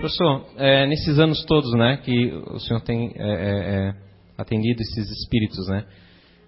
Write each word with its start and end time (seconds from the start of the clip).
Professor, 0.00 0.46
é, 0.56 0.86
nesses 0.86 1.18
anos 1.18 1.44
todos, 1.44 1.74
né, 1.74 1.98
que 2.02 2.32
o 2.50 2.58
senhor 2.58 2.80
tem 2.80 3.12
é, 3.16 3.22
é, 3.22 3.88
é 3.88 3.94
atendido 4.38 4.80
esses 4.80 5.10
espíritos, 5.10 5.68
né, 5.68 5.84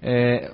é, 0.00 0.50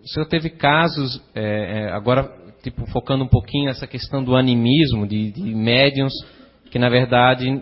o 0.00 0.06
senhor 0.06 0.26
teve 0.28 0.48
casos, 0.48 1.20
é, 1.34 1.90
agora, 1.92 2.32
tipo, 2.62 2.86
focando 2.92 3.24
um 3.24 3.28
pouquinho 3.28 3.68
essa 3.68 3.84
questão 3.84 4.22
do 4.22 4.36
animismo, 4.36 5.08
de, 5.08 5.32
de 5.32 5.54
médiums, 5.54 6.12
que 6.70 6.78
na 6.78 6.88
verdade, 6.88 7.60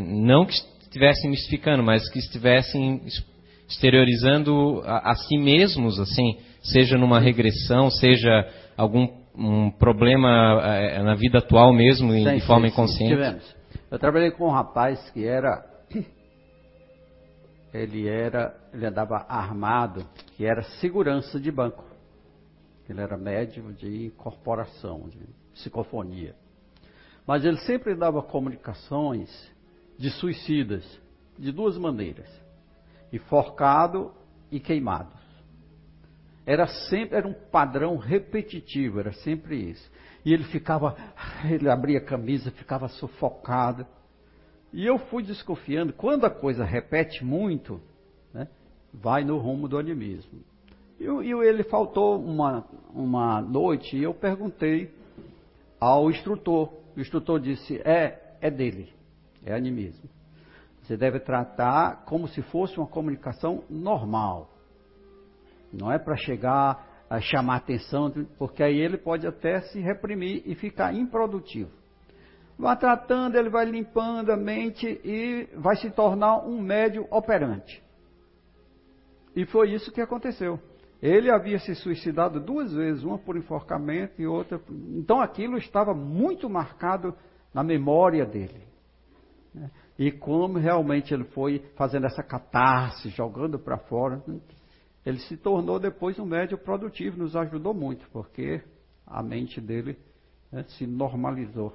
não 0.00 0.46
que 0.46 0.52
estivessem 0.52 1.28
mistificando, 1.28 1.82
mas 1.82 2.08
que 2.08 2.20
estivessem 2.20 3.02
exteriorizando 3.68 4.80
a, 4.84 5.10
a 5.10 5.14
si 5.16 5.36
mesmos, 5.36 5.98
assim, 5.98 6.36
seja 6.62 6.96
numa 6.96 7.18
regressão, 7.18 7.90
seja 7.90 8.48
algum 8.76 9.08
um 9.36 9.68
problema 9.72 10.62
na 11.02 11.16
vida 11.16 11.38
atual 11.38 11.72
mesmo, 11.72 12.12
sim, 12.12 12.22
de 12.22 12.40
forma 12.42 12.68
sim, 12.68 12.72
inconsciente? 12.72 13.12
Tivemos. 13.12 13.63
Eu 13.94 13.98
trabalhei 14.00 14.32
com 14.32 14.48
um 14.48 14.50
rapaz 14.50 15.08
que 15.10 15.24
era. 15.24 15.64
Ele 17.72 18.08
era. 18.08 18.52
Ele 18.72 18.84
andava 18.86 19.24
armado, 19.28 20.04
que 20.32 20.44
era 20.44 20.64
segurança 20.80 21.38
de 21.38 21.48
banco. 21.52 21.84
Ele 22.88 23.00
era 23.00 23.16
médium 23.16 23.70
de 23.70 24.06
incorporação, 24.06 25.08
de 25.08 25.20
psicofonia. 25.52 26.34
Mas 27.24 27.44
ele 27.44 27.56
sempre 27.58 27.94
dava 27.94 28.20
comunicações 28.20 29.30
de 29.96 30.10
suicidas, 30.10 31.00
de 31.38 31.52
duas 31.52 31.78
maneiras: 31.78 32.28
enforcado 33.12 34.12
e 34.50 34.58
queimados. 34.58 35.22
Era 36.44 36.66
sempre, 36.66 37.16
era 37.16 37.28
um 37.28 37.32
padrão 37.32 37.96
repetitivo, 37.96 38.98
era 38.98 39.12
sempre 39.12 39.70
isso. 39.70 39.88
E 40.24 40.32
ele 40.32 40.44
ficava, 40.44 40.96
ele 41.44 41.68
abria 41.68 41.98
a 41.98 42.04
camisa, 42.04 42.50
ficava 42.50 42.88
sufocado. 42.88 43.86
E 44.72 44.84
eu 44.84 44.98
fui 44.98 45.22
desconfiando, 45.22 45.92
quando 45.92 46.24
a 46.24 46.30
coisa 46.30 46.64
repete 46.64 47.24
muito, 47.24 47.80
né, 48.32 48.48
vai 48.92 49.22
no 49.22 49.38
rumo 49.38 49.68
do 49.68 49.78
animismo. 49.78 50.40
E, 50.98 51.04
e 51.04 51.32
ele 51.32 51.62
faltou 51.64 52.18
uma, 52.18 52.64
uma 52.92 53.40
noite 53.40 53.96
e 53.96 54.02
eu 54.02 54.14
perguntei 54.14 54.92
ao 55.78 56.10
instrutor. 56.10 56.72
O 56.96 57.00
instrutor 57.00 57.38
disse: 57.38 57.80
é, 57.84 58.36
é 58.40 58.50
dele, 58.50 58.92
é 59.44 59.54
animismo. 59.54 60.08
Você 60.82 60.96
deve 60.96 61.18
tratar 61.20 62.04
como 62.04 62.28
se 62.28 62.42
fosse 62.42 62.76
uma 62.78 62.86
comunicação 62.86 63.64
normal. 63.70 64.50
Não 65.72 65.90
é 65.90 65.98
para 65.98 66.16
chegar 66.16 66.83
a 67.08 67.20
chamar 67.20 67.56
atenção, 67.56 68.12
porque 68.38 68.62
aí 68.62 68.78
ele 68.78 68.96
pode 68.96 69.26
até 69.26 69.60
se 69.60 69.80
reprimir 69.80 70.42
e 70.46 70.54
ficar 70.54 70.94
improdutivo. 70.94 71.70
Vai 72.58 72.76
tratando, 72.76 73.36
ele 73.36 73.50
vai 73.50 73.64
limpando 73.64 74.30
a 74.30 74.36
mente 74.36 74.86
e 75.04 75.48
vai 75.56 75.76
se 75.76 75.90
tornar 75.90 76.38
um 76.46 76.60
médio 76.60 77.06
operante. 77.10 77.82
E 79.34 79.44
foi 79.44 79.72
isso 79.72 79.92
que 79.92 80.00
aconteceu. 80.00 80.58
Ele 81.02 81.30
havia 81.30 81.58
se 81.58 81.74
suicidado 81.74 82.40
duas 82.40 82.72
vezes, 82.72 83.02
uma 83.02 83.18
por 83.18 83.36
enforcamento 83.36 84.22
e 84.22 84.26
outra. 84.26 84.60
Então 84.70 85.20
aquilo 85.20 85.58
estava 85.58 85.92
muito 85.92 86.48
marcado 86.48 87.14
na 87.52 87.62
memória 87.62 88.24
dele. 88.24 88.62
E 89.98 90.10
como 90.10 90.58
realmente 90.58 91.12
ele 91.12 91.24
foi 91.24 91.62
fazendo 91.76 92.06
essa 92.06 92.22
catarse, 92.22 93.08
jogando 93.10 93.58
para 93.58 93.78
fora, 93.78 94.22
ele 95.04 95.18
se 95.20 95.36
tornou 95.36 95.78
depois 95.78 96.18
um 96.18 96.24
médio 96.24 96.56
produtivo, 96.56 97.18
nos 97.18 97.36
ajudou 97.36 97.74
muito, 97.74 98.08
porque 98.10 98.62
a 99.06 99.22
mente 99.22 99.60
dele 99.60 99.98
né, 100.50 100.64
se 100.64 100.86
normalizou. 100.86 101.74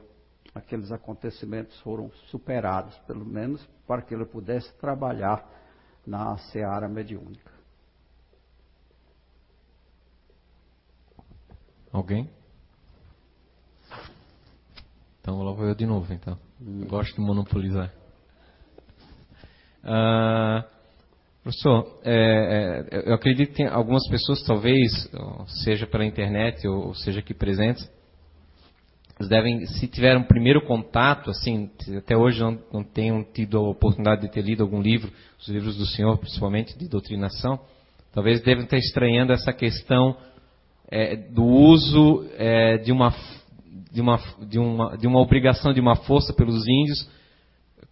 Aqueles 0.53 0.91
acontecimentos 0.91 1.79
foram 1.81 2.09
superados, 2.31 2.97
pelo 2.99 3.23
menos 3.23 3.63
para 3.85 4.01
que 4.01 4.15
ele 4.15 4.25
pudesse 4.25 4.73
trabalhar 4.79 5.47
na 6.05 6.35
seara 6.37 6.89
mediúnica. 6.89 7.51
Alguém? 11.91 12.29
Então 15.21 15.43
lá 15.43 15.51
vou 15.51 15.67
eu 15.67 15.75
de 15.75 15.85
novo, 15.85 16.11
então. 16.11 16.37
Hum. 16.59 16.87
Gosto 16.87 17.15
de 17.15 17.21
monopolizar. 17.21 17.93
Uh, 19.83 20.78
Professor, 21.43 21.99
é, 22.03 22.85
é, 22.91 23.09
eu 23.09 23.13
acredito 23.13 23.53
que 23.53 23.63
algumas 23.63 24.07
pessoas, 24.09 24.43
talvez, 24.43 25.09
seja 25.63 25.87
pela 25.87 26.05
internet 26.05 26.67
ou 26.67 26.93
seja 26.93 27.19
aqui 27.19 27.33
presentes, 27.33 27.89
devem, 29.27 29.65
se 29.65 29.87
tiveram 29.87 30.21
um 30.21 30.25
primeiro 30.25 30.61
contato, 30.65 31.29
assim, 31.29 31.69
até 31.97 32.15
hoje 32.15 32.39
não, 32.41 32.59
não 32.71 32.83
tenham 32.83 33.23
tido 33.23 33.57
a 33.57 33.69
oportunidade 33.69 34.21
de 34.21 34.31
ter 34.31 34.41
lido 34.41 34.63
algum 34.63 34.81
livro, 34.81 35.11
os 35.39 35.47
livros 35.47 35.77
do 35.77 35.85
senhor, 35.85 36.17
principalmente 36.17 36.77
de 36.77 36.87
doutrinação, 36.87 37.59
talvez 38.13 38.41
devem 38.41 38.65
estar 38.65 38.77
estranhando 38.77 39.33
essa 39.33 39.53
questão 39.53 40.17
é, 40.91 41.15
do 41.15 41.43
uso 41.43 42.29
é, 42.37 42.77
de, 42.77 42.91
uma, 42.91 43.13
de, 43.91 44.01
uma, 44.01 44.97
de 44.97 45.07
uma 45.07 45.19
obrigação 45.19 45.73
de 45.73 45.79
uma 45.79 45.95
força 45.95 46.33
pelos 46.33 46.67
índios 46.67 47.09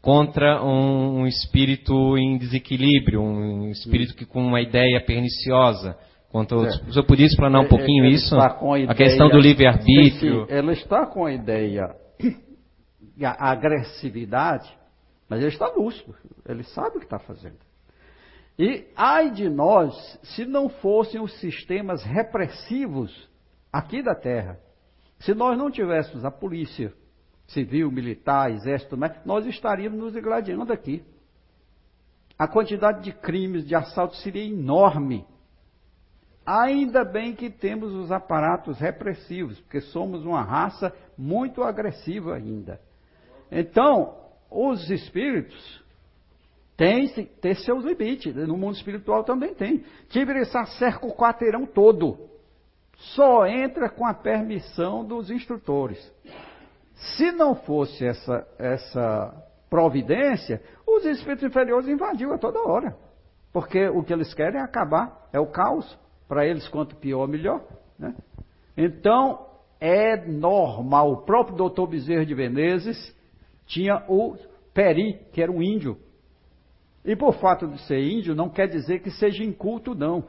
contra 0.07 0.63
um, 0.63 1.19
um 1.19 1.27
espírito 1.27 2.17
em 2.17 2.37
desequilíbrio, 2.37 3.21
um 3.21 3.69
espírito 3.71 4.15
que 4.15 4.25
com 4.25 4.39
uma 4.41 4.61
ideia 4.61 5.03
perniciosa. 5.05 5.97
Quanto 6.31 6.55
o 6.55 6.93
senhor 6.93 7.05
podia 7.05 7.25
explanar 7.25 7.59
um 7.61 7.65
é, 7.65 7.67
pouquinho 7.67 8.05
ele 8.05 8.15
isso? 8.15 8.33
A, 8.37 8.57
a, 8.87 8.95
questão 8.95 9.27
do 9.27 9.37
livre-arbítrio. 9.37 10.45
Ela 10.47 10.71
está 10.71 11.05
com 11.05 11.25
a 11.25 11.33
ideia, 11.33 11.93
a 13.21 13.51
agressividade, 13.51 14.73
mas 15.27 15.41
ele 15.41 15.49
está 15.49 15.67
lúcido, 15.75 16.15
ele 16.47 16.63
sabe 16.63 16.95
o 16.95 16.99
que 16.99 17.05
está 17.05 17.19
fazendo. 17.19 17.57
E 18.57 18.85
ai 18.95 19.29
de 19.29 19.49
nós 19.49 19.93
se 20.23 20.45
não 20.45 20.69
fossem 20.69 21.19
os 21.19 21.37
sistemas 21.41 22.01
repressivos 22.05 23.11
aqui 23.73 24.01
da 24.01 24.15
Terra, 24.15 24.57
se 25.19 25.33
nós 25.33 25.57
não 25.57 25.69
tivéssemos 25.69 26.23
a 26.23 26.31
polícia, 26.31 26.93
civil, 27.47 27.91
militar, 27.91 28.51
exército, 28.51 28.97
nós 29.25 29.45
estaríamos 29.45 29.99
nos 29.99 30.13
gladiando 30.13 30.71
aqui. 30.71 31.03
A 32.37 32.47
quantidade 32.47 33.03
de 33.03 33.11
crimes, 33.11 33.65
de 33.65 33.73
assaltos 33.73 34.21
seria 34.21 34.43
enorme. 34.43 35.25
Ainda 36.45 37.03
bem 37.03 37.33
que 37.35 37.49
temos 37.49 37.93
os 37.93 38.11
aparatos 38.11 38.79
repressivos, 38.79 39.59
porque 39.61 39.81
somos 39.81 40.23
uma 40.23 40.41
raça 40.41 40.93
muito 41.17 41.63
agressiva 41.63 42.35
ainda. 42.35 42.79
Então, 43.51 44.15
os 44.49 44.89
espíritos 44.89 45.83
têm 46.77 47.07
ter 47.41 47.55
seus 47.55 47.83
limites. 47.83 48.35
No 48.35 48.55
mundo 48.55 48.75
espiritual 48.75 49.23
também 49.23 49.53
tem. 49.55 49.83
Tibiriçá 50.09 50.65
cerca 50.65 51.05
o 51.05 51.15
quarteirão 51.15 51.65
todo. 51.65 52.29
Só 52.97 53.45
entra 53.45 53.89
com 53.89 54.05
a 54.05 54.13
permissão 54.13 55.03
dos 55.03 55.29
instrutores. 55.29 55.99
Se 56.97 57.31
não 57.31 57.55
fosse 57.55 58.05
essa, 58.05 58.47
essa 58.57 59.43
providência, 59.69 60.61
os 60.85 61.05
espíritos 61.05 61.47
inferiores 61.47 61.87
invadiam 61.87 62.33
a 62.33 62.37
toda 62.37 62.67
hora. 62.67 62.95
Porque 63.53 63.87
o 63.87 64.03
que 64.03 64.13
eles 64.13 64.33
querem 64.33 64.59
é 64.59 64.63
acabar, 64.63 65.27
é 65.31 65.39
o 65.39 65.47
caos. 65.47 65.97
Para 66.27 66.45
eles, 66.45 66.67
quanto 66.67 66.95
pior, 66.95 67.27
melhor. 67.27 67.63
Né? 67.97 68.13
Então, 68.75 69.47
é 69.79 70.17
normal. 70.27 71.11
O 71.11 71.17
próprio 71.17 71.55
doutor 71.55 71.87
Bezerra 71.87 72.25
de 72.25 72.35
Menezes 72.35 73.15
tinha 73.65 74.03
o 74.09 74.35
Peri, 74.73 75.19
que 75.31 75.41
era 75.41 75.51
um 75.51 75.61
índio. 75.61 75.97
E 77.05 77.15
por 77.15 77.33
fato 77.35 77.67
de 77.67 77.79
ser 77.83 77.99
índio, 77.99 78.35
não 78.35 78.49
quer 78.49 78.67
dizer 78.67 78.99
que 78.99 79.09
seja 79.11 79.43
inculto, 79.43 79.95
não. 79.95 80.25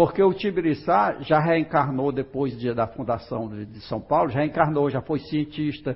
Porque 0.00 0.22
o 0.22 0.32
Tibiriçá 0.32 1.18
já 1.20 1.38
reencarnou 1.38 2.10
depois 2.10 2.58
de, 2.58 2.72
da 2.72 2.86
fundação 2.86 3.50
de, 3.50 3.82
São 3.82 4.00
Paulo, 4.00 4.30
já 4.30 4.42
encarnou, 4.42 4.88
já 4.88 5.02
foi 5.02 5.18
cientista, 5.18 5.94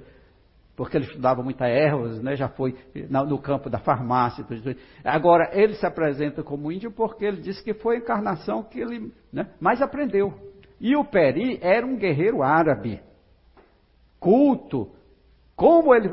porque 0.77 0.99
ele 0.99 1.07
estudava 1.07 1.43
muita 1.43 1.67
ervas, 1.67 2.23
né, 2.23 2.37
já 2.37 2.51
foi 2.51 2.77
no 3.09 3.39
campo 3.39 3.71
da 3.71 3.79
farmácia. 3.79 4.45
Tudo, 4.45 4.77
Agora, 5.03 5.49
ele 5.55 5.73
se 5.73 5.87
apresenta 5.87 6.43
como 6.43 6.71
índio 6.71 6.93
porque 6.93 7.25
ele 7.25 7.41
disse 7.41 7.65
que 7.65 7.73
foi 7.73 7.97
a 7.97 7.99
encarnação 8.01 8.63
que 8.63 8.79
ele 8.79 9.11
né, 9.33 9.49
mais 9.59 9.81
aprendeu. 9.81 10.35
E 10.79 10.95
o 10.95 11.05
Peri 11.07 11.59
era 11.63 11.87
um 11.87 11.97
guerreiro 11.97 12.43
árabe, 12.43 13.01
culto. 14.21 14.91
Como 15.57 15.95
ele 15.95 16.11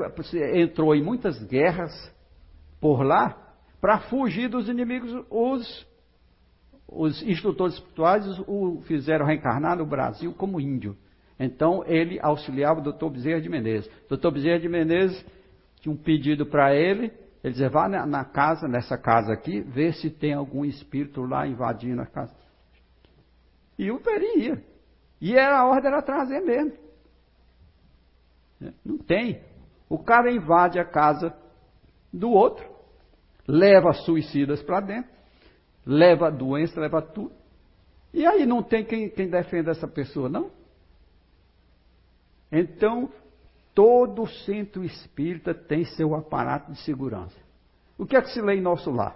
entrou 0.62 0.96
em 0.96 1.04
muitas 1.04 1.44
guerras 1.44 1.92
por 2.80 3.04
lá, 3.04 3.36
para 3.82 4.00
fugir 4.00 4.48
dos 4.48 4.70
inimigos, 4.70 5.12
os 5.30 5.91
os 6.92 7.24
instrutores 7.24 7.76
espirituais 7.76 8.26
o 8.48 8.82
fizeram 8.82 9.26
reencarnar 9.26 9.78
no 9.78 9.86
Brasil 9.86 10.34
como 10.34 10.60
índio. 10.60 10.98
Então 11.40 11.84
ele 11.88 12.20
auxiliava 12.22 12.82
o 12.82 12.84
doutor 12.84 13.10
Bezerra 13.10 13.40
de 13.40 13.50
Menezes. 13.50 13.90
O 14.06 14.10
doutor 14.10 14.32
Bezerra 14.32 14.60
de 14.60 14.68
Menezes 14.68 15.26
tinha 15.80 15.94
um 15.94 15.98
pedido 15.98 16.46
para 16.46 16.76
ele, 16.76 17.12
ele 17.44 17.54
dizia, 17.54 17.70
vá 17.70 17.88
na, 17.88 18.26
casa, 18.26 18.68
nessa 18.68 18.98
casa 18.98 19.34
aqui, 19.34 19.62
ver 19.62 19.94
se 19.94 20.12
tem 20.12 20.34
algum 20.34 20.64
espírito 20.66 21.24
lá 21.24 21.48
invadindo 21.48 22.02
a 22.02 22.06
casa. 22.06 22.36
E 23.80 23.90
o 23.90 24.00
Peri 24.00 24.44
ia. 24.44 24.64
E 25.20 25.36
era, 25.36 25.60
a 25.60 25.66
ordem 25.66 25.92
era 25.92 26.02
trazer 26.04 26.42
mesmo. 26.42 26.74
Não 28.86 28.98
tem. 29.00 29.42
O 29.90 29.98
cara 29.98 30.32
invade 30.32 30.78
a 30.78 30.86
casa 30.86 31.36
do 32.14 32.30
outro, 32.30 32.64
leva 33.48 33.94
suicidas 33.94 34.62
para 34.62 34.82
dentro, 34.82 35.12
leva 35.86 36.32
doença, 36.32 36.80
leva 36.80 37.02
tudo. 37.02 37.32
E 38.14 38.26
aí 38.26 38.46
não 38.46 38.62
tem 38.62 38.84
quem, 38.84 39.10
quem 39.10 39.30
defenda 39.30 39.72
essa 39.72 39.88
pessoa, 39.88 40.28
não? 40.28 40.52
Então, 42.52 43.10
todo 43.74 44.28
centro 44.28 44.84
espírita 44.84 45.54
tem 45.54 45.86
seu 45.86 46.14
aparato 46.14 46.72
de 46.72 46.80
segurança. 46.82 47.38
O 47.98 48.06
que 48.06 48.18
é 48.18 48.22
que 48.22 48.30
se 48.30 48.42
lê 48.42 48.56
em 48.56 48.62
nosso 48.62 48.92
lar? 48.92 49.16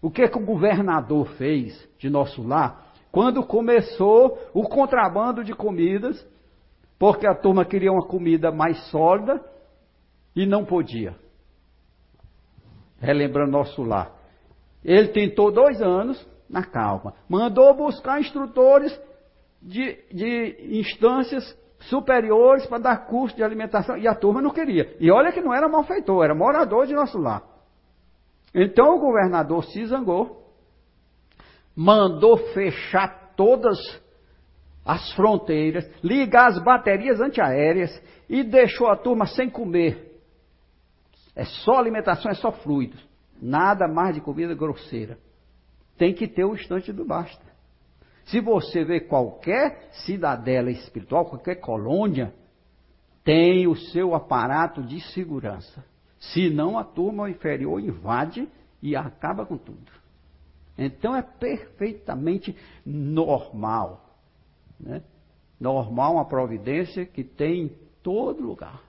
O 0.00 0.10
que 0.10 0.22
é 0.22 0.28
que 0.28 0.38
o 0.38 0.44
governador 0.44 1.26
fez 1.36 1.88
de 1.98 2.08
nosso 2.08 2.46
lar 2.46 2.92
quando 3.10 3.44
começou 3.44 4.38
o 4.52 4.62
contrabando 4.68 5.42
de 5.42 5.54
comidas, 5.54 6.24
porque 6.98 7.26
a 7.26 7.34
turma 7.34 7.64
queria 7.64 7.90
uma 7.90 8.06
comida 8.06 8.52
mais 8.52 8.78
sólida 8.90 9.42
e 10.36 10.46
não 10.46 10.64
podia? 10.64 11.16
Relembrando 13.00 13.50
nosso 13.50 13.82
lar. 13.82 14.17
Ele 14.84 15.08
tentou 15.08 15.50
dois 15.50 15.80
anos, 15.82 16.26
na 16.48 16.64
calma. 16.64 17.14
Mandou 17.28 17.74
buscar 17.74 18.20
instrutores 18.20 18.98
de, 19.60 19.98
de 20.12 20.78
instâncias 20.78 21.56
superiores 21.80 22.66
para 22.66 22.78
dar 22.78 23.06
curso 23.06 23.36
de 23.36 23.42
alimentação. 23.42 23.96
E 23.96 24.08
a 24.08 24.14
turma 24.14 24.40
não 24.40 24.50
queria. 24.50 24.96
E 24.98 25.10
olha 25.10 25.32
que 25.32 25.40
não 25.40 25.54
era 25.54 25.68
malfeitor, 25.68 26.24
era 26.24 26.34
morador 26.34 26.86
de 26.86 26.94
nosso 26.94 27.18
lar. 27.18 27.42
Então 28.54 28.96
o 28.96 29.00
governador 29.00 29.64
se 29.64 29.84
zangou, 29.86 30.54
mandou 31.76 32.36
fechar 32.54 33.34
todas 33.36 33.78
as 34.84 35.12
fronteiras, 35.12 35.88
ligar 36.02 36.48
as 36.48 36.58
baterias 36.64 37.20
antiaéreas 37.20 37.90
e 38.28 38.42
deixou 38.42 38.88
a 38.88 38.96
turma 38.96 39.26
sem 39.26 39.50
comer. 39.50 40.18
É 41.36 41.44
só 41.44 41.76
alimentação, 41.76 42.30
é 42.30 42.34
só 42.34 42.50
fluidos. 42.50 43.07
Nada 43.40 43.86
mais 43.86 44.14
de 44.14 44.20
comida 44.20 44.54
grosseira. 44.54 45.18
Tem 45.96 46.14
que 46.14 46.28
ter 46.28 46.44
o 46.44 46.54
instante 46.54 46.92
do 46.92 47.04
basta. 47.04 47.46
Se 48.26 48.40
você 48.40 48.84
vê 48.84 49.00
qualquer 49.00 49.88
cidadela 50.04 50.70
espiritual, 50.70 51.24
qualquer 51.24 51.56
colônia, 51.56 52.34
tem 53.24 53.66
o 53.66 53.76
seu 53.76 54.14
aparato 54.14 54.82
de 54.82 55.00
segurança. 55.12 55.84
Senão 56.18 56.78
a 56.78 56.84
turma 56.84 57.30
inferior 57.30 57.80
invade 57.80 58.48
e 58.82 58.96
acaba 58.96 59.46
com 59.46 59.56
tudo. 59.56 59.90
Então 60.76 61.14
é 61.14 61.22
perfeitamente 61.22 62.56
normal. 62.84 64.14
Né? 64.78 65.02
Normal 65.60 66.14
uma 66.14 66.24
providência 66.24 67.04
que 67.04 67.24
tem 67.24 67.62
em 67.64 67.68
todo 68.02 68.42
lugar. 68.42 68.87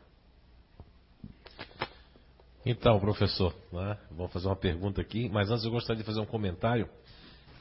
Então, 2.65 2.99
professor, 2.99 3.55
né, 3.71 3.97
fazer 4.31 4.47
uma 4.47 4.55
pergunta 4.55 4.99
aqui, 5.01 5.29
mas 5.29 5.49
antes 5.49 5.63
eu 5.63 5.71
gostaria 5.71 6.01
de 6.01 6.05
fazer 6.05 6.19
um 6.19 6.25
comentário 6.25 6.89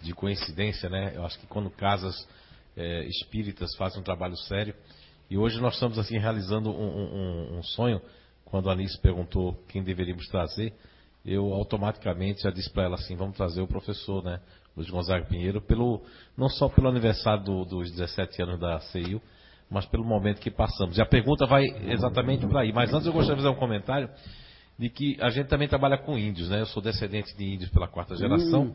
de 0.02 0.12
coincidência, 0.12 0.88
né? 0.88 1.12
Eu 1.14 1.24
acho 1.24 1.38
que 1.38 1.46
quando 1.46 1.70
casas 1.70 2.28
é, 2.76 3.04
espíritas 3.04 3.74
fazem 3.76 4.00
um 4.00 4.04
trabalho 4.04 4.36
sério, 4.36 4.74
e 5.30 5.38
hoje 5.38 5.60
nós 5.60 5.74
estamos 5.74 5.98
assim 5.98 6.18
realizando 6.18 6.70
um, 6.70 7.54
um, 7.54 7.58
um 7.58 7.62
sonho, 7.62 8.00
quando 8.44 8.68
a 8.68 8.72
Alice 8.72 8.98
perguntou 9.00 9.54
quem 9.68 9.82
deveríamos 9.82 10.26
trazer, 10.28 10.74
eu 11.24 11.52
automaticamente 11.52 12.42
já 12.42 12.50
disse 12.50 12.70
para 12.70 12.84
ela 12.84 12.94
assim, 12.94 13.14
vamos 13.14 13.36
trazer 13.36 13.60
o 13.60 13.66
professor, 13.66 14.24
né? 14.24 14.40
Luiz 14.76 14.88
Gonzaga 14.90 15.26
Pinheiro, 15.26 15.60
pelo, 15.60 16.02
não 16.36 16.48
só 16.48 16.68
pelo 16.68 16.88
aniversário 16.88 17.44
do, 17.44 17.64
dos 17.64 17.90
17 17.90 18.42
anos 18.42 18.60
da 18.60 18.80
CIU, 18.80 19.20
mas 19.68 19.84
pelo 19.86 20.04
momento 20.04 20.40
que 20.40 20.50
passamos. 20.50 20.96
E 20.96 21.02
a 21.02 21.06
pergunta 21.06 21.46
vai 21.46 21.64
exatamente 21.92 22.46
para 22.46 22.60
aí. 22.60 22.72
Mas 22.72 22.92
antes 22.94 23.06
eu 23.06 23.12
gostaria 23.12 23.36
de 23.36 23.42
fazer 23.42 23.54
um 23.54 23.58
comentário 23.58 24.08
de 24.78 24.88
que 24.88 25.16
a 25.20 25.28
gente 25.30 25.48
também 25.48 25.66
trabalha 25.66 25.98
com 25.98 26.16
índios, 26.16 26.48
né? 26.48 26.60
Eu 26.60 26.66
sou 26.66 26.80
descendente 26.80 27.36
de 27.36 27.44
índios 27.44 27.70
pela 27.70 27.88
quarta 27.88 28.14
geração. 28.14 28.66
Hum. 28.66 28.74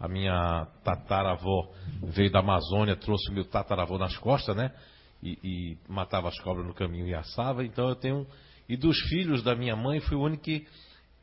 A 0.00 0.08
minha 0.08 0.66
tataravó 0.82 1.70
veio 2.02 2.30
da 2.30 2.40
Amazônia, 2.40 2.96
trouxe 2.96 3.30
o 3.30 3.34
meu 3.34 3.44
tataravô 3.44 3.98
nas 3.98 4.16
costas, 4.16 4.56
né? 4.56 4.72
E, 5.22 5.38
e, 5.42 5.78
matava 5.88 6.28
as 6.28 6.38
cobras 6.40 6.66
no 6.66 6.74
caminho 6.74 7.06
e 7.06 7.14
assava. 7.14 7.64
Então 7.64 7.88
eu 7.88 7.94
tenho. 7.94 8.26
E 8.68 8.76
dos 8.76 8.98
filhos 9.08 9.42
da 9.42 9.54
minha 9.54 9.76
mãe, 9.76 10.00
fui 10.00 10.16
o 10.16 10.22
único 10.22 10.42
que. 10.42 10.66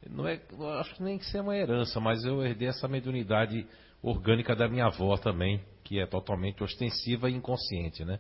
Não 0.10 0.28
é, 0.28 0.40
acho 0.80 0.96
que 0.96 1.04
nem 1.04 1.18
que 1.18 1.26
seja 1.26 1.44
uma 1.44 1.56
herança, 1.56 2.00
mas 2.00 2.24
eu 2.24 2.44
herdei 2.44 2.68
essa 2.68 2.88
mediunidade 2.88 3.68
orgânica 4.02 4.56
da 4.56 4.68
minha 4.68 4.86
avó 4.86 5.16
também, 5.18 5.62
que 5.84 6.00
é 6.00 6.08
totalmente 6.08 6.64
ostensiva 6.64 7.30
e 7.30 7.36
inconsciente, 7.36 8.04
né? 8.04 8.20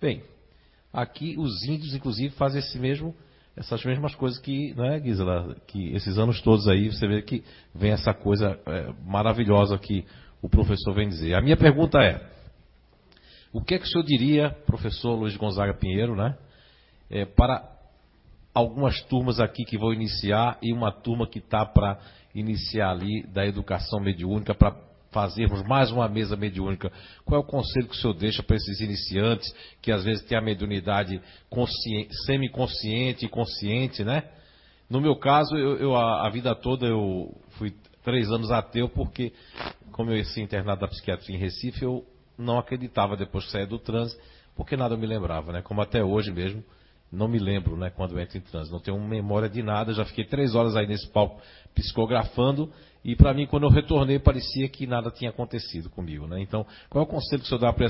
Bem, 0.00 0.22
aqui 0.92 1.36
os 1.38 1.62
índios, 1.64 1.94
inclusive, 1.94 2.34
fazem 2.34 2.58
esse 2.60 2.78
mesmo 2.78 3.14
essas 3.56 3.84
mesmas 3.84 4.14
coisas 4.14 4.38
que, 4.38 4.74
não 4.74 4.84
é, 4.84 5.00
Gisela, 5.00 5.56
que 5.66 5.92
esses 5.94 6.18
anos 6.18 6.40
todos 6.40 6.68
aí 6.68 6.90
você 6.90 7.06
vê 7.06 7.22
que 7.22 7.44
vem 7.74 7.92
essa 7.92 8.14
coisa 8.14 8.58
é, 8.66 8.92
maravilhosa 9.04 9.78
que 9.78 10.04
o 10.40 10.48
professor 10.48 10.94
vem 10.94 11.08
dizer. 11.08 11.34
A 11.34 11.40
minha 11.40 11.56
pergunta 11.56 11.98
é: 11.98 12.26
o 13.52 13.60
que 13.60 13.74
é 13.74 13.78
que 13.78 13.84
o 13.84 13.88
senhor 13.88 14.04
diria, 14.04 14.50
professor 14.66 15.14
Luiz 15.14 15.36
Gonzaga 15.36 15.74
Pinheiro, 15.74 16.14
né, 16.16 16.36
é, 17.10 17.24
para 17.24 17.68
algumas 18.54 19.00
turmas 19.02 19.40
aqui 19.40 19.64
que 19.64 19.78
vão 19.78 19.92
iniciar 19.92 20.58
e 20.62 20.72
uma 20.72 20.92
turma 20.92 21.26
que 21.26 21.38
está 21.38 21.64
para 21.64 21.98
iniciar 22.34 22.90
ali 22.90 23.26
da 23.28 23.44
educação 23.46 24.00
mediúnica 24.00 24.54
para 24.54 24.76
fazermos 25.10 25.62
mais 25.64 25.90
uma 25.90 26.08
mesa 26.08 26.36
mediúnica, 26.36 26.90
qual 27.24 27.40
é 27.40 27.44
o 27.44 27.46
conselho 27.46 27.88
que 27.88 27.94
o 27.94 27.98
senhor 27.98 28.14
deixa 28.14 28.42
para 28.42 28.56
esses 28.56 28.80
iniciantes 28.80 29.52
que 29.82 29.90
às 29.90 30.04
vezes 30.04 30.24
têm 30.24 30.38
a 30.38 30.40
mediunidade 30.40 31.20
semi-consciente 32.26 33.26
e 33.26 33.28
consciente, 33.28 34.04
né? 34.04 34.24
No 34.88 35.00
meu 35.00 35.16
caso, 35.16 35.56
eu, 35.56 35.76
eu 35.76 35.96
a, 35.96 36.26
a, 36.26 36.30
vida 36.30 36.54
toda 36.54 36.86
eu 36.86 37.32
fui 37.50 37.72
três 38.02 38.30
anos 38.30 38.50
ateu 38.50 38.88
porque, 38.88 39.32
como 39.92 40.10
eu 40.10 40.16
ia 40.16 40.42
internado 40.42 40.80
da 40.80 40.88
psiquiatria 40.88 41.36
em 41.36 41.38
Recife, 41.38 41.84
eu 41.84 42.04
não 42.36 42.58
acreditava 42.58 43.16
depois 43.16 43.44
que 43.44 43.52
saía 43.52 43.66
do 43.66 43.78
trânsito, 43.78 44.20
porque 44.56 44.76
nada 44.76 44.96
me 44.96 45.06
lembrava, 45.06 45.52
né? 45.52 45.62
Como 45.62 45.80
até 45.80 46.02
hoje 46.02 46.32
mesmo, 46.32 46.64
não 47.12 47.28
me 47.28 47.38
lembro, 47.38 47.76
né? 47.76 47.90
Quando 47.90 48.12
eu 48.12 48.20
entro 48.20 48.38
em 48.38 48.40
trânsito, 48.40 48.72
não 48.72 48.80
tenho 48.80 49.00
memória 49.00 49.48
de 49.48 49.62
nada, 49.62 49.92
já 49.92 50.04
fiquei 50.04 50.24
três 50.24 50.54
horas 50.54 50.76
aí 50.76 50.86
nesse 50.86 51.08
palco 51.10 51.40
psicografando 51.74 52.72
e 53.04 53.16
para 53.16 53.32
mim, 53.32 53.46
quando 53.46 53.64
eu 53.64 53.70
retornei, 53.70 54.18
parecia 54.18 54.68
que 54.68 54.86
nada 54.86 55.10
tinha 55.10 55.30
acontecido 55.30 55.88
comigo. 55.88 56.26
Né? 56.26 56.40
Então, 56.42 56.66
qual 56.88 57.04
é 57.04 57.06
o 57.06 57.10
conselho 57.10 57.40
que 57.40 57.46
o 57.46 57.48
senhor 57.48 57.60
dá 57.60 57.72
para 57.72 57.86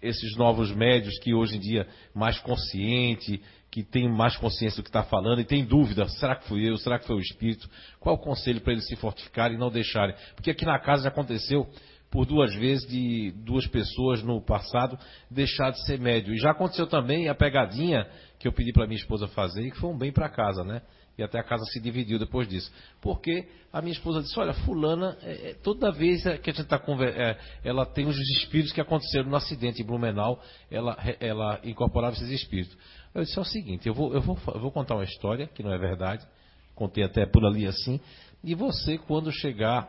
esses 0.00 0.36
novos 0.36 0.74
médios 0.74 1.18
que 1.18 1.34
hoje 1.34 1.56
em 1.56 1.60
dia 1.60 1.86
mais 2.14 2.38
consciente, 2.40 3.42
que 3.70 3.82
tem 3.82 4.08
mais 4.08 4.36
consciência 4.36 4.78
do 4.78 4.84
que 4.84 4.88
está 4.88 5.02
falando 5.02 5.40
e 5.40 5.44
tem 5.44 5.64
dúvida, 5.64 6.08
será 6.08 6.36
que 6.36 6.48
fui 6.48 6.68
eu, 6.68 6.76
será 6.78 6.98
que 6.98 7.06
foi 7.06 7.16
o 7.16 7.20
espírito? 7.20 7.68
Qual 8.00 8.14
é 8.14 8.18
o 8.18 8.20
conselho 8.20 8.60
para 8.60 8.72
eles 8.72 8.86
se 8.86 8.96
fortificarem 8.96 9.56
e 9.56 9.60
não 9.60 9.70
deixarem? 9.70 10.14
Porque 10.34 10.50
aqui 10.50 10.64
na 10.64 10.78
casa 10.78 11.04
já 11.04 11.08
aconteceu 11.08 11.66
por 12.10 12.26
duas 12.26 12.54
vezes 12.54 12.86
de 12.86 13.32
duas 13.44 13.66
pessoas 13.66 14.22
no 14.22 14.40
passado 14.42 14.98
deixar 15.30 15.70
de 15.70 15.84
ser 15.86 15.98
médio. 15.98 16.34
E 16.34 16.38
já 16.38 16.50
aconteceu 16.50 16.86
também 16.86 17.28
a 17.28 17.34
pegadinha 17.34 18.06
que 18.38 18.46
eu 18.46 18.52
pedi 18.52 18.72
para 18.72 18.86
minha 18.86 19.00
esposa 19.00 19.26
fazer 19.28 19.62
e 19.66 19.70
que 19.70 19.78
foi 19.78 19.88
um 19.88 19.96
bem 19.96 20.12
para 20.12 20.28
casa, 20.28 20.62
né? 20.62 20.82
E 21.16 21.22
até 21.22 21.38
a 21.38 21.42
casa 21.42 21.64
se 21.66 21.78
dividiu 21.78 22.18
depois 22.18 22.48
disso. 22.48 22.72
Porque 23.00 23.46
a 23.72 23.82
minha 23.82 23.92
esposa 23.92 24.22
disse: 24.22 24.38
Olha, 24.38 24.54
Fulana, 24.54 25.16
é, 25.22 25.50
é 25.50 25.54
toda 25.54 25.92
vez 25.92 26.22
que 26.22 26.28
a 26.28 26.52
gente 26.52 26.62
está 26.62 26.78
conversando, 26.78 27.20
é, 27.20 27.38
ela 27.62 27.84
tem 27.84 28.06
os 28.06 28.16
espíritos 28.18 28.72
que 28.72 28.80
aconteceram 28.80 29.28
no 29.28 29.36
acidente 29.36 29.82
em 29.82 29.84
Blumenau, 29.84 30.40
ela, 30.70 30.96
ela 31.20 31.60
incorporava 31.64 32.14
esses 32.14 32.30
espíritos. 32.30 32.76
Eu 33.14 33.22
disse: 33.22 33.38
É 33.38 33.42
o 33.42 33.44
seguinte, 33.44 33.86
eu 33.86 33.94
vou, 33.94 34.12
eu, 34.14 34.22
vou, 34.22 34.38
eu 34.54 34.60
vou 34.60 34.72
contar 34.72 34.94
uma 34.94 35.04
história, 35.04 35.46
que 35.46 35.62
não 35.62 35.72
é 35.72 35.78
verdade, 35.78 36.26
contei 36.74 37.04
até 37.04 37.26
por 37.26 37.44
ali 37.44 37.66
assim, 37.66 38.00
e 38.42 38.54
você, 38.54 38.98
quando 38.98 39.30
chegar 39.30 39.88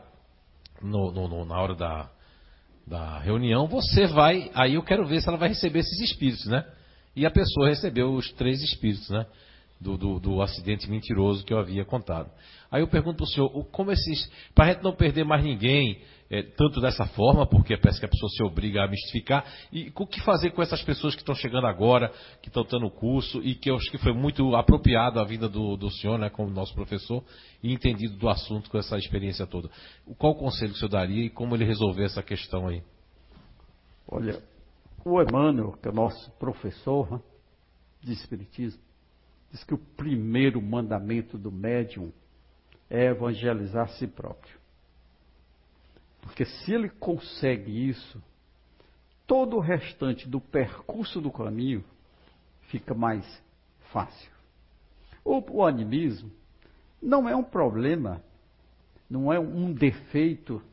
no, 0.82 1.12
no, 1.12 1.28
no, 1.28 1.46
na 1.46 1.60
hora 1.60 1.76
da, 1.76 2.10
da 2.86 3.20
reunião, 3.20 3.68
você 3.68 4.06
vai. 4.08 4.52
Aí 4.54 4.76
eu 4.76 4.84
quero 4.84 5.06
ver 5.08 5.22
se 5.22 5.28
ela 5.28 5.38
vai 5.38 5.50
receber 5.50 5.80
esses 5.80 6.00
espíritos, 6.02 6.46
né? 6.46 6.64
E 7.16 7.26
a 7.26 7.32
pessoa 7.32 7.70
recebeu 7.70 8.14
os 8.14 8.32
três 8.34 8.62
espíritos, 8.62 9.10
né? 9.10 9.26
Do, 9.80 9.98
do, 9.98 10.20
do, 10.20 10.42
acidente 10.42 10.90
mentiroso 10.90 11.44
que 11.46 11.54
eu 11.54 11.60
havia 11.60 11.84
contado. 11.84 12.32
Aí 12.72 12.82
eu 12.82 12.88
pergunto 12.88 13.18
para 13.18 13.24
o 13.24 13.28
senhor, 13.28 13.50
como 13.66 13.92
esses. 13.92 14.32
Para 14.56 14.66
a 14.66 14.74
gente 14.74 14.84
não 14.84 14.94
perder 14.94 15.26
mais 15.26 15.44
ninguém, 15.44 16.02
é, 16.30 16.42
tanto 16.42 16.82
dessa 16.82 17.06
forma, 17.06 17.46
porque 17.46 17.78
parece 17.78 18.00
que 18.00 18.06
a 18.06 18.10
pessoa 18.10 18.30
se 18.30 18.44
obriga 18.44 18.84
a 18.84 18.88
mistificar, 18.88 19.46
e 19.72 19.92
o 19.96 20.08
que 20.08 20.22
fazer 20.22 20.52
com 20.52 20.62
essas 20.62 20.82
pessoas 20.82 21.14
que 21.14 21.22
estão 21.22 21.36
chegando 21.36 21.68
agora, 21.68 22.12
que 22.42 22.48
estão 22.48 22.64
tendo 22.64 22.86
o 22.86 22.92
curso, 22.92 23.42
e 23.44 23.56
que 23.56 23.70
eu 23.70 23.76
acho 23.76 23.92
que 23.92 23.98
foi 23.98 24.14
muito 24.14 24.56
apropriado 24.56 25.20
a 25.20 25.24
vida 25.24 25.48
do, 25.48 25.76
do 25.76 25.92
senhor, 25.92 26.18
né, 26.18 26.30
como 26.30 26.50
nosso 26.50 26.74
professor, 26.74 27.24
e 27.62 27.72
entendido 27.72 28.18
do 28.18 28.30
assunto 28.30 28.70
com 28.70 28.78
essa 28.78 28.98
experiência 28.98 29.46
toda. 29.46 29.70
Qual 30.18 30.34
o 30.34 30.36
conselho 30.36 30.72
que 30.72 30.78
o 30.78 30.80
senhor 30.80 30.90
daria 30.90 31.26
e 31.26 31.30
como 31.30 31.56
ele 31.56 31.66
resolver 31.66 32.06
essa 32.06 32.24
questão 32.24 32.68
aí? 32.68 32.82
Olha, 34.08 34.42
o 35.06 35.22
Emmanuel, 35.22 35.74
que 35.74 35.88
é 35.88 35.92
nosso 35.92 36.32
professor 36.40 37.12
né, 37.12 37.20
de 38.02 38.14
Espiritismo, 38.14 38.82
diz 39.54 39.64
que 39.64 39.76
o 39.76 39.78
primeiro 39.78 40.60
mandamento 40.60 41.38
do 41.38 41.52
médium 41.52 42.12
é 42.90 43.06
evangelizar 43.06 43.84
a 43.84 43.88
si 43.88 44.08
próprio. 44.08 44.58
Porque 46.22 46.44
se 46.44 46.74
ele 46.74 46.90
consegue 46.90 47.88
isso, 47.88 48.22
todo 49.28 49.56
o 49.56 49.60
restante 49.60 50.28
do 50.28 50.42
percurso 50.42 51.22
do 51.22 51.32
caminho 51.32 51.84
fica 52.64 52.96
mais 52.96 53.24
fácil. 53.92 54.32
O, 55.24 55.40
o 55.58 55.66
animismo 55.66 56.32
não 57.00 57.30
é 57.30 57.36
um 57.36 57.44
problema, 57.44 58.24
não 59.08 59.32
é 59.32 59.40
um 59.40 59.72
defeito 59.72 60.64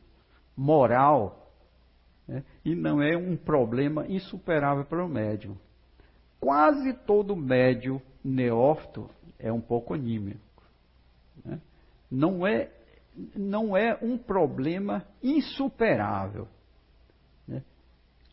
moral 0.57 1.53
né? 2.27 2.43
e 2.65 2.73
não 2.73 2.99
é 2.99 3.15
um 3.15 3.37
problema 3.37 4.07
insuperável 4.07 4.85
para 4.85 5.05
o 5.05 5.07
médium. 5.07 5.55
Quase 6.39 6.93
todo 6.93 7.35
médium 7.35 8.01
neófito 8.23 9.09
é 9.39 9.51
um 9.51 9.61
pouco 9.61 9.93
anímico. 9.93 10.63
Né? 11.43 11.59
Não, 12.09 12.45
é, 12.45 12.69
não 13.35 13.75
é 13.75 13.97
um 14.01 14.17
problema 14.17 15.05
insuperável. 15.21 16.47
Né? 17.47 17.63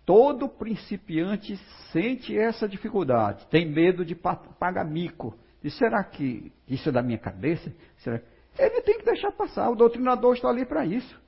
Todo 0.05 0.49
principiante 0.49 1.57
sente 1.93 2.37
essa 2.37 2.69
dificuldade, 2.69 3.47
tem 3.47 3.67
medo 3.67 4.05
de 4.05 4.15
pagar 4.15 4.85
mico. 4.85 5.37
E 5.63 5.71
será 5.71 6.05
que 6.05 6.53
isso 6.69 6.89
é 6.89 6.93
da 6.93 7.03
minha 7.03 7.19
cabeça? 7.19 7.73
Será? 7.99 8.21
Ele 8.59 8.81
tem 8.83 8.99
que 8.99 9.05
deixar 9.05 9.33
passar. 9.33 9.71
O 9.71 9.77
doutrinador 9.77 10.35
está 10.35 10.49
ali 10.49 10.65
para 10.65 10.85
isso. 10.85 11.21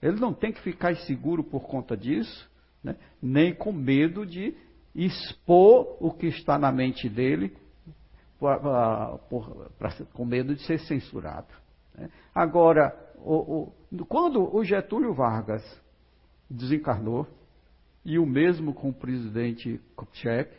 Ele 0.00 0.20
não 0.20 0.34
tem 0.34 0.52
que 0.52 0.60
ficar 0.60 0.92
inseguro 0.92 1.42
por 1.42 1.66
conta 1.66 1.96
disso, 1.96 2.50
né? 2.82 2.96
nem 3.22 3.54
com 3.54 3.72
medo 3.72 4.26
de 4.26 4.54
expor 4.94 5.96
o 5.98 6.12
que 6.12 6.26
está 6.26 6.58
na 6.58 6.70
mente 6.70 7.08
dele, 7.08 7.56
com 10.12 10.24
medo 10.24 10.54
de 10.54 10.62
ser 10.64 10.78
censurado. 10.80 11.52
Né? 11.96 12.10
Agora, 12.34 12.94
o, 13.16 13.72
o, 13.92 14.04
quando 14.06 14.54
o 14.54 14.64
Getúlio 14.64 15.14
Vargas 15.14 15.62
desencarnou, 16.48 17.26
e 18.04 18.18
o 18.18 18.26
mesmo 18.26 18.74
com 18.74 18.90
o 18.90 18.94
presidente 18.94 19.80
Kubitschek, 19.96 20.54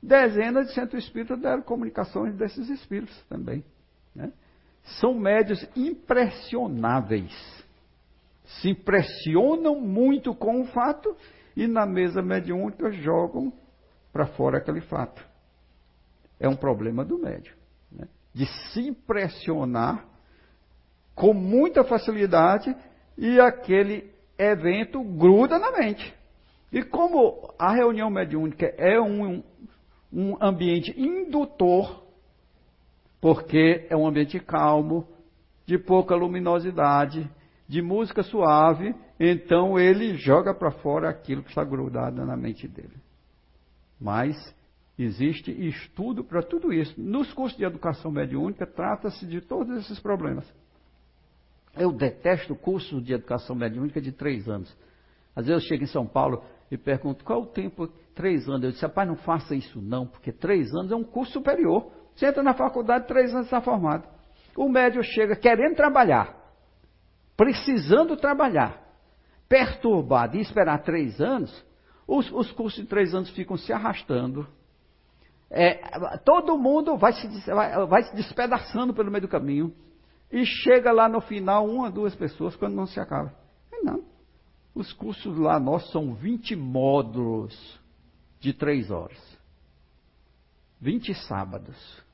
dezenas 0.00 0.68
de 0.68 0.74
centros 0.74 1.04
espíritas 1.04 1.40
deram 1.40 1.62
comunicações 1.62 2.36
desses 2.36 2.68
espíritos 2.68 3.20
também. 3.24 3.64
Né? 4.14 4.32
São 5.00 5.14
médios 5.14 5.66
impressionáveis. 5.74 7.34
Se 8.44 8.70
impressionam 8.70 9.80
muito 9.80 10.34
com 10.34 10.60
o 10.60 10.66
fato 10.66 11.16
e 11.56 11.66
na 11.66 11.84
mesa 11.84 12.22
mediúnica 12.22 12.92
jogam 12.92 13.52
para 14.12 14.26
fora 14.26 14.58
aquele 14.58 14.80
fato. 14.82 15.20
É 16.38 16.48
um 16.48 16.56
problema 16.56 17.04
do 17.04 17.18
médium. 17.18 17.54
Né? 17.90 18.06
De 18.34 18.46
se 18.46 18.88
impressionar 18.88 20.04
com 21.14 21.32
muita 21.32 21.82
facilidade 21.82 22.74
e 23.16 23.40
aquele 23.40 24.10
evento 24.38 25.02
gruda 25.02 25.58
na 25.58 25.72
mente. 25.72 26.14
E 26.70 26.82
como 26.82 27.54
a 27.58 27.72
reunião 27.72 28.10
mediúnica 28.10 28.66
é 28.76 29.00
um, 29.00 29.42
um 30.12 30.36
ambiente 30.40 30.92
indutor, 31.00 32.04
porque 33.20 33.86
é 33.88 33.96
um 33.96 34.06
ambiente 34.06 34.38
calmo, 34.38 35.08
de 35.64 35.78
pouca 35.78 36.14
luminosidade, 36.14 37.28
de 37.66 37.82
música 37.82 38.22
suave, 38.22 38.94
então 39.18 39.78
ele 39.78 40.16
joga 40.16 40.54
para 40.54 40.70
fora 40.70 41.08
aquilo 41.08 41.42
que 41.42 41.48
está 41.48 41.64
grudado 41.64 42.24
na 42.24 42.36
mente 42.36 42.68
dele. 42.68 42.96
Mas 44.00 44.36
existe 44.98 45.50
estudo 45.50 46.24
para 46.24 46.42
tudo 46.42 46.72
isso. 46.72 46.98
Nos 47.00 47.32
cursos 47.32 47.56
de 47.56 47.64
educação 47.64 48.10
mediúnica 48.10 48.66
trata-se 48.66 49.26
de 49.26 49.40
todos 49.40 49.76
esses 49.78 50.00
problemas. 50.00 50.50
Eu 51.76 51.92
detesto 51.92 52.54
o 52.54 52.56
curso 52.56 53.00
de 53.00 53.12
educação 53.12 53.54
mediúnica 53.54 54.00
de 54.00 54.10
três 54.10 54.48
anos. 54.48 54.74
Às 55.34 55.46
vezes 55.46 55.62
eu 55.62 55.68
chego 55.68 55.84
em 55.84 55.88
São 55.88 56.06
Paulo 56.06 56.42
e 56.70 56.78
pergunto 56.78 57.24
qual 57.24 57.42
o 57.42 57.46
tempo, 57.46 57.86
três 58.14 58.48
anos. 58.48 58.64
Eu 58.64 58.70
disse, 58.70 58.82
rapaz, 58.82 59.06
não 59.06 59.16
faça 59.16 59.54
isso 59.54 59.80
não, 59.80 60.06
porque 60.06 60.32
três 60.32 60.74
anos 60.74 60.90
é 60.90 60.96
um 60.96 61.04
curso 61.04 61.32
superior. 61.32 61.92
Você 62.14 62.26
entra 62.26 62.42
na 62.42 62.54
faculdade, 62.54 63.06
três 63.06 63.34
anos 63.34 63.46
está 63.46 63.60
formado. 63.60 64.08
O 64.56 64.68
médium 64.70 65.02
chega 65.02 65.36
querendo 65.36 65.76
trabalhar, 65.76 66.34
precisando 67.36 68.16
trabalhar, 68.16 68.82
perturbado 69.46 70.38
e 70.38 70.40
esperar 70.40 70.82
três 70.82 71.20
anos, 71.20 71.64
os, 72.08 72.30
os 72.32 72.50
cursos 72.52 72.82
de 72.82 72.88
três 72.88 73.14
anos 73.14 73.28
ficam 73.30 73.58
se 73.58 73.70
arrastando. 73.70 74.48
É, 75.50 76.18
todo 76.24 76.58
mundo 76.58 76.96
vai 76.96 77.12
se, 77.12 77.28
vai, 77.46 77.86
vai 77.86 78.02
se 78.02 78.14
despedaçando 78.16 78.92
pelo 78.92 79.10
meio 79.10 79.22
do 79.22 79.28
caminho. 79.28 79.72
E 80.30 80.44
chega 80.44 80.90
lá 80.90 81.08
no 81.08 81.20
final, 81.20 81.66
uma, 81.66 81.90
duas 81.90 82.14
pessoas, 82.14 82.56
quando 82.56 82.74
não 82.74 82.86
se 82.86 82.98
acaba. 82.98 83.32
não. 83.82 84.04
Os 84.74 84.92
cursos 84.92 85.38
lá 85.38 85.58
nossos 85.58 85.90
são 85.90 86.12
20 86.12 86.54
módulos 86.56 87.80
de 88.40 88.52
três 88.52 88.90
horas. 88.90 89.18
20 90.80 91.14
sábados. 91.26 92.04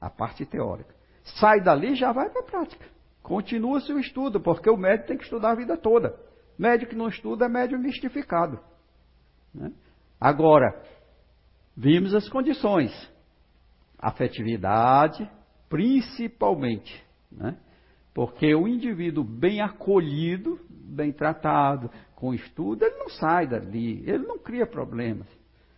A 0.00 0.10
parte 0.10 0.44
teórica. 0.44 0.92
Sai 1.38 1.60
dali 1.60 1.94
já 1.94 2.10
vai 2.10 2.28
para 2.30 2.40
a 2.40 2.44
prática. 2.44 2.84
Continua 3.22 3.80
seu 3.80 3.98
estudo, 4.00 4.40
porque 4.40 4.68
o 4.68 4.76
médico 4.76 5.08
tem 5.08 5.16
que 5.16 5.22
estudar 5.22 5.52
a 5.52 5.54
vida 5.54 5.76
toda. 5.76 6.18
Médico 6.58 6.90
que 6.90 6.96
não 6.96 7.08
estuda 7.08 7.44
é 7.44 7.48
médico 7.48 7.80
mistificado. 7.80 8.58
Né? 9.54 9.72
Agora, 10.20 10.82
vimos 11.76 12.14
as 12.14 12.28
condições. 12.28 12.90
Afetividade, 13.98 15.28
principalmente. 15.68 17.02
Né? 17.30 17.56
Porque 18.14 18.54
o 18.54 18.68
indivíduo 18.68 19.24
bem 19.24 19.60
acolhido, 19.60 20.60
bem 20.68 21.12
tratado, 21.12 21.90
com 22.14 22.34
estudo, 22.34 22.84
ele 22.84 22.96
não 22.96 23.08
sai 23.08 23.46
dali, 23.48 24.02
ele 24.06 24.24
não 24.26 24.38
cria 24.38 24.66
problemas. 24.66 25.26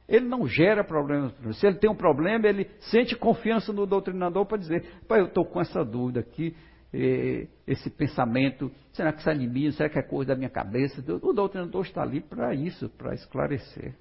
Ele 0.07 0.27
não 0.27 0.47
gera 0.47 0.85
problemas. 0.85 1.33
Se 1.59 1.67
ele 1.67 1.79
tem 1.79 1.91
um 1.91 1.97
problema, 1.97 2.47
ele 2.47 2.69
sente 2.91 3.17
confiança 3.17 3.73
no 3.73 3.87
doutrinador 3.87 4.45
para 4.45 4.59
dizer: 4.59 4.85
pai, 5.09 5.21
eu 5.21 5.27
estou 5.27 5.47
com 5.47 5.61
essa 5.61 5.83
dúvida 5.83 6.21
aqui, 6.21 6.55
esse 7.67 7.89
pensamento, 7.89 8.71
será 8.93 9.13
que 9.13 9.21
isso 9.21 9.31
é 9.31 9.73
Será 9.73 9.89
que 9.89 9.99
é 9.99 10.03
coisa 10.03 10.29
da 10.29 10.37
minha 10.37 10.51
cabeça? 10.51 11.03
O 11.23 11.33
doutrinador 11.33 11.83
está 11.83 12.03
ali 12.03 12.21
para 12.21 12.55
isso, 12.55 12.91
para 12.91 13.15
esclarecer. 13.15 13.95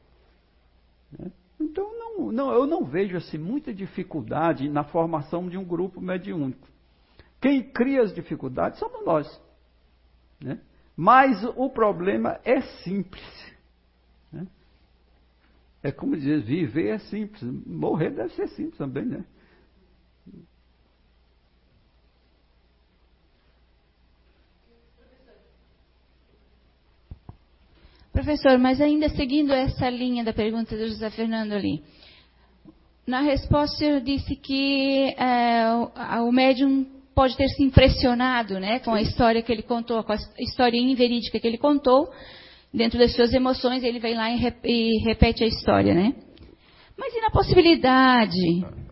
Né? 1.17 1.31
Então, 1.59 1.91
não, 1.97 2.31
não, 2.31 2.51
eu 2.51 2.65
não 2.65 2.83
vejo 2.83 3.17
assim, 3.17 3.37
muita 3.37 3.73
dificuldade 3.73 4.67
na 4.69 4.83
formação 4.83 5.47
de 5.47 5.57
um 5.57 5.63
grupo 5.63 6.01
mediúnico. 6.01 6.67
Quem 7.41 7.61
cria 7.61 8.01
as 8.01 8.13
dificuldades 8.13 8.79
somos 8.79 9.05
nós. 9.05 9.41
Né? 10.39 10.59
Mas 10.95 11.43
o 11.55 11.69
problema 11.69 12.39
é 12.43 12.61
simples. 12.83 13.53
Né? 14.31 14.47
É 15.81 15.91
como 15.91 16.15
dizer, 16.15 16.41
viver 16.41 16.89
é 16.89 16.99
simples, 16.99 17.41
morrer 17.65 18.11
deve 18.11 18.33
ser 18.33 18.47
simples 18.49 18.77
também, 18.77 19.05
né? 19.05 19.25
Professor, 28.13 28.59
mas 28.59 28.79
ainda 28.79 29.09
seguindo 29.09 29.51
essa 29.51 29.89
linha 29.89 30.23
da 30.23 30.31
pergunta 30.31 30.77
do 30.77 30.87
José 30.87 31.09
Fernando 31.09 31.53
ali. 31.53 31.81
Na 33.07 33.21
resposta, 33.21 33.75
o 33.75 33.79
senhor 33.79 34.01
disse 34.01 34.35
que 34.35 35.15
é, 35.17 35.65
o, 36.21 36.27
o 36.27 36.31
médium 36.31 36.85
pode 37.15 37.35
ter 37.35 37.47
se 37.49 37.63
impressionado 37.63 38.59
né, 38.59 38.79
com 38.79 38.93
a 38.93 39.01
história 39.01 39.41
que 39.41 39.51
ele 39.51 39.63
contou, 39.63 40.03
com 40.03 40.13
a 40.13 40.17
história 40.39 40.77
inverídica 40.77 41.39
que 41.39 41.47
ele 41.47 41.57
contou, 41.57 42.07
dentro 42.71 42.99
das 42.99 43.15
suas 43.15 43.33
emoções, 43.33 43.83
ele 43.83 43.99
vem 43.99 44.15
lá 44.15 44.31
e, 44.31 44.37
rep 44.37 44.57
e 44.63 45.03
repete 45.03 45.43
a 45.43 45.47
história, 45.47 45.95
né? 45.95 46.13
Mas 46.95 47.15
e 47.15 47.19
na 47.19 47.31
possibilidade 47.31 48.39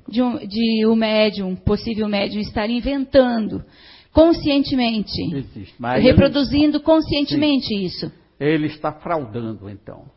de, 0.10 0.22
um, 0.22 0.38
de 0.48 0.86
o 0.88 0.96
médium, 0.96 1.56
possível 1.56 2.08
médium, 2.08 2.42
estar 2.42 2.70
inventando 2.70 3.64
conscientemente, 4.12 5.22
Existe, 5.34 5.76
reproduzindo 6.02 6.78
ele... 6.78 6.84
conscientemente 6.84 7.68
Sim. 7.68 7.84
isso? 7.86 8.21
Ele 8.42 8.66
está 8.66 8.92
fraudando, 8.92 9.70
então. 9.70 10.10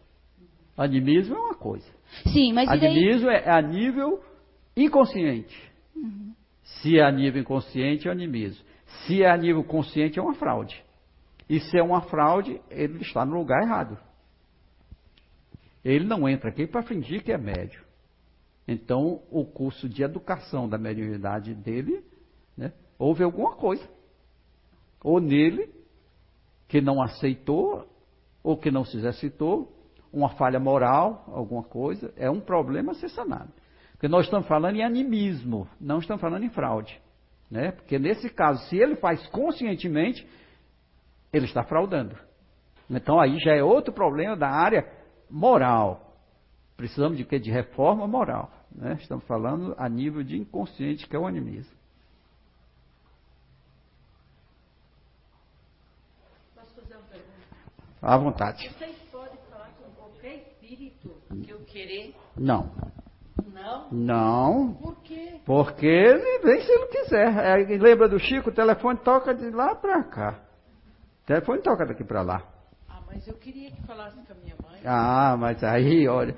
Animismo 0.75 1.35
é 1.35 1.39
uma 1.39 1.55
coisa. 1.55 1.87
Sim, 2.33 2.55
mas 2.55 2.71
Animismo 2.71 3.27
daí... 3.27 3.37
é 3.37 3.51
a 3.51 3.61
nível 3.61 4.25
inconsciente. 4.75 5.55
Uhum. 5.95 6.33
Se 6.63 6.99
é 6.99 7.05
a 7.05 7.13
nível 7.13 7.43
inconsciente, 7.43 8.09
é 8.09 8.11
animismo. 8.11 8.65
Se 8.87 9.23
é 9.23 9.31
a 9.31 9.37
nível 9.37 9.63
consciente, 9.63 10.19
é 10.19 10.23
uma 10.23 10.33
fraude. 10.33 10.83
E 11.51 11.61
se 11.61 11.79
é 11.79 11.83
uma 11.83 12.01
fraude, 12.01 12.63
ele 12.71 13.03
está 13.03 13.27
no 13.27 13.37
lugar 13.37 13.63
errado. 13.63 13.99
Ele 15.85 16.07
não 16.07 16.27
entra 16.27 16.49
aqui 16.49 16.67
para 16.67 16.83
fingir 16.83 17.23
que 17.23 17.31
é 17.31 17.37
médio. 17.37 17.85
Então, 18.67 19.21
o 19.31 19.45
curso 19.45 19.87
de 19.87 20.03
educação 20.03 20.67
da 20.67 20.79
mediunidade 20.79 21.55
dele, 21.55 22.03
né, 22.57 22.73
houve 22.99 23.23
alguma 23.23 23.55
coisa. 23.55 23.87
Ou 25.03 25.21
nele, 25.21 25.69
que 26.67 26.81
não 26.81 27.03
aceitou, 27.03 27.87
ou 28.45 28.57
que 28.59 28.71
não 28.71 28.85
se 28.85 28.97
exercitou, 28.97 29.73
uma 30.13 30.29
falha 30.29 30.61
moral, 30.61 31.25
alguma 31.27 31.65
coisa, 31.65 32.13
é 32.17 32.31
um 32.31 32.41
problema 32.41 32.93
a 32.93 32.95
ser 32.95 33.09
sanado. 33.09 33.53
Porque 33.93 34.07
nós 34.07 34.27
estamos 34.27 34.47
falando 34.47 34.77
em 34.77 34.85
animismo, 34.85 35.67
não 35.81 35.99
estamos 35.99 36.21
falando 36.21 36.45
em 36.45 36.51
fraude. 36.51 37.01
Né? 37.51 37.73
Porque 37.73 37.99
nesse 37.99 38.29
caso, 38.29 38.63
se 38.69 38.77
ele 38.77 38.97
faz 38.97 39.27
conscientemente, 39.29 40.27
ele 41.33 41.47
está 41.47 41.65
fraudando. 41.65 42.17
Então 42.89 43.19
aí 43.19 43.39
já 43.39 43.55
é 43.55 43.63
outro 43.63 43.93
problema 43.93 44.37
da 44.37 44.49
área 44.49 44.87
moral. 45.31 46.15
Precisamos 46.77 47.17
de 47.17 47.25
quê? 47.25 47.39
De 47.39 47.51
reforma 47.51 48.07
moral. 48.07 48.51
Né? 48.75 48.97
Estamos 49.01 49.25
falando 49.25 49.75
a 49.79 49.89
nível 49.89 50.23
de 50.23 50.37
inconsciente, 50.37 51.09
que 51.09 51.17
é 51.17 51.19
o 51.19 51.27
animismo. 51.27 51.75
Posso 56.55 56.75
fazer 56.75 56.95
uma 56.95 57.05
pergunta? 57.05 57.35
À 58.05 58.19
vontade. 58.19 58.69
Vocês 58.69 58.97
podem 59.11 59.39
falar 59.51 59.71
com 59.79 59.91
qualquer 59.93 60.35
espírito 60.35 61.11
que 61.43 61.51
eu 61.51 61.61
querer? 61.61 62.15
Não. 62.37 62.71
Não? 63.51 63.89
Não. 63.91 64.75
Por 64.75 64.97
quê? 65.03 65.41
Porque 65.47 65.87
ele 65.87 66.39
vem 66.41 66.61
se 66.61 66.71
ele 66.71 66.87
quiser. 66.89 67.35
É, 67.39 67.79
lembra 67.79 68.07
do 68.07 68.19
Chico? 68.19 68.51
O 68.51 68.55
telefone 68.55 68.99
toca 68.99 69.35
de 69.35 69.49
lá 69.51 69.75
para 69.75 70.05
cá. 70.05 70.39
O 71.23 71.27
telefone 71.27 71.63
toca 71.63 71.87
daqui 71.87 72.05
para 72.05 72.21
lá. 72.21 72.43
Ah, 72.87 73.01
mas 73.07 73.27
eu 73.27 73.35
queria 73.35 73.71
que 73.71 73.83
falasse 73.87 74.17
com 74.21 74.33
a 74.33 74.37
minha 74.37 74.55
mãe. 74.63 74.81
Ah, 74.85 75.37
mas 75.39 75.65
aí, 75.65 76.07
olha. 76.07 76.37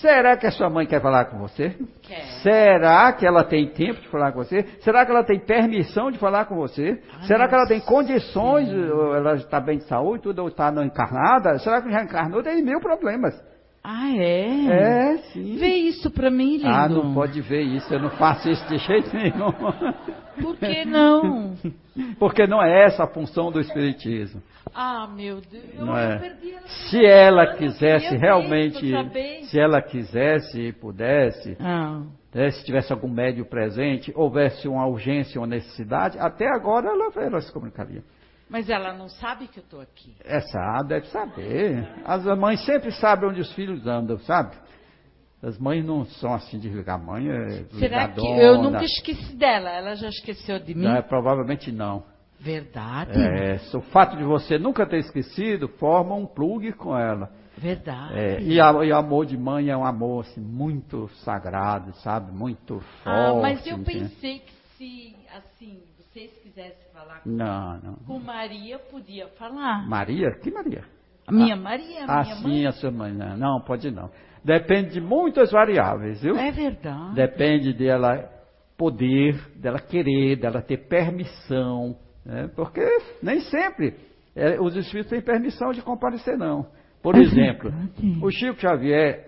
Será 0.00 0.36
que 0.36 0.46
a 0.46 0.50
sua 0.50 0.68
mãe 0.68 0.86
quer 0.86 1.00
falar 1.00 1.26
com 1.26 1.38
você? 1.38 1.74
Quer. 2.02 2.22
Será 2.42 3.12
que 3.12 3.26
ela 3.26 3.44
tem 3.44 3.68
tempo 3.68 4.00
de 4.00 4.08
falar 4.08 4.32
com 4.32 4.38
você? 4.42 4.62
Será 4.80 5.04
que 5.04 5.10
ela 5.12 5.24
tem 5.24 5.38
permissão 5.38 6.10
de 6.10 6.18
falar 6.18 6.44
com 6.46 6.56
você? 6.56 7.00
Ai, 7.12 7.26
Será 7.26 7.48
que 7.48 7.54
ela 7.54 7.66
tem 7.66 7.80
condições? 7.80 8.68
Ela 8.70 9.34
está 9.34 9.60
bem 9.60 9.78
de 9.78 9.84
saúde, 9.84 10.24
tudo 10.24 10.42
ou 10.42 10.48
está 10.48 10.70
não 10.70 10.84
encarnada? 10.84 11.58
Será 11.58 11.80
que 11.80 11.90
já 11.90 12.02
encarnou? 12.02 12.42
Tem 12.42 12.62
mil 12.62 12.80
problemas. 12.80 13.34
Ah, 13.88 14.10
é? 14.16 14.66
É, 14.66 15.16
sim. 15.32 15.56
Vê 15.58 15.68
isso 15.68 16.10
pra 16.10 16.28
mim, 16.28 16.56
lindo. 16.56 16.68
Ah, 16.68 16.88
não 16.88 17.14
pode 17.14 17.40
ver 17.40 17.62
isso. 17.62 17.94
Eu 17.94 18.00
não 18.00 18.10
faço 18.10 18.50
isso 18.50 18.66
de 18.68 18.78
jeito 18.78 19.14
nenhum. 19.16 19.52
Por 20.42 20.56
que 20.56 20.84
não? 20.84 21.54
Porque 22.18 22.48
não 22.48 22.60
é 22.60 22.84
essa 22.84 23.04
a 23.04 23.06
função 23.06 23.52
do 23.52 23.60
Espiritismo. 23.60 24.42
Ah, 24.78 25.06
meu 25.08 25.40
Deus. 25.40 25.64
Eu 25.74 25.86
Não 25.86 25.96
é. 25.96 26.18
perdi 26.18 26.52
ela. 26.52 26.68
Se 26.68 27.04
ela 27.06 27.46
quisesse 27.56 28.14
realmente, 28.16 28.90
saber. 28.90 29.44
se 29.44 29.58
ela 29.58 29.80
quisesse 29.80 30.60
e 30.60 30.72
pudesse, 30.72 31.56
Ah. 31.58 32.02
né, 32.34 32.50
se 32.50 32.62
tivesse 32.64 32.92
algum 32.92 33.08
médio 33.08 33.46
presente, 33.46 34.12
houvesse 34.14 34.68
uma 34.68 34.86
urgência, 34.86 35.40
uma 35.40 35.46
necessidade, 35.46 36.18
até 36.18 36.46
agora 36.46 36.88
ela, 36.88 37.10
ela 37.16 37.40
se 37.40 37.50
comunicaria. 37.50 38.02
Mas 38.50 38.68
ela 38.68 38.92
não 38.92 39.08
sabe 39.08 39.48
que 39.48 39.58
eu 39.60 39.64
tô 39.64 39.80
aqui. 39.80 40.14
Essa 40.24 40.82
deve 40.86 41.06
saber. 41.06 41.88
As 42.04 42.24
mães 42.38 42.64
sempre 42.66 42.92
sabem 42.92 43.30
onde 43.30 43.40
os 43.40 43.52
filhos 43.54 43.86
andam, 43.86 44.18
sabe? 44.18 44.54
As 45.42 45.58
mães 45.58 45.84
não 45.84 46.04
são 46.04 46.32
assim 46.34 46.58
de 46.58 46.68
ligar. 46.68 46.94
A 46.94 46.98
mãe 46.98 47.28
é 47.28 47.64
Será 47.78 48.08
que 48.08 48.20
eu 48.20 48.62
nunca 48.62 48.84
esqueci 48.84 49.34
dela? 49.36 49.70
Ela 49.70 49.94
já 49.94 50.08
esqueceu 50.08 50.58
de 50.58 50.74
mim? 50.74 50.82
Não, 50.84 50.96
é, 50.96 51.02
provavelmente 51.02 51.72
não. 51.72 52.04
Verdade. 52.38 53.12
É, 53.20 53.56
o 53.76 53.80
fato 53.80 54.16
de 54.16 54.22
você 54.24 54.58
nunca 54.58 54.86
ter 54.86 54.98
esquecido 54.98 55.68
forma 55.68 56.14
um 56.14 56.26
plugue 56.26 56.72
com 56.72 56.96
ela. 56.96 57.30
Verdade. 57.58 58.14
É, 58.18 58.40
e, 58.42 58.60
a- 58.60 58.84
e 58.84 58.92
o 58.92 58.96
amor 58.96 59.24
de 59.24 59.36
mãe 59.36 59.70
é 59.70 59.76
um 59.76 59.84
amor 59.84 60.20
assim, 60.26 60.40
muito 60.40 61.08
sagrado, 61.24 61.92
sabe? 62.02 62.30
Muito 62.30 62.80
forte. 63.02 63.06
ah, 63.06 63.34
mas 63.40 63.66
eu 63.66 63.78
entende? 63.78 64.00
pensei 64.00 64.38
que 64.40 64.52
se, 64.76 65.16
assim, 65.34 65.80
vocês 65.98 66.30
quisessem 66.42 66.92
falar 66.92 67.20
com, 67.22 67.30
Não, 67.30 67.78
não. 67.82 67.94
com 68.06 68.18
Maria, 68.18 68.78
podia 68.78 69.26
falar. 69.38 69.88
Maria? 69.88 70.30
Que 70.42 70.50
Maria? 70.50 70.84
A 71.26 71.32
minha 71.32 71.56
Maria, 71.56 72.04
a 72.04 72.20
Ah, 72.20 72.22
minha 72.22 72.36
sim, 72.36 72.42
mãe. 72.48 72.66
a 72.66 72.72
sua 72.72 72.90
mãe. 72.90 73.12
Não, 73.12 73.36
não, 73.36 73.60
pode 73.62 73.90
não. 73.90 74.10
Depende 74.44 74.90
de 74.92 75.00
muitas 75.00 75.50
variáveis, 75.50 76.20
viu? 76.22 76.36
É 76.36 76.52
verdade. 76.52 77.14
Depende 77.14 77.72
dela 77.72 78.30
poder, 78.76 79.34
dela 79.56 79.80
querer, 79.80 80.36
dela 80.36 80.60
ter 80.62 80.86
permissão. 80.88 81.96
Né? 82.26 82.50
Porque 82.54 82.82
nem 83.22 83.40
sempre 83.40 83.94
é, 84.34 84.60
os 84.60 84.76
espíritos 84.76 85.10
têm 85.10 85.22
permissão 85.22 85.70
de 85.70 85.80
comparecer, 85.80 86.36
não. 86.36 86.66
Por 87.02 87.14
É 87.14 87.20
exemplo, 87.20 87.72
o 88.20 88.30
Chico 88.30 88.60
Xavier, 88.60 89.24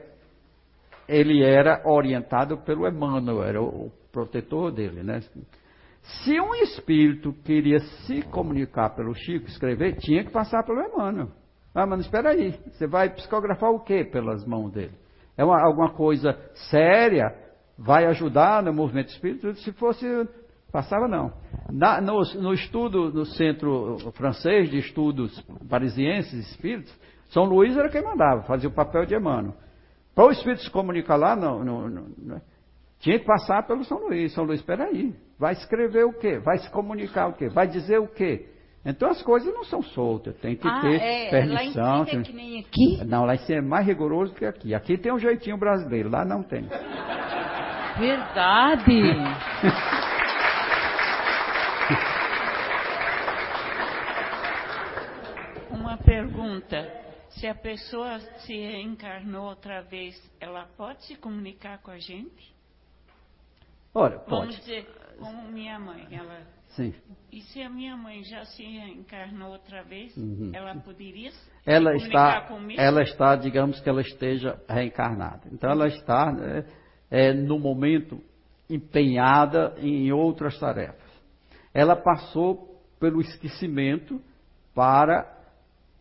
ele 1.09 1.43
era 1.43 1.81
orientado 1.87 2.59
pelo 2.59 2.87
Emmanuel, 2.88 3.43
era 3.43 3.62
o, 3.62 3.87
o 3.87 3.93
protetor 4.12 4.73
dele, 4.73 5.02
né? 5.02 5.21
Se 6.02 6.40
um 6.40 6.55
espírito 6.57 7.33
queria 7.45 7.78
se 7.78 8.23
comunicar 8.23 8.90
pelo 8.90 9.14
Chico, 9.14 9.47
escrever, 9.47 9.97
tinha 9.99 10.25
que 10.25 10.32
passar 10.32 10.65
pelo 10.65 10.80
Emmanuel. 10.80 11.28
Ah, 11.75 11.87
mas 11.87 12.00
espera 12.00 12.30
aí, 12.30 12.52
você 12.73 12.87
vai 12.87 13.11
psicografar 13.11 13.71
o 13.71 13.80
quê 13.80 14.04
pelas 14.04 14.45
mãos 14.45 14.73
dele? 14.73 14.93
É 15.37 15.45
uma, 15.45 15.63
alguma 15.63 15.93
coisa 15.93 16.37
séria? 16.71 17.32
Vai 17.78 18.06
ajudar 18.06 18.63
no 18.63 18.73
movimento 18.73 19.11
espírita? 19.11 19.54
Se 19.54 19.73
fosse, 19.73 20.04
passava 20.73 21.06
não. 21.06 21.32
Na- 21.71 22.00
no, 22.00 22.23
no 22.41 22.52
estudo, 22.54 23.13
no 23.13 23.25
centro 23.26 23.99
francês 24.15 24.71
de 24.71 24.78
estudos 24.78 25.39
parisienses 25.69 26.50
espíritos, 26.50 26.93
São 27.31 27.45
Luís 27.45 27.76
era 27.76 27.91
quem 27.91 28.02
mandava, 28.02 28.43
fazia 28.45 28.69
o 28.69 28.73
papel 28.73 29.04
de 29.04 29.15
Emmanuel. 29.15 29.54
Para 30.15 30.26
o 30.26 30.31
espírito 30.31 30.63
se 30.63 30.71
comunicar 30.71 31.17
lá, 31.17 31.37
não, 31.37 31.63
não- 31.63 31.89
não- 31.89 32.07
não- 32.17 32.41
tinha 33.00 33.19
que 33.19 33.25
passar 33.26 33.67
pelo 33.67 33.85
São 33.85 33.99
Luís. 33.99 34.33
São 34.33 34.45
Luís, 34.45 34.61
espera 34.61 34.85
aí, 34.85 35.15
vai 35.39 35.52
escrever 35.52 36.04
o 36.04 36.13
quê? 36.13 36.39
Vai 36.39 36.59
se 36.59 36.71
comunicar 36.71 37.28
o 37.28 37.35
quê? 37.35 37.49
Vai 37.49 37.69
dizer 37.69 37.99
o 37.99 38.09
quê? 38.09 38.47
Então 38.85 39.11
as 39.11 39.21
coisas 39.23 39.52
não 39.52 39.65
são 39.65 39.83
soltas, 39.83 40.35
tem 40.39 40.57
que 40.57 40.67
ah, 40.67 40.81
ter 40.81 41.00
é, 41.00 41.31
permissão. 41.31 41.99
Lá 41.99 42.02
em 42.02 42.04
tem- 42.07 42.21
é 42.21 42.23
que 42.23 42.33
nem 42.33 42.61
aqui? 42.61 43.04
Não, 43.04 43.25
lá 43.26 43.35
em 43.35 43.39
cima 43.39 43.59
é 43.59 43.61
mais 43.63 43.87
rigoroso 43.87 44.33
que 44.35 44.47
aqui. 44.47 44.75
Aqui 44.75 44.97
tem 44.97 45.13
um 45.13 45.19
jeitinho 45.19 45.59
brasileiro, 45.59 46.09
lá 46.09 46.25
não 46.25 46.43
tem. 46.43 46.63
Verdade. 47.99 49.02
Uma 55.71 55.97
pergunta. 56.60 57.08
Se 57.30 57.47
a 57.47 57.54
pessoa 57.54 58.18
se 58.40 58.54
reencarnou 58.54 59.47
outra 59.49 59.82
vez, 59.82 60.14
ela 60.40 60.66
pode 60.76 61.04
se 61.04 61.14
comunicar 61.16 61.78
com 61.82 61.90
a 61.90 61.99
gente? 61.99 62.54
Ora, 63.94 64.16
Vamos 64.26 64.56
pode. 64.56 64.56
dizer, 64.60 64.86
como 65.18 65.42
minha 65.49 65.78
mãe. 65.78 66.06
Ela, 66.10 66.42
Sim. 66.68 66.94
e 67.30 67.42
se 67.42 67.60
a 67.62 67.68
minha 67.68 67.97
mãe 67.97 68.23
já 68.25 68.44
se 68.44 68.62
reencarnou 68.62 69.50
outra 69.52 69.82
vez, 69.82 70.16
Uhum. 70.16 70.50
ela 70.54 70.75
poderia 70.76 71.30
se 71.30 71.50
Ela 71.66 71.92
comunicar 71.92 72.36
está, 72.38 72.49
comigo? 72.49 72.80
ela 72.80 73.02
está, 73.02 73.36
digamos 73.36 73.80
que 73.80 73.88
ela 73.88 74.00
esteja 74.00 74.58
reencarnada. 74.68 75.42
Então 75.52 75.71
ela 75.71 75.86
está 75.86 76.32
né, 76.32 76.64
é, 77.10 77.32
no 77.32 77.58
momento 77.58 78.21
empenhada 78.71 79.75
em 79.78 80.10
outras 80.12 80.58
tarefas. 80.58 81.08
Ela 81.75 81.94
passou 81.97 82.82
pelo 82.99 83.21
esquecimento 83.21 84.21
para 84.75 85.37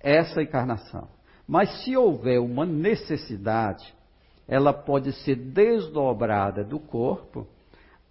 essa 0.08 0.42
encarnação. 0.42 1.10
Mas 1.46 1.84
se 1.84 1.96
houver 1.96 2.40
uma 2.40 2.66
necessidade, 2.66 3.94
ela 4.48 4.72
pode 4.72 5.12
ser 5.24 5.36
desdobrada 5.36 6.64
do 6.64 6.80
corpo, 6.80 7.46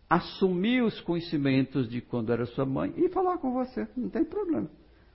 assumir 0.09 0.83
os 0.83 1.01
conhecimentos 1.01 1.89
de 1.89 2.01
quando 2.01 2.33
era 2.33 2.45
sua 2.47 2.67
mãe 2.67 2.93
e 2.97 3.09
falar 3.09 3.39
com 3.39 3.53
você, 3.53 3.89
não 3.97 4.11
tem 4.11 4.25
problema. 4.25 4.69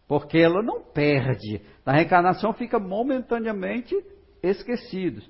Porque 0.07 0.39
ela 0.39 0.61
não 0.61 0.81
perde. 0.81 1.61
Na 1.85 1.93
reencarnação 1.93 2.51
fica 2.53 2.79
momentaneamente 2.79 3.95
esquecidos, 4.41 5.29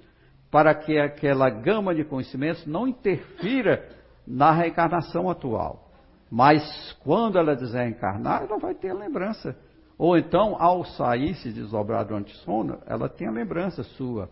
para 0.50 0.74
que 0.74 0.98
aquela 0.98 1.50
gama 1.50 1.94
de 1.94 2.04
conhecimentos 2.04 2.66
não 2.66 2.88
interfira 2.88 3.90
na 4.26 4.52
reencarnação 4.52 5.30
atual. 5.30 5.92
Mas 6.30 6.94
quando 7.04 7.38
ela 7.38 7.56
desencarnar, 7.56 8.44
ela 8.44 8.58
vai 8.58 8.74
ter 8.74 8.90
a 8.90 8.94
lembrança. 8.94 9.56
Ou 10.02 10.18
então, 10.18 10.60
ao 10.60 10.84
sair, 10.84 11.36
se 11.36 11.52
desdobrar 11.52 12.04
durante 12.04 12.34
o 12.34 12.38
sono, 12.38 12.80
ela 12.88 13.08
tem 13.08 13.28
a 13.28 13.32
lembrança 13.32 13.84
sua. 13.84 14.32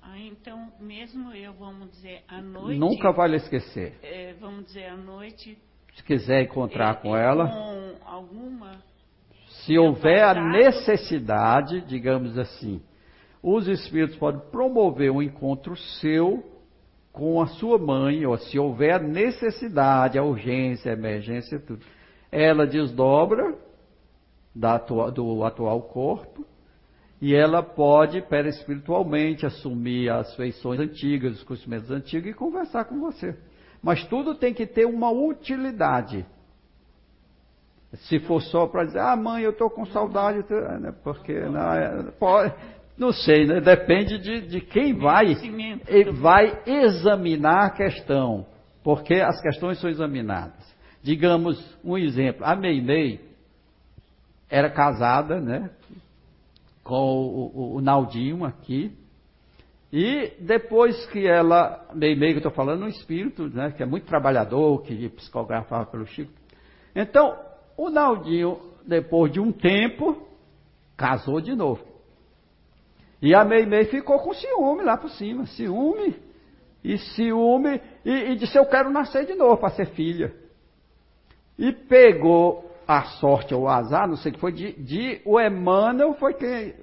Ah, 0.00 0.18
então, 0.18 0.72
mesmo 0.80 1.30
eu, 1.34 1.52
vamos 1.52 1.90
dizer, 1.90 2.22
à 2.26 2.40
noite... 2.40 2.78
Nunca 2.78 3.12
vai 3.12 3.28
lhe 3.28 3.36
esquecer. 3.36 3.98
eh, 4.02 4.34
vamos 4.40 4.64
dizer, 4.64 4.86
à 4.86 4.96
noite... 4.96 5.58
Se 5.94 6.02
quiser 6.02 6.44
encontrar 6.44 6.94
eh, 6.94 7.02
com 7.02 7.14
eh, 7.14 7.22
ela, 7.22 7.48
Com 7.48 7.96
alguma... 8.06 8.78
se 9.46 9.76
houver 9.76 10.24
a 10.24 10.32
necessidade, 10.32 11.82
digamos 11.82 12.38
assim, 12.38 12.80
os 13.42 13.68
espíritos 13.68 14.16
podem 14.16 14.40
promover 14.50 15.10
um 15.10 15.20
encontro 15.20 15.76
seu 16.00 16.42
com 17.12 17.42
a 17.42 17.46
sua 17.46 17.76
mãe, 17.76 18.24
ou 18.24 18.38
se 18.38 18.58
houver 18.58 18.94
a 18.94 18.98
necessidade, 18.98 20.18
a 20.18 20.22
urgência, 20.24 20.90
a 20.90 20.94
emergência, 20.94 21.60
tudo. 21.60 21.84
Ela 22.32 22.66
desdobra 22.66 23.67
da 24.58 24.74
atua- 24.74 25.12
do 25.12 25.44
atual 25.44 25.80
corpo 25.82 26.44
e 27.20 27.34
ela 27.34 27.62
pode, 27.62 28.20
perispiritualmente, 28.22 29.46
assumir 29.46 30.10
as 30.10 30.34
feições 30.34 30.80
antigas, 30.80 31.36
os 31.36 31.44
conhecimentos 31.44 31.90
antigos 31.90 32.30
e 32.30 32.34
conversar 32.34 32.84
com 32.84 32.98
você. 33.00 33.36
Mas 33.82 34.04
tudo 34.06 34.34
tem 34.34 34.52
que 34.52 34.66
ter 34.66 34.84
uma 34.84 35.10
utilidade. 35.10 36.26
Se 37.92 38.18
for 38.20 38.42
só 38.42 38.66
para 38.66 38.84
dizer, 38.84 38.98
ah, 38.98 39.16
mãe, 39.16 39.42
eu 39.42 39.50
estou 39.50 39.70
com 39.70 39.86
saudade, 39.86 40.44
ah, 40.50 40.78
né, 40.78 40.94
porque 41.02 41.32
não, 41.32 41.72
é, 41.72 42.10
pode, 42.18 42.54
não 42.98 43.12
sei, 43.12 43.46
né, 43.46 43.60
depende 43.60 44.18
de, 44.18 44.42
de 44.42 44.60
quem 44.60 44.94
vai, 44.94 45.34
vai 46.20 46.62
examinar 46.66 47.66
a 47.66 47.70
questão, 47.70 48.44
porque 48.82 49.14
as 49.14 49.40
questões 49.40 49.80
são 49.80 49.88
examinadas. 49.88 50.76
Digamos 51.02 51.78
um 51.82 51.96
exemplo, 51.96 52.44
a 52.44 52.54
Meimei 52.54 53.27
era 54.50 54.70
casada, 54.70 55.40
né, 55.40 55.70
com 56.82 56.94
o, 56.96 57.52
o- 57.54 57.74
o 57.76 57.80
Naldinho 57.80 58.44
aqui, 58.44 58.92
E 59.90 60.34
depois 60.40 61.06
que 61.06 61.26
ela, 61.26 61.86
meio 61.94 62.18
meio 62.18 62.32
que 62.34 62.36
eu 62.36 62.48
estou 62.48 62.52
falando, 62.52 62.84
um 62.84 62.88
espírito, 62.88 63.48
né, 63.48 63.72
que 63.74 63.82
é 63.82 63.86
muito 63.86 64.04
trabalhador, 64.06 64.82
que 64.82 65.08
psicografava 65.08 65.86
pelo 65.86 66.04
Chico. 66.06 66.30
Então, 66.94 67.34
o 67.74 67.88
Naldinho, 67.88 68.58
depois 68.86 69.32
de 69.32 69.40
um 69.40 69.50
tempo, 69.50 70.28
casou 70.94 71.40
de 71.40 71.54
novo. 71.54 71.82
E 73.22 73.34
a 73.34 73.44
Meimei 73.46 73.86
ficou 73.86 74.18
com 74.18 74.34
ciúme 74.34 74.82
lá 74.82 74.98
por 74.98 75.08
cima, 75.10 75.46
ciúme, 75.46 76.14
e 76.84 76.98
ciúme, 76.98 77.80
e, 78.04 78.10
e 78.10 78.36
disse, 78.36 78.58
eu 78.58 78.66
quero 78.66 78.90
nascer 78.90 79.24
de 79.24 79.34
novo 79.34 79.56
para 79.56 79.70
ser 79.70 79.86
filha. 79.86 80.34
E 81.58 81.72
pegou 81.72 82.67
a 82.88 83.02
sorte 83.02 83.54
ou 83.54 83.64
o 83.64 83.68
azar, 83.68 84.08
não 84.08 84.16
sei 84.16 84.32
o 84.32 84.34
que 84.34 84.40
foi, 84.40 84.50
de, 84.50 84.72
de 84.82 85.20
o 85.26 85.38
Emmanuel 85.38 86.14
foi 86.14 86.32
quem 86.32 86.74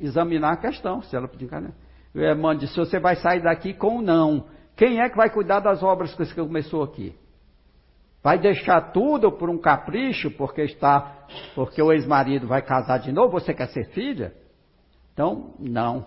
examinar 0.00 0.54
a 0.54 0.56
questão, 0.56 1.02
se 1.02 1.14
ela 1.14 1.28
podia 1.28 1.46
encarnar. 1.46 1.72
O 2.14 2.18
Emmanuel 2.18 2.60
disse, 2.60 2.76
você 2.76 2.98
vai 2.98 3.14
sair 3.16 3.42
daqui 3.42 3.74
com 3.74 4.00
não. 4.00 4.46
Quem 4.74 5.02
é 5.02 5.08
que 5.10 5.16
vai 5.16 5.28
cuidar 5.28 5.60
das 5.60 5.82
obras 5.82 6.14
que 6.14 6.34
começou 6.34 6.82
aqui? 6.82 7.14
Vai 8.22 8.38
deixar 8.38 8.92
tudo 8.92 9.30
por 9.30 9.50
um 9.50 9.58
capricho, 9.58 10.30
porque 10.30 10.62
está, 10.62 11.26
porque 11.54 11.82
o 11.82 11.92
ex-marido 11.92 12.46
vai 12.46 12.62
casar 12.62 12.98
de 12.98 13.12
novo, 13.12 13.32
você 13.32 13.52
quer 13.52 13.68
ser 13.68 13.90
filha? 13.90 14.34
Então, 15.12 15.54
não. 15.58 16.06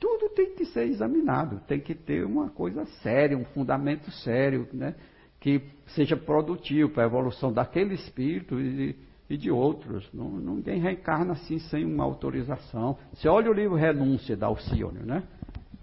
Tudo 0.00 0.30
tem 0.30 0.54
que 0.54 0.64
ser 0.64 0.84
examinado, 0.84 1.60
tem 1.66 1.78
que 1.78 1.94
ter 1.94 2.24
uma 2.24 2.48
coisa 2.48 2.86
séria, 3.02 3.36
um 3.36 3.44
fundamento 3.44 4.10
sério, 4.10 4.66
né? 4.72 4.94
Que 5.40 5.62
seja 5.88 6.16
produtivo 6.16 6.90
para 6.90 7.04
a 7.04 7.06
evolução 7.06 7.52
daquele 7.52 7.94
espírito 7.94 8.60
e, 8.60 8.96
e 9.30 9.36
de 9.36 9.50
outros. 9.50 10.08
Não, 10.12 10.30
ninguém 10.30 10.80
reencarna 10.80 11.32
assim 11.32 11.58
sem 11.58 11.84
uma 11.84 12.04
autorização. 12.04 12.98
Você 13.12 13.28
olha 13.28 13.50
o 13.50 13.54
livro 13.54 13.76
Renúncia 13.76 14.36
da 14.36 14.46
Alcione, 14.46 15.00
né? 15.00 15.22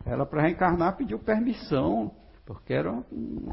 Ela 0.05 0.25
para 0.25 0.41
reencarnar 0.43 0.97
pediu 0.97 1.17
permissão, 1.17 2.11
porque 2.45 2.73
era 2.73 2.91
um, 2.91 3.49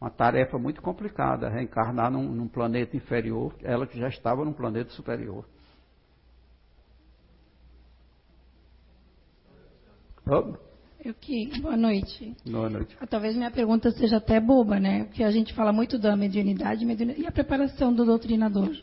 uma 0.00 0.10
tarefa 0.10 0.58
muito 0.58 0.82
complicada, 0.82 1.48
reencarnar 1.48 2.10
num, 2.10 2.24
num 2.24 2.48
planeta 2.48 2.96
inferior, 2.96 3.54
ela 3.62 3.86
que 3.86 3.98
já 3.98 4.08
estava 4.08 4.44
num 4.44 4.52
planeta 4.52 4.90
superior. 4.90 5.44
Oh. 10.26 10.63
Eu 11.04 11.12
que, 11.12 11.60
boa 11.60 11.76
noite. 11.76 12.34
Boa 12.46 12.70
noite. 12.70 12.96
Ah, 12.98 13.06
talvez 13.06 13.36
minha 13.36 13.50
pergunta 13.50 13.90
seja 13.90 14.16
até 14.16 14.40
boba, 14.40 14.80
né? 14.80 15.04
Porque 15.04 15.22
a 15.22 15.30
gente 15.30 15.52
fala 15.52 15.70
muito 15.70 15.98
da 15.98 16.16
mediunidade, 16.16 16.82
mediunidade 16.86 17.22
e 17.22 17.26
a 17.26 17.30
preparação 17.30 17.92
do 17.92 18.06
doutrinador. 18.06 18.74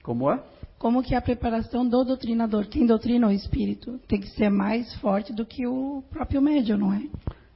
Como 0.00 0.30
é? 0.30 0.40
Como 0.78 1.02
que 1.02 1.14
é 1.14 1.18
a 1.18 1.20
preparação 1.20 1.84
do 1.84 2.04
doutrinador? 2.04 2.68
Quem 2.68 2.86
doutrina 2.86 3.26
o 3.26 3.32
espírito 3.32 3.98
tem 4.06 4.20
que 4.20 4.28
ser 4.28 4.48
mais 4.50 4.94
forte 5.00 5.32
do 5.32 5.44
que 5.44 5.66
o 5.66 6.04
próprio 6.08 6.40
médium, 6.40 6.78
não 6.78 6.94
é? 6.94 7.02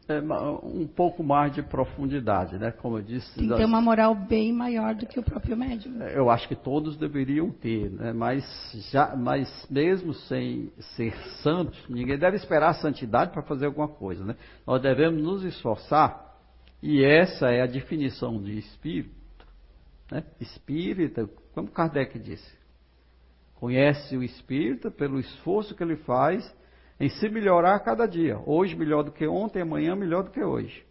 É, 0.08 0.20
um 0.20 0.86
pouco 0.86 1.22
mais 1.22 1.54
de 1.54 1.62
profundidade, 1.62 2.58
né? 2.58 2.72
Como 2.72 2.98
eu 2.98 3.02
disse. 3.02 3.34
Tem 3.34 3.48
que 3.48 3.54
ter 3.54 3.64
uma 3.64 3.80
moral 3.80 4.14
bem 4.14 4.52
maior 4.52 4.94
do 4.94 5.06
que 5.06 5.20
o 5.20 5.22
próprio 5.22 5.56
médium. 5.56 6.02
É, 6.02 6.18
eu 6.18 6.28
acho 6.28 6.48
que 6.48 6.56
todos 6.56 6.96
deveriam 6.96 7.50
ter, 7.50 7.88
né? 7.90 8.12
Mas, 8.12 8.44
já, 8.90 9.14
mas 9.14 9.48
mesmo 9.70 10.12
sem 10.12 10.72
ser 10.96 11.14
santos, 11.42 11.78
ninguém 11.88 12.18
deve 12.18 12.36
esperar 12.36 12.70
a 12.70 12.74
santidade 12.74 13.32
para 13.32 13.42
fazer 13.42 13.66
alguma 13.66 13.88
coisa, 13.88 14.24
né? 14.24 14.36
Nós 14.66 14.82
devemos 14.82 15.22
nos 15.22 15.44
esforçar, 15.44 16.36
e 16.82 17.04
essa 17.04 17.50
é 17.50 17.62
a 17.62 17.66
definição 17.66 18.42
de 18.42 18.58
espírito, 18.58 19.46
né? 20.10 20.24
Espírita, 20.40 21.28
como 21.54 21.68
Kardec 21.68 22.18
disse, 22.18 22.52
conhece 23.54 24.16
o 24.16 24.22
espírito 24.24 24.90
pelo 24.90 25.20
esforço 25.20 25.76
que 25.76 25.82
ele 25.84 25.96
faz 25.96 26.52
em 26.98 27.08
se 27.08 27.28
melhorar 27.28 27.74
a 27.74 27.80
cada 27.80 28.06
dia. 28.06 28.38
Hoje 28.46 28.76
melhor 28.76 29.02
do 29.02 29.12
que 29.12 29.26
ontem, 29.26 29.62
amanhã 29.62 29.94
melhor 29.96 30.24
do 30.24 30.30
que 30.30 30.42
hoje. 30.42 30.84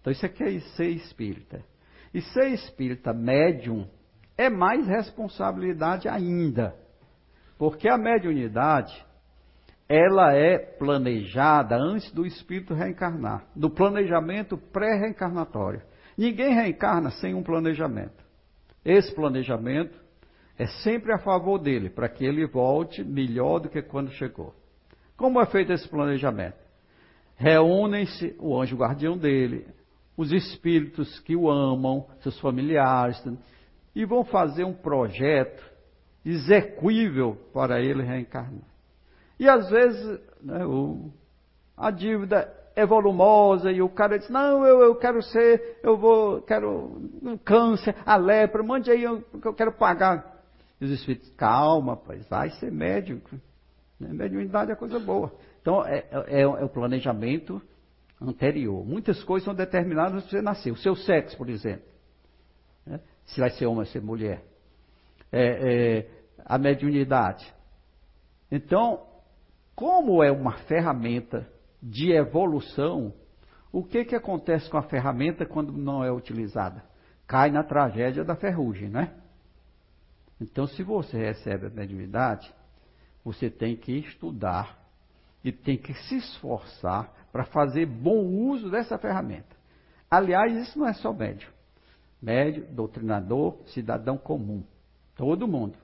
Então 0.00 0.12
isso 0.12 0.24
aqui 0.24 0.42
é 0.42 0.60
ser 0.76 0.88
espírita. 0.88 1.62
E 2.12 2.20
ser 2.20 2.48
espírita 2.50 3.12
médium 3.12 3.88
é 4.36 4.48
mais 4.48 4.86
responsabilidade 4.86 6.08
ainda. 6.08 6.74
Porque 7.58 7.88
a 7.88 7.96
mediunidade, 7.96 8.94
ela 9.88 10.34
é 10.34 10.58
planejada 10.58 11.76
antes 11.76 12.10
do 12.12 12.26
espírito 12.26 12.74
reencarnar, 12.74 13.46
do 13.54 13.70
planejamento 13.70 14.56
pré-reencarnatório. 14.56 15.82
Ninguém 16.16 16.54
reencarna 16.54 17.10
sem 17.10 17.34
um 17.34 17.42
planejamento. 17.42 18.24
Esse 18.84 19.14
planejamento 19.14 19.98
é 20.58 20.66
sempre 20.66 21.12
a 21.12 21.18
favor 21.18 21.58
dele, 21.58 21.90
para 21.90 22.08
que 22.08 22.24
ele 22.24 22.46
volte 22.46 23.02
melhor 23.02 23.58
do 23.60 23.68
que 23.68 23.82
quando 23.82 24.10
chegou. 24.12 24.54
Como 25.16 25.40
é 25.40 25.46
feito 25.46 25.72
esse 25.72 25.88
planejamento? 25.88 26.56
Reúnem-se 27.36 28.34
o 28.38 28.60
anjo 28.60 28.76
guardião 28.76 29.16
dele, 29.16 29.66
os 30.16 30.32
espíritos 30.32 31.18
que 31.20 31.34
o 31.34 31.50
amam, 31.50 32.06
seus 32.20 32.38
familiares, 32.40 33.22
e 33.94 34.04
vão 34.04 34.24
fazer 34.24 34.64
um 34.64 34.72
projeto 34.72 35.62
execuível 36.24 37.36
para 37.52 37.80
ele 37.80 38.02
reencarnar. 38.02 38.62
E 39.38 39.48
às 39.48 39.68
vezes 39.68 40.20
né, 40.42 40.64
o, 40.64 41.10
a 41.76 41.90
dívida 41.90 42.52
é 42.76 42.84
volumosa 42.84 43.70
e 43.70 43.82
o 43.82 43.88
cara 43.88 44.18
diz, 44.18 44.28
não, 44.28 44.64
eu, 44.64 44.80
eu 44.80 44.96
quero 44.96 45.22
ser, 45.22 45.78
eu 45.82 45.96
vou, 45.96 46.42
quero 46.42 47.00
um 47.22 47.36
câncer, 47.36 47.94
a 48.04 48.16
lepra, 48.16 48.62
mande 48.62 48.90
aí, 48.90 49.02
eu, 49.02 49.22
eu 49.44 49.54
quero 49.54 49.72
pagar. 49.72 50.42
E 50.80 50.84
os 50.84 50.90
espíritos, 50.90 51.30
calma, 51.36 51.96
pois 51.96 52.26
vai 52.28 52.50
ser 52.50 52.72
médico. 52.72 53.30
Né? 53.98 54.12
Mediunidade 54.12 54.72
é 54.72 54.74
coisa 54.74 54.98
boa. 54.98 55.32
Então, 55.60 55.84
é, 55.84 56.04
é, 56.28 56.40
é, 56.42 56.46
o 56.46 56.68
planejamento 56.68 57.60
anterior. 58.20 58.84
Muitas 58.84 59.22
coisas 59.24 59.44
são 59.44 59.54
determinadas 59.54 60.24
de 60.24 60.30
você 60.30 60.42
nascer. 60.42 60.72
O 60.72 60.76
seu 60.76 60.94
sexo, 60.94 61.36
por 61.36 61.48
exemplo. 61.48 61.86
Né? 62.86 63.00
Se 63.26 63.40
vai 63.40 63.50
ser 63.50 63.66
homem 63.66 63.80
ou 63.80 63.86
ser 63.86 64.02
mulher. 64.02 64.44
É, 65.32 65.98
é, 65.98 66.10
a 66.44 66.58
mediunidade. 66.58 67.52
Então, 68.50 69.06
como 69.74 70.22
é 70.22 70.30
uma 70.30 70.58
ferramenta 70.58 71.48
de 71.82 72.12
evolução, 72.12 73.12
o 73.72 73.82
que, 73.82 74.04
que 74.04 74.14
acontece 74.14 74.70
com 74.70 74.76
a 74.76 74.82
ferramenta 74.82 75.44
quando 75.44 75.72
não 75.72 76.04
é 76.04 76.12
utilizada? 76.12 76.84
Cai 77.26 77.50
na 77.50 77.64
tragédia 77.64 78.24
da 78.24 78.36
ferrugem, 78.36 78.88
né? 78.88 79.12
Então, 80.40 80.66
se 80.66 80.82
você 80.82 81.16
recebe 81.16 81.66
a 81.66 81.70
mediunidade, 81.70 82.52
você 83.24 83.48
tem 83.48 83.76
que 83.76 83.92
estudar 83.92 84.78
e 85.42 85.50
tem 85.50 85.76
que 85.76 85.94
se 85.94 86.16
esforçar 86.16 87.12
para 87.32 87.44
fazer 87.44 87.86
bom 87.86 88.24
uso 88.24 88.70
dessa 88.70 88.98
ferramenta. 88.98 89.56
Aliás, 90.10 90.56
isso 90.56 90.78
não 90.78 90.86
é 90.86 90.92
só 90.92 91.12
médio. 91.12 91.48
Médio, 92.20 92.66
doutrinador, 92.70 93.56
cidadão 93.66 94.16
comum. 94.16 94.62
Todo 95.16 95.48
mundo. 95.48 95.76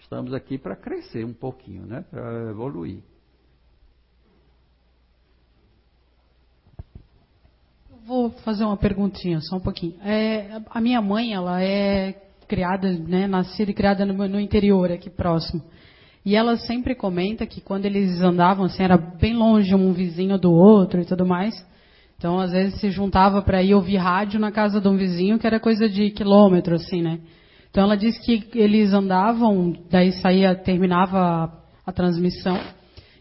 Estamos 0.00 0.34
aqui 0.34 0.58
para 0.58 0.76
crescer 0.76 1.24
um 1.24 1.32
pouquinho, 1.32 1.86
né? 1.86 2.04
para 2.10 2.50
evoluir. 2.50 3.02
Vou 8.04 8.30
fazer 8.44 8.64
uma 8.64 8.76
perguntinha, 8.76 9.40
só 9.40 9.56
um 9.56 9.60
pouquinho. 9.60 9.96
É, 10.02 10.60
a 10.68 10.80
minha 10.80 11.00
mãe, 11.00 11.32
ela 11.32 11.62
é 11.62 12.12
criada, 12.48 12.92
né, 12.92 13.26
nascida 13.26 13.70
e 13.70 13.74
criada 13.74 14.04
no, 14.04 14.12
no 14.28 14.40
interior, 14.40 14.90
aqui 14.90 15.08
próximo. 15.08 15.62
E 16.24 16.36
ela 16.36 16.56
sempre 16.56 16.94
comenta 16.94 17.46
que 17.46 17.60
quando 17.60 17.84
eles 17.84 18.20
andavam, 18.20 18.66
assim, 18.66 18.82
era 18.82 18.96
bem 18.96 19.34
longe 19.34 19.74
um 19.74 19.92
vizinho 19.92 20.38
do 20.38 20.52
outro 20.52 21.00
e 21.00 21.04
tudo 21.04 21.26
mais. 21.26 21.54
Então, 22.16 22.38
às 22.38 22.52
vezes, 22.52 22.78
se 22.78 22.88
juntava 22.90 23.42
para 23.42 23.62
ir 23.62 23.74
ouvir 23.74 23.96
rádio 23.96 24.38
na 24.38 24.52
casa 24.52 24.80
de 24.80 24.86
um 24.86 24.96
vizinho, 24.96 25.38
que 25.38 25.46
era 25.46 25.58
coisa 25.58 25.88
de 25.88 26.10
quilômetro, 26.10 26.76
assim, 26.76 27.02
né? 27.02 27.18
Então, 27.68 27.82
ela 27.82 27.96
disse 27.96 28.20
que 28.20 28.56
eles 28.56 28.92
andavam, 28.92 29.72
daí 29.90 30.12
saía, 30.12 30.54
terminava 30.54 31.52
a, 31.84 31.90
transmissão, 31.90 32.60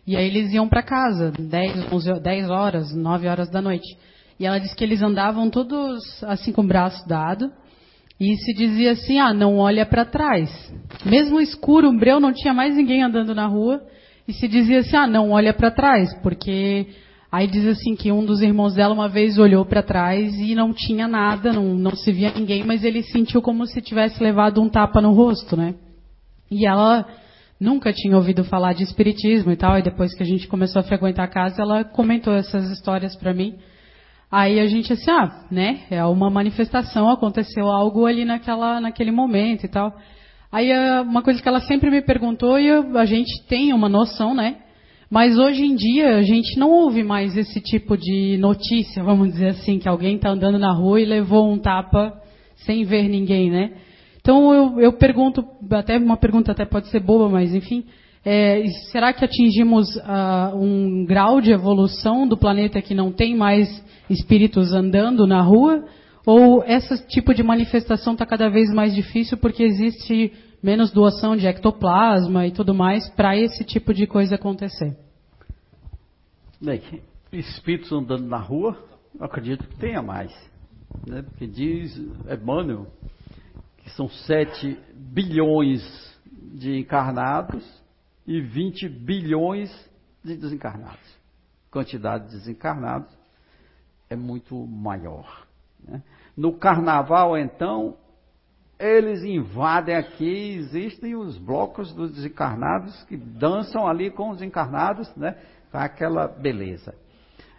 e 0.06 0.16
aí 0.16 0.28
eles 0.28 0.54
iam 0.54 0.70
para 0.70 0.84
casa, 0.84 1.32
10, 1.32 1.92
11, 1.92 2.20
10 2.20 2.50
horas, 2.52 2.96
9 2.96 3.28
horas 3.28 3.50
da 3.50 3.62
noite. 3.62 3.98
E 4.40 4.46
ela 4.46 4.60
disse 4.60 4.76
que 4.76 4.84
eles 4.84 5.02
andavam 5.02 5.50
todos 5.50 6.24
assim 6.24 6.52
com 6.52 6.62
o 6.62 6.68
braço 6.68 7.08
dado, 7.08 7.52
e 8.22 8.38
se 8.38 8.54
dizia 8.54 8.92
assim: 8.92 9.18
ah, 9.18 9.34
não 9.34 9.58
olha 9.58 9.84
para 9.84 10.06
trás. 10.06 10.52
Mesmo 11.04 11.42
escuro, 11.42 11.90
um 11.90 11.98
breu, 11.98 12.20
não 12.20 12.32
tinha 12.32 12.54
mais 12.54 12.76
ninguém 12.76 13.02
andando 13.02 13.34
na 13.34 13.48
rua. 13.48 13.82
E 14.28 14.34
se 14.34 14.48
dizia 14.48 14.82
assim: 14.82 14.96
ah, 14.96 15.08
não 15.08 15.32
olha 15.32 15.52
para 15.52 15.72
trás, 15.72 16.14
porque 16.22 16.86
aí 17.32 17.48
diz 17.48 17.66
assim 17.66 17.96
que 17.96 18.12
um 18.12 18.24
dos 18.24 18.44
irmãos 18.44 18.76
dela 18.76 18.94
uma 18.94 19.10
vez 19.10 19.40
olhou 19.40 19.66
para 19.66 19.82
trás 19.82 20.36
e 20.36 20.54
não 20.54 20.72
tinha 20.72 21.08
nada, 21.08 21.52
não, 21.52 21.74
não 21.74 21.96
se 21.96 22.12
via 22.12 22.32
ninguém, 22.32 22.64
mas 22.64 22.84
ele 22.84 23.02
sentiu 23.02 23.42
como 23.42 23.66
se 23.66 23.82
tivesse 23.82 24.22
levado 24.22 24.62
um 24.62 24.70
tapa 24.70 25.02
no 25.02 25.14
rosto, 25.14 25.58
né? 25.58 25.74
E 26.52 26.68
ela 26.68 27.08
nunca 27.60 27.92
tinha 27.92 28.16
ouvido 28.16 28.44
falar 28.44 28.74
de 28.74 28.84
espiritismo 28.84 29.52
e 29.52 29.56
tal, 29.56 29.80
e 29.80 29.82
depois 29.82 30.14
que 30.14 30.22
a 30.22 30.26
gente 30.28 30.48
começou 30.48 30.82
a 30.82 30.84
frequentar 30.84 31.24
a 31.24 31.28
casa, 31.28 31.64
ela 31.64 31.84
comentou 31.84 32.36
essas 32.36 32.70
histórias 32.70 33.16
para 33.16 33.34
mim. 33.34 33.56
Aí 34.32 34.62
a 34.62 34.66
gente 34.66 34.94
assim, 34.94 35.12
ah, 35.12 35.46
né, 35.52 35.82
é 35.92 36.06
uma 36.06 36.30
manifestação, 36.30 37.10
aconteceu 37.10 37.68
algo 37.68 38.06
ali 38.06 38.24
naquela, 38.24 38.80
naquele 38.80 39.12
momento 39.12 39.66
e 39.66 39.68
tal. 39.68 39.94
Aí 40.50 40.72
uma 41.02 41.22
coisa 41.22 41.42
que 41.42 41.48
ela 41.48 41.60
sempre 41.60 41.92
me 41.92 42.02
perguntou 42.02 42.58
e 42.58 42.70
a 42.70 43.06
gente 43.06 43.46
tem 43.48 43.74
uma 43.74 43.90
noção, 43.90 44.34
né, 44.34 44.56
Mas 45.10 45.38
hoje 45.38 45.66
em 45.66 45.76
dia 45.76 46.16
a 46.16 46.22
gente 46.22 46.58
não 46.58 46.70
ouve 46.70 47.04
mais 47.04 47.36
esse 47.36 47.60
tipo 47.60 47.98
de 47.98 48.38
notícia, 48.38 49.04
vamos 49.04 49.34
dizer 49.34 49.50
assim, 49.50 49.78
que 49.78 49.90
alguém 49.90 50.16
está 50.16 50.30
andando 50.30 50.58
na 50.58 50.74
rua 50.74 51.02
e 51.02 51.06
levou 51.06 51.52
um 51.52 51.60
tapa 51.60 52.14
sem 52.66 52.86
ver 52.86 53.10
ninguém, 53.10 53.52
né? 53.52 53.72
Então 54.22 54.54
eu, 54.54 54.80
eu 54.80 54.94
pergunto, 54.94 55.44
até 55.72 55.98
uma 55.98 56.16
pergunta 56.16 56.54
até 56.54 56.64
pode 56.64 56.88
ser 56.88 57.02
boba, 57.02 57.28
mas 57.28 57.54
enfim, 57.54 57.84
é, 58.24 58.64
será 58.92 59.12
que 59.12 59.26
atingimos 59.26 59.94
uh, 59.98 60.56
um 60.56 61.06
grau 61.06 61.42
de 61.42 61.52
evolução 61.52 62.28
do 62.28 62.38
planeta 62.38 62.82
que 62.82 62.94
não 62.94 63.12
tem 63.12 63.36
mais 63.36 63.68
espíritos 64.12 64.74
andando 64.74 65.26
na 65.26 65.42
rua? 65.42 65.86
Ou 66.26 66.64
esse 66.64 67.08
tipo 67.08 67.34
de 67.34 67.42
manifestação 67.42 68.14
está 68.14 68.26
cada 68.26 68.50
vez 68.50 68.72
mais 68.74 68.94
difícil 68.94 69.38
porque 69.38 69.64
existe 69.64 70.32
menos 70.62 70.92
doação 70.92 71.36
de 71.36 71.48
ectoplasma 71.48 72.46
e 72.46 72.52
tudo 72.52 72.74
mais 72.74 73.10
para 73.10 73.36
esse 73.36 73.64
tipo 73.64 73.94
de 73.94 74.06
coisa 74.06 74.36
acontecer? 74.36 74.96
Bem, 76.62 76.82
espíritos 77.32 77.92
andando 77.92 78.28
na 78.28 78.38
rua, 78.38 78.78
eu 79.18 79.26
acredito 79.26 79.68
que 79.68 79.76
tenha 79.78 80.02
mais. 80.02 80.32
Né? 81.08 81.24
Porque 81.24 81.48
diz 81.48 81.98
Emmanuel 82.30 82.88
que 83.78 83.90
são 83.92 84.08
7 84.08 84.78
bilhões 84.94 85.82
de 86.54 86.78
encarnados 86.78 87.64
e 88.28 88.40
20 88.40 88.88
bilhões 88.88 89.72
de 90.24 90.36
desencarnados. 90.38 91.20
Quantidade 91.72 92.26
de 92.26 92.38
desencarnados 92.38 93.21
é 94.12 94.16
muito 94.16 94.56
maior. 94.68 95.48
Né? 95.82 96.04
No 96.36 96.54
carnaval, 96.54 97.38
então, 97.38 97.96
eles 98.78 99.24
invadem 99.24 99.96
aqui, 99.96 100.56
existem 100.56 101.16
os 101.16 101.38
blocos 101.38 101.94
dos 101.94 102.12
desencarnados 102.12 103.04
que 103.06 103.16
dançam 103.16 103.88
ali 103.88 104.12
com 104.12 104.30
os 104.30 104.42
encarnados, 104.42 105.16
né? 105.16 105.38
com 105.72 105.78
aquela 105.78 106.28
beleza. 106.28 106.94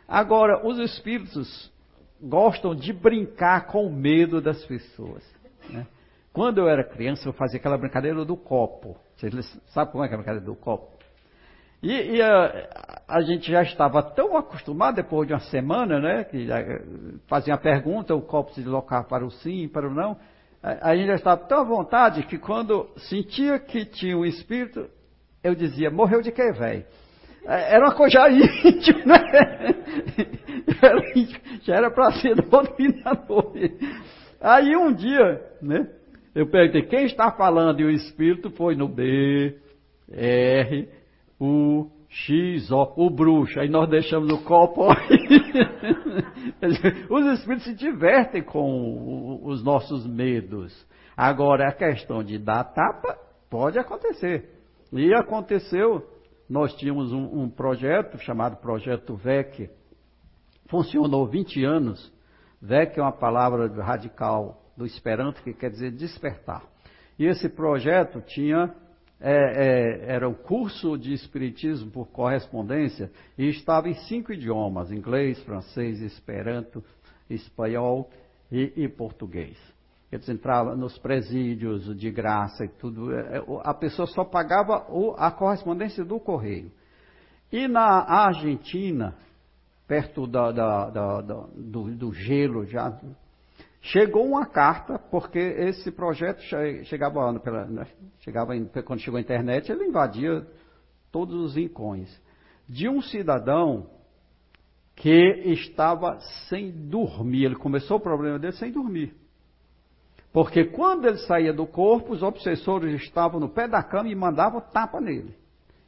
Agora, 0.07 0.67
os 0.67 0.79
espíritos 0.79 1.73
gostam 2.21 2.75
de 2.75 2.93
brincar 2.93 3.67
com 3.69 3.87
o 3.87 3.93
medo 3.93 4.43
das 4.43 4.63
pessoas. 4.67 5.25
Né? 5.71 5.87
Quando 6.35 6.59
eu 6.59 6.69
era 6.69 6.85
criança, 6.85 7.27
eu 7.27 7.33
fazia 7.33 7.59
aquela 7.59 7.79
brincadeira 7.79 8.27
do 8.27 8.37
copo. 8.37 8.99
Vocês 9.17 9.59
sabem 9.69 9.91
como 9.91 10.05
é 10.05 10.09
que 10.09 10.13
é 10.13 10.17
a 10.17 10.19
brincadeira 10.19 10.45
do 10.45 10.55
copo? 10.55 10.92
E, 11.83 12.17
e 12.17 12.23
a, 12.23 12.69
a, 13.09 13.23
gente 13.23 13.51
já 13.51 13.63
estava 13.63 14.03
tão 14.03 14.37
acostumado, 14.37 14.97
depois 14.97 15.27
de 15.27 15.35
uma 15.35 15.41
semana, 15.41 15.99
né? 15.99 16.25
Que 16.25 16.47
fazia 17.27 17.55
a 17.55 17.59
pergunta, 17.59 18.15
o 18.15 18.23
copo 18.23 18.53
se 18.53 18.61
deslocava 18.61 19.05
para 19.05 19.27
o 19.27 19.31
sim, 19.31 19.67
para 19.67 19.89
o 19.89 19.93
não. 19.93 20.17
A, 20.63 20.91
a 20.91 20.97
gente 20.97 21.09
já 21.09 21.17
estava 21.17 21.45
tão 21.45 21.61
à 21.61 21.65
vontade 21.65 22.23
que 22.23 22.39
quando 22.39 22.89
sentia 22.97 23.59
que 23.59 23.85
tinha 23.85 24.17
um 24.17 24.25
espírito, 24.25 24.89
eu 25.43 25.57
dizia, 25.57 25.91
morreu 25.91 26.23
de 26.23 26.31
quê, 26.31 26.53
velho? 26.53 26.85
Era 27.45 27.87
uma 27.87 27.95
coisa 27.95 28.31
íntima, 28.31 29.19
né? 29.19 29.75
já 31.63 31.75
era 31.75 31.91
para 31.91 32.13
ser 32.13 32.37
doutrinador. 32.37 33.53
Aí 34.41 34.77
um 34.77 34.93
dia, 34.93 35.43
né? 35.61 35.89
Eu 36.33 36.49
perguntei, 36.49 36.83
quem 36.83 37.07
está 37.07 37.33
falando? 37.33 37.81
E 37.81 37.85
o 37.85 37.91
Espírito 37.91 38.51
foi 38.51 38.77
no 38.77 38.89
B, 38.89 39.59
R, 40.11 40.89
U, 41.43 41.91
X, 42.09 42.71
O, 42.71 42.93
o 42.97 43.11
bruxo. 43.11 43.59
Aí 43.59 43.69
nós 43.69 43.91
deixamos 43.91 44.31
o 44.33 44.45
copo 44.45 44.87
Os 47.11 47.27
Espíritos 47.39 47.65
se 47.65 47.75
divertem 47.75 48.43
com 48.43 49.41
os 49.43 49.65
nossos 49.65 50.07
medos. 50.07 50.73
Agora, 51.17 51.69
a 51.69 51.73
questão 51.73 52.23
de 52.23 52.39
dar 52.39 52.63
tapa 52.65 53.19
pode 53.51 53.77
acontecer. 53.79 54.51
E 54.93 55.13
aconteceu, 55.15 56.07
nós 56.49 56.73
tínhamos 56.77 57.13
um, 57.13 57.43
um 57.43 57.51
projeto 57.51 58.19
chamado 58.19 58.57
Projeto 58.59 59.17
VEC, 59.17 59.69
funcionou 60.69 61.27
20 61.27 61.65
anos. 61.65 62.13
VEC 62.61 62.99
é 62.99 63.03
uma 63.03 63.13
palavra 63.13 63.67
radical 63.83 64.63
do 64.77 64.87
Esperanto, 64.87 65.43
que 65.43 65.53
quer 65.53 65.71
dizer 65.71 65.91
despertar. 65.91 66.63
E 67.19 67.27
esse 67.27 67.49
projeto 67.49 68.21
tinha 68.21 68.75
é, 69.23 69.31
é, 69.31 70.15
era 70.15 70.29
o 70.29 70.35
curso 70.35 70.99
de 70.99 71.13
Espiritismo 71.13 71.91
por 71.93 72.09
correspondência 72.09 73.11
e 73.39 73.49
estava 73.49 73.89
em 73.89 73.95
cinco 73.95 74.33
idiomas: 74.33 74.91
inglês, 74.91 75.41
francês, 75.45 76.01
esperanto, 76.01 76.83
espanhol 77.31 78.11
e, 78.51 78.73
e 78.77 78.89
português. 78.89 79.57
Eles 80.11 80.29
entravam 80.29 80.77
nos 80.77 80.99
presídios 80.99 81.97
de 81.97 82.11
graça 82.11 82.65
e 82.65 82.69
tudo. 82.69 83.15
É, 83.15 83.39
é, 83.39 83.45
a 83.63 83.73
pessoa 83.73 84.07
só 84.07 84.25
pagava 84.25 84.87
a 85.17 85.31
correspondência 85.31 86.05
do 86.05 86.19
correio. 86.19 86.71
E 87.51 87.69
na 87.69 88.03
Argentina, 88.03 89.15
perto 89.87 90.27
da, 90.27 90.51
da, 90.51 90.91
da, 90.91 91.21
do, 91.21 91.95
do, 91.95 92.13
gelo 92.13 92.67
já 92.67 92.99
Chegou 93.85 94.25
uma 94.25 94.47
carta, 94.47 94.97
porque 94.97 95.41
esse 95.41 95.91
projeto 95.91 96.41
chegava, 96.85 97.39
pela, 97.41 97.65
né, 97.65 97.87
chegava 98.21 98.53
quando 98.85 99.01
chegou 99.01 99.19
a 99.19 99.21
internet, 99.21 99.73
ele 99.73 99.87
invadia 99.87 100.47
todos 101.11 101.35
os 101.35 101.57
rincões, 101.57 102.09
de 102.69 102.89
um 102.89 103.03
cidadão 103.03 103.91
que 104.95 105.11
estava 105.47 106.17
sem 106.49 106.71
dormir. 106.71 107.47
Ele 107.47 107.57
começou 107.57 107.97
o 107.97 108.01
problema 108.01 108.39
dele 108.39 108.53
sem 108.53 108.71
dormir. 108.71 109.15
Porque 110.33 110.65
quando 110.65 111.07
ele 111.07 111.19
saía 111.19 111.53
do 111.53 111.67
corpo, 111.67 112.13
os 112.13 112.23
obsessores 112.23 112.95
estavam 113.03 113.41
no 113.41 113.49
pé 113.49 113.67
da 113.67 113.83
cama 113.83 114.09
e 114.09 114.15
mandavam 114.15 114.61
tapa 114.61 115.01
nele. 115.01 115.37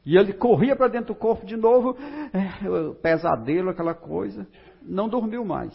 E 0.05 0.19
ele 0.19 0.33
corria 0.33 0.75
para 0.75 0.89
dentro 0.89 1.15
do 1.15 1.19
corpo 1.19 1.47
de 1.47 1.57
novo, 1.57 1.97
é, 2.33 2.93
pesadelo, 3.01 3.71
aquela 3.71 3.95
coisa. 3.95 4.47
Não 4.83 5.09
dormiu 5.09 5.45
mais. 5.45 5.73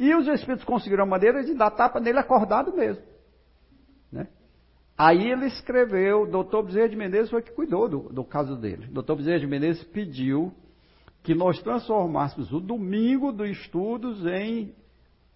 E 0.00 0.14
os 0.14 0.26
espíritos 0.26 0.64
conseguiram 0.64 1.04
a 1.04 1.06
maneira 1.06 1.44
de 1.44 1.52
dar 1.52 1.70
tapa 1.72 2.00
nele 2.00 2.18
acordado 2.18 2.74
mesmo. 2.74 3.02
Né? 4.10 4.26
Aí 4.96 5.30
ele 5.30 5.44
escreveu, 5.44 6.22
o 6.22 6.26
doutor 6.26 6.62
Bezerra 6.62 6.88
de 6.88 6.96
Menezes 6.96 7.28
foi 7.28 7.42
que 7.42 7.52
cuidou 7.52 7.86
do, 7.86 7.98
do 8.08 8.24
caso 8.24 8.56
dele. 8.56 8.86
O 8.86 8.94
doutor 8.94 9.16
Bezerra 9.16 9.40
de 9.40 9.46
Menezes 9.46 9.84
pediu 9.84 10.54
que 11.22 11.34
nós 11.34 11.60
transformássemos 11.62 12.50
o 12.50 12.60
domingo 12.60 13.30
dos 13.30 13.50
estudos 13.50 14.24
em 14.24 14.74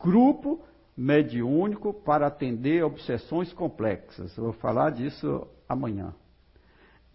grupo 0.03 0.65
mediúnico 0.97 1.93
para 1.93 2.27
atender 2.27 2.83
obsessões 2.83 3.53
complexas. 3.53 4.35
Vou 4.35 4.55
falar 4.55 4.93
disso 4.93 5.47
amanhã. 5.69 6.15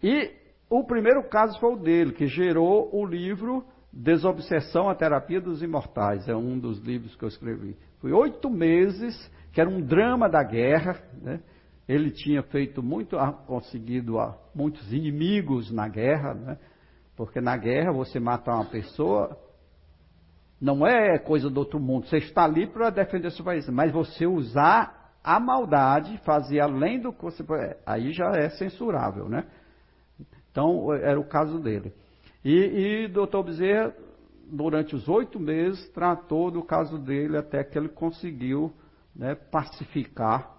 E 0.00 0.30
o 0.68 0.84
primeiro 0.84 1.28
caso 1.28 1.58
foi 1.58 1.72
o 1.72 1.76
dele, 1.76 2.12
que 2.12 2.28
gerou 2.28 2.94
o 2.94 3.04
livro 3.04 3.64
Desobsessão, 3.92 4.88
a 4.88 4.94
Terapia 4.94 5.40
dos 5.40 5.62
Imortais, 5.62 6.28
é 6.28 6.34
um 6.34 6.58
dos 6.58 6.78
livros 6.78 7.16
que 7.16 7.24
eu 7.24 7.28
escrevi. 7.28 7.76
Foi 7.98 8.12
oito 8.12 8.48
meses, 8.48 9.14
que 9.52 9.60
era 9.60 9.68
um 9.68 9.80
drama 9.80 10.28
da 10.28 10.42
guerra. 10.42 11.00
Né? 11.20 11.40
Ele 11.88 12.10
tinha 12.10 12.42
feito 12.42 12.82
muito, 12.82 13.16
conseguido 13.46 14.14
muitos 14.54 14.92
inimigos 14.92 15.72
na 15.72 15.88
guerra, 15.88 16.34
né? 16.34 16.58
porque 17.16 17.40
na 17.40 17.56
guerra 17.56 17.92
você 17.92 18.20
matar 18.20 18.54
uma 18.54 18.70
pessoa 18.70 19.36
não 20.60 20.86
é 20.86 21.18
coisa 21.18 21.48
do 21.48 21.58
outro 21.58 21.80
mundo. 21.80 22.06
Você 22.06 22.18
está 22.18 22.44
ali 22.44 22.66
para 22.66 22.90
defender 22.90 23.30
seu 23.32 23.44
país, 23.44 23.68
mas 23.68 23.90
você 23.90 24.26
usar 24.26 25.10
a 25.22 25.40
maldade, 25.40 26.16
fazer 26.18 26.60
além 26.60 27.00
do 27.00 27.12
que 27.12 27.22
você 27.22 27.42
aí 27.84 28.12
já 28.12 28.30
é 28.36 28.50
censurável, 28.50 29.28
né? 29.28 29.46
Então 30.50 30.92
era 30.94 31.18
o 31.18 31.24
caso 31.24 31.58
dele. 31.58 31.92
E, 32.44 33.04
e 33.04 33.08
doutor 33.08 33.42
Bezerra, 33.42 33.94
durante 34.50 34.94
os 34.94 35.08
oito 35.08 35.38
meses, 35.38 35.88
tratou 35.90 36.50
do 36.50 36.62
caso 36.62 36.98
dele 36.98 37.36
até 37.36 37.62
que 37.62 37.78
ele 37.78 37.88
conseguiu 37.88 38.72
né, 39.14 39.34
pacificar 39.34 40.56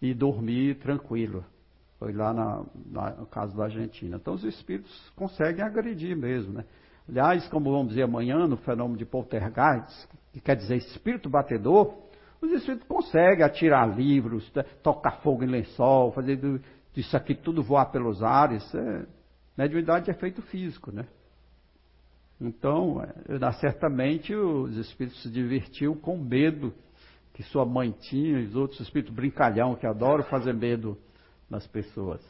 e 0.00 0.12
dormir 0.12 0.76
tranquilo. 0.76 1.44
Foi 1.98 2.12
lá 2.12 2.32
na, 2.32 2.64
na, 2.86 3.10
no 3.10 3.26
caso 3.26 3.56
da 3.56 3.64
Argentina. 3.64 4.16
Então 4.16 4.34
os 4.34 4.44
espíritos 4.44 5.10
conseguem 5.16 5.64
agredir 5.64 6.16
mesmo. 6.16 6.54
Né? 6.54 6.64
Aliás, 7.08 7.46
como 7.48 7.70
vamos 7.70 7.90
dizer 7.90 8.02
amanhã, 8.02 8.46
no 8.46 8.56
fenômeno 8.56 8.98
de 8.98 9.04
poltergeist, 9.04 10.08
que 10.32 10.40
quer 10.40 10.56
dizer 10.56 10.76
espírito 10.76 11.30
batedor, 11.30 11.94
os 12.40 12.50
espíritos 12.50 12.88
conseguem 12.88 13.44
atirar 13.44 13.96
livros, 13.96 14.50
né, 14.52 14.64
tocar 14.82 15.22
fogo 15.22 15.44
em 15.44 15.46
lençol, 15.46 16.10
fazer 16.10 16.40
isso 16.96 17.16
aqui 17.16 17.34
tudo 17.34 17.62
voar 17.62 17.86
pelos 17.86 18.22
ares. 18.22 18.74
É, 18.74 19.06
Mediunidade 19.56 20.10
é 20.10 20.14
feito 20.14 20.42
físico, 20.42 20.90
né? 20.90 21.06
Então, 22.40 23.02
é, 23.02 23.52
certamente 23.52 24.34
os 24.34 24.76
espíritos 24.76 25.22
se 25.22 25.30
divertiam 25.30 25.94
com 25.94 26.16
medo 26.16 26.74
que 27.34 27.42
sua 27.44 27.64
mãe 27.64 27.92
tinha, 27.92 28.40
e 28.40 28.46
os 28.46 28.56
outros 28.56 28.80
espíritos 28.80 29.14
brincalhão 29.14 29.74
que 29.74 29.86
adoram 29.86 30.24
fazer 30.24 30.52
medo 30.52 30.98
nas 31.48 31.66
pessoas. 31.66 32.20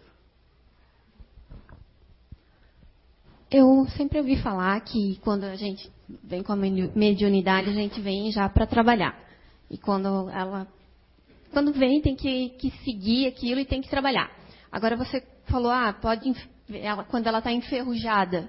Eu 3.50 3.86
sempre 3.96 4.18
ouvi 4.18 4.40
falar 4.40 4.80
que 4.80 5.18
quando 5.22 5.44
a 5.44 5.56
gente 5.56 5.90
vem 6.22 6.42
com 6.42 6.52
a 6.52 6.56
mediunidade, 6.56 7.68
a 7.68 7.72
gente 7.72 8.00
vem 8.00 8.30
já 8.30 8.48
para 8.48 8.66
trabalhar. 8.66 9.18
E 9.70 9.76
quando 9.76 10.30
ela 10.30 10.66
quando 11.52 11.70
vem, 11.72 12.00
tem 12.00 12.16
que, 12.16 12.48
que 12.50 12.70
seguir 12.82 13.26
aquilo 13.26 13.60
e 13.60 13.66
tem 13.66 13.82
que 13.82 13.90
trabalhar. 13.90 14.30
Agora 14.70 14.96
você 14.96 15.22
falou, 15.44 15.70
ah, 15.70 15.92
pode 15.92 16.32
ela, 16.72 17.04
quando 17.04 17.26
ela 17.26 17.38
está 17.38 17.52
enferrujada. 17.52 18.48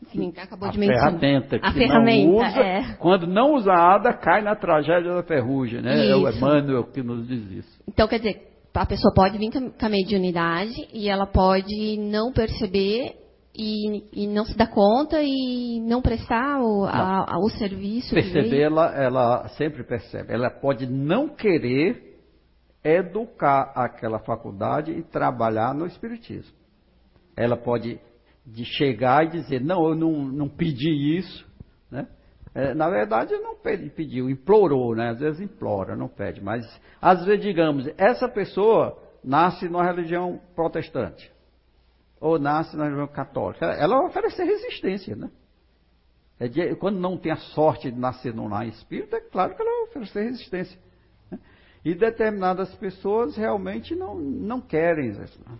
Enfim, 0.00 0.32
acabou 0.40 0.68
a 0.68 0.72
de 0.72 0.78
mencionar. 0.78 1.18
ferramenta 1.18 1.58
que 1.58 1.66
a 1.66 1.72
ferramenta, 1.72 2.28
não 2.30 2.36
usa, 2.48 2.60
é. 2.60 2.94
quando 3.00 3.26
não 3.26 3.54
usada, 3.54 4.12
cai 4.12 4.40
na 4.42 4.54
tragédia 4.54 5.12
da 5.12 5.22
ferrugem, 5.24 5.82
né? 5.82 6.08
É 6.08 6.14
o 6.14 6.28
Isso. 6.28 6.38
Emmanuel 6.38 6.84
que 6.84 7.02
nos 7.02 7.26
diz 7.26 7.50
isso. 7.50 7.82
Então, 7.88 8.06
quer 8.06 8.18
dizer, 8.18 8.48
a 8.72 8.86
pessoa 8.86 9.12
pode 9.12 9.36
vir 9.38 9.50
com 9.50 9.86
a 9.86 9.88
mediunidade 9.88 10.72
e 10.92 11.08
ela 11.08 11.26
pode 11.26 11.96
não 11.98 12.32
perceber 12.32 13.16
e, 13.56 14.22
e 14.22 14.26
não 14.28 14.44
se 14.44 14.56
dar 14.56 14.68
conta 14.68 15.20
e 15.20 15.80
não 15.80 16.00
prestar 16.00 16.60
o, 16.60 16.84
a- 16.84 17.24
a- 17.34 17.38
o 17.44 17.48
serviço. 17.50 18.14
Perceber, 18.14 18.60
ela, 18.60 18.94
ela 18.94 19.48
sempre 19.56 19.82
percebe. 19.82 20.32
Ela 20.32 20.48
pode 20.48 20.86
não 20.86 21.28
querer 21.28 22.20
educar 22.84 23.72
aquela 23.74 24.20
faculdade 24.20 24.92
e 24.92 25.02
trabalhar 25.02 25.74
no 25.74 25.86
Espiritismo. 25.86 26.56
Ela 27.38 27.56
pode 27.56 28.00
de 28.44 28.64
chegar 28.64 29.24
e 29.26 29.30
dizer, 29.30 29.60
não, 29.60 29.88
eu 29.88 29.94
não, 29.94 30.12
não 30.24 30.48
pedi 30.48 31.16
isso. 31.18 31.46
Né? 31.90 32.08
É, 32.54 32.74
na 32.74 32.88
verdade, 32.88 33.32
não 33.38 33.54
pedi- 33.56 33.90
pediu, 33.90 34.28
implorou, 34.30 34.94
né? 34.96 35.10
às 35.10 35.20
vezes 35.20 35.40
implora, 35.40 35.94
não 35.94 36.08
pede. 36.08 36.42
Mas, 36.42 36.64
às 37.00 37.24
vezes, 37.24 37.42
digamos, 37.42 37.86
essa 37.96 38.28
pessoa 38.28 38.98
nasce 39.22 39.68
numa 39.68 39.84
religião 39.84 40.40
protestante. 40.54 41.30
Ou 42.20 42.38
nasce 42.38 42.76
na 42.76 42.84
religião 42.84 43.06
católica. 43.06 43.66
Ela 43.66 43.98
vai 43.98 44.06
oferecer 44.06 44.44
resistência, 44.44 45.14
né? 45.14 45.30
É 46.40 46.48
de- 46.48 46.74
quando 46.76 46.98
não 46.98 47.16
tem 47.16 47.32
a 47.32 47.36
sorte 47.36 47.90
de 47.90 47.98
nascer 47.98 48.32
num 48.34 48.48
lar 48.48 48.66
espírita, 48.66 49.16
é 49.16 49.20
claro 49.20 49.54
que 49.54 49.60
ela 49.62 49.70
vai 49.70 49.82
oferecer 49.88 50.22
resistência. 50.24 50.78
né? 51.30 51.38
E 51.84 51.94
determinadas 51.94 52.74
pessoas 52.76 53.36
realmente 53.36 53.94
não, 53.94 54.14
não 54.16 54.60
querem 54.60 55.10
isso. 55.10 55.38
né? 55.46 55.58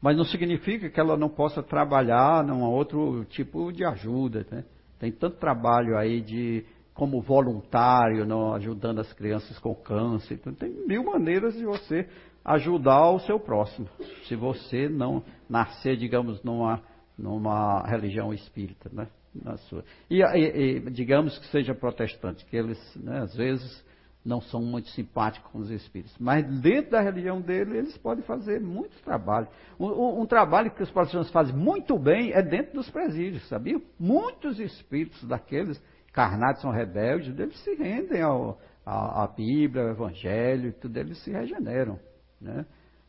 Mas 0.00 0.16
não 0.16 0.24
significa 0.24 0.88
que 0.88 1.00
ela 1.00 1.16
não 1.16 1.28
possa 1.28 1.62
trabalhar 1.62 2.44
num 2.44 2.62
outro 2.62 3.24
tipo 3.26 3.72
de 3.72 3.84
ajuda. 3.84 4.46
Né? 4.50 4.64
Tem 4.98 5.10
tanto 5.10 5.36
trabalho 5.38 5.96
aí 5.96 6.20
de 6.20 6.64
como 6.94 7.20
voluntário, 7.20 8.26
não, 8.26 8.54
ajudando 8.54 9.00
as 9.00 9.12
crianças 9.12 9.58
com 9.58 9.74
câncer. 9.74 10.34
Então, 10.34 10.52
tem 10.52 10.70
mil 10.86 11.04
maneiras 11.04 11.54
de 11.54 11.64
você 11.64 12.08
ajudar 12.44 13.10
o 13.10 13.20
seu 13.20 13.38
próximo. 13.38 13.88
Se 14.26 14.34
você 14.34 14.88
não 14.88 15.22
nascer, 15.48 15.96
digamos, 15.96 16.42
numa, 16.42 16.82
numa 17.16 17.82
religião 17.86 18.32
espírita, 18.32 18.90
né? 18.92 19.06
Na 19.34 19.56
sua. 19.58 19.84
E, 20.10 20.20
e- 20.22 20.78
e, 20.78 20.90
digamos 20.90 21.38
que 21.38 21.46
seja 21.48 21.74
protestante, 21.74 22.44
que 22.46 22.56
eles, 22.56 22.78
né, 22.96 23.20
às 23.20 23.36
vezes, 23.36 23.84
não 24.28 24.42
são 24.42 24.60
muito 24.60 24.90
simpáticos 24.90 25.50
com 25.50 25.58
os 25.58 25.70
espíritos. 25.70 26.14
Mas 26.20 26.44
dentro 26.60 26.90
da 26.90 27.00
religião 27.00 27.40
dele, 27.40 27.78
eles 27.78 27.96
podem 27.96 28.22
fazer 28.22 28.60
muito 28.60 29.00
trabalho. 29.02 29.48
Um, 29.80 30.20
um- 30.20 30.26
trabalho 30.26 30.70
que 30.70 30.82
os 30.82 30.90
protestantes 30.90 31.30
fazem 31.30 31.56
muito 31.56 31.98
bem 31.98 32.32
é 32.32 32.42
dentro 32.42 32.74
dos 32.74 32.90
presídios, 32.90 33.48
sabia? 33.48 33.80
Muitos 33.98 34.60
espíritos 34.60 35.24
daqueles 35.24 35.82
carnados 36.12 36.60
são 36.60 36.70
rebeldes, 36.70 37.38
eles 37.38 37.58
se 37.60 37.74
rendem 37.74 38.20
ao, 38.20 38.60
à, 38.84 39.24
à 39.24 39.26
Bíblia, 39.26 39.84
ao 39.84 39.90
Evangelho, 39.90 40.74
tudo, 40.74 40.96
eles 40.98 41.18
se 41.24 41.30
regeneram. 41.30 41.98
Né? 42.38 42.66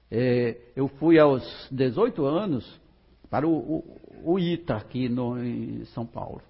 É, 0.09 0.57
eu 0.75 0.87
fui 0.87 1.19
aos 1.19 1.43
18 1.69 2.25
anos 2.25 2.81
para 3.29 3.45
o, 3.45 3.51
o, 3.51 3.97
o 4.23 4.39
ITA 4.39 4.77
aqui 4.77 5.09
no, 5.09 5.37
em 5.37 5.83
São 5.85 6.05
Paulo. 6.05 6.41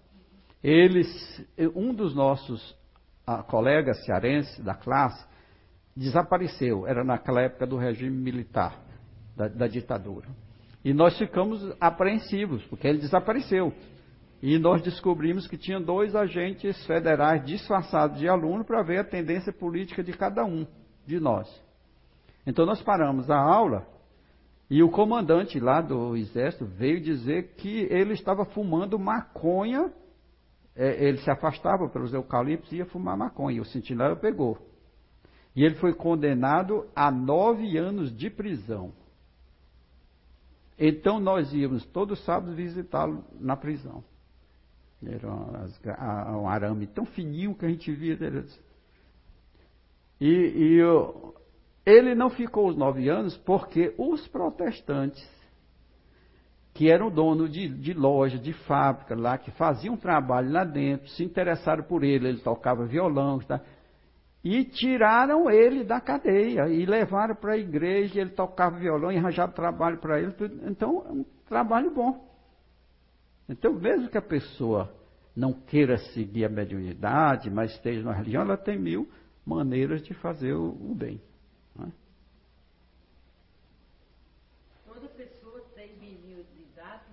Eles, 0.63 1.07
um 1.75 1.93
dos 1.93 2.13
nossos 2.13 2.77
ah, 3.29 3.43
colegas 3.43 4.03
cearenses 4.05 4.57
da 4.63 4.73
classe 4.73 5.23
desapareceu. 5.95 6.87
Era 6.87 7.03
naquela 7.03 7.41
época 7.41 7.67
do 7.67 7.77
regime 7.77 8.15
militar, 8.17 8.79
da, 9.35 9.47
da 9.47 9.67
ditadura. 9.67 10.27
E 10.83 10.93
nós 10.93 11.17
ficamos 11.17 11.61
apreensivos, 11.79 12.63
porque 12.65 12.87
ele 12.87 12.99
desapareceu. 12.99 13.73
E 14.41 14.57
nós 14.57 14.81
descobrimos 14.81 15.47
que 15.47 15.57
tinha 15.57 15.79
dois 15.79 16.15
agentes 16.15 16.85
federais 16.85 17.45
disfarçados 17.45 18.17
de 18.17 18.27
aluno 18.27 18.63
para 18.63 18.81
ver 18.81 18.99
a 18.99 19.03
tendência 19.03 19.51
política 19.51 20.01
de 20.01 20.13
cada 20.13 20.45
um 20.45 20.65
de 21.05 21.19
nós. 21.19 21.47
Então 22.47 22.65
nós 22.65 22.81
paramos 22.81 23.29
a 23.29 23.37
aula 23.37 23.85
e 24.69 24.81
o 24.81 24.89
comandante 24.89 25.59
lá 25.59 25.81
do 25.81 26.15
exército 26.15 26.65
veio 26.65 27.01
dizer 27.01 27.55
que 27.57 27.87
ele 27.91 28.13
estava 28.13 28.45
fumando 28.45 28.97
maconha. 28.97 29.91
É, 30.75 31.03
ele 31.03 31.17
se 31.19 31.29
afastava 31.29 31.89
pelos 31.89 32.13
eucaliptos 32.13 32.71
e 32.71 32.77
ia 32.77 32.85
fumar 32.85 33.17
maconha. 33.17 33.57
E 33.57 33.61
o 33.61 33.65
sentinela 33.65 34.15
pegou. 34.15 34.57
E 35.55 35.63
ele 35.63 35.75
foi 35.75 35.93
condenado 35.93 36.87
a 36.95 37.11
nove 37.11 37.77
anos 37.77 38.15
de 38.15 38.29
prisão. 38.29 38.93
Então 40.77 41.19
nós 41.19 41.53
íamos 41.53 41.85
todos 41.87 42.23
sábados 42.23 42.55
visitá-lo 42.55 43.23
na 43.39 43.57
prisão. 43.57 44.03
Era 45.03 45.29
um 46.37 46.47
arame 46.47 46.87
tão 46.87 47.05
fininho 47.05 47.55
que 47.55 47.65
a 47.65 47.69
gente 47.69 47.91
via 47.91 48.15
dele. 48.15 48.45
E, 50.19 50.27
e 50.27 50.83
o- 50.83 51.33
ele 51.85 52.13
não 52.13 52.29
ficou 52.29 52.67
os 52.67 52.77
nove 52.77 53.09
anos 53.09 53.35
porque 53.37 53.93
os 53.97 54.27
protestantes, 54.27 55.25
que 56.79 56.89
eram 56.89 57.11
donos 57.11 57.51
de, 57.51 57.67
de 57.67 57.93
loja, 57.93 58.39
de 58.39 58.53
fábrica 58.53 59.13
lá, 59.13 59.37
que 59.37 59.51
faziam 59.51 59.97
trabalho 59.97 60.49
lá 60.49 60.63
dentro, 60.63 61.09
se 61.09 61.25
interessaram 61.25 61.83
por 61.83 62.05
ele, 62.05 62.29
ele 62.29 62.39
tocava 62.39 62.85
violão, 62.85 63.39
tá? 63.39 63.59
e 64.41 64.63
tiraram 64.63 65.51
ele 65.51 65.83
da 65.83 65.99
cadeia 65.99 66.69
e 66.69 66.85
levaram 66.85 67.35
para 67.35 67.55
a 67.55 67.57
igreja, 67.57 68.21
ele 68.21 68.29
tocava 68.29 68.77
violão 68.77 69.11
e 69.11 69.17
arranjaram 69.17 69.51
trabalho 69.51 69.99
para 69.99 70.21
ele. 70.21 70.31
tudo. 70.31 70.69
Então, 70.69 71.05
é 71.05 71.11
um 71.11 71.25
trabalho 71.45 71.93
bom. 71.93 72.25
Então, 73.49 73.73
mesmo 73.73 74.09
que 74.09 74.17
a 74.17 74.21
pessoa 74.21 74.89
não 75.35 75.51
queira 75.51 75.97
seguir 76.13 76.45
a 76.45 76.49
mediunidade, 76.49 77.49
mas 77.49 77.71
esteja 77.71 78.03
na 78.03 78.13
religião, 78.13 78.43
ela 78.43 78.55
tem 78.55 78.79
mil 78.79 79.09
maneiras 79.45 80.01
de 80.03 80.13
fazer 80.13 80.53
o, 80.53 80.69
o 80.69 80.95
bem. 80.95 81.21
não 81.75 81.87
é? 81.87 81.91
Toda 84.85 85.07
pessoa 85.09 85.61
tem 85.75 85.97
mediunidade. 85.97 87.03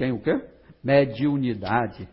Tem 0.00 0.12
o 0.12 0.18
quê? 0.18 0.40
Mediunidade. 0.82 2.08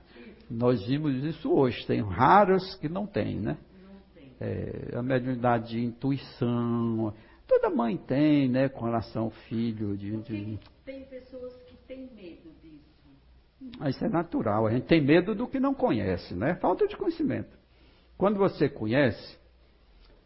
Nós 0.52 0.86
vimos 0.86 1.24
isso 1.24 1.50
hoje. 1.50 1.88
Tem 1.88 2.02
raras 2.02 2.76
que 2.76 2.90
não 2.90 3.08
tem, 3.08 3.40
né? 3.40 3.58
É, 4.42 4.92
a 4.94 5.02
mediunidade 5.02 5.70
de 5.70 5.86
intuição. 5.86 7.14
Toda 7.48 7.70
mãe 7.70 7.96
tem, 7.96 8.50
né? 8.50 8.68
Com 8.68 8.84
relação 8.84 9.24
ao 9.24 9.30
filho. 9.30 9.96
De, 9.96 10.18
de... 10.18 10.60
Tem 10.84 11.06
pessoas 11.06 11.56
que 11.64 11.78
têm 11.88 12.10
medo 12.14 12.52
disso. 12.62 12.84
Ah, 13.80 13.90
Isso 13.90 14.04
é 14.04 14.10
natural. 14.10 14.68
A 14.68 14.72
gente 14.72 14.86
tem 14.88 15.02
medo 15.02 15.34
do 15.34 15.48
que 15.48 15.58
não 15.58 15.74
conhece, 15.74 16.36
né? 16.36 16.56
Falta 16.56 16.86
de 16.88 16.98
conhecimento. 16.98 17.58
Quando 18.18 18.38
você 18.38 18.68
conhece, 18.68 19.40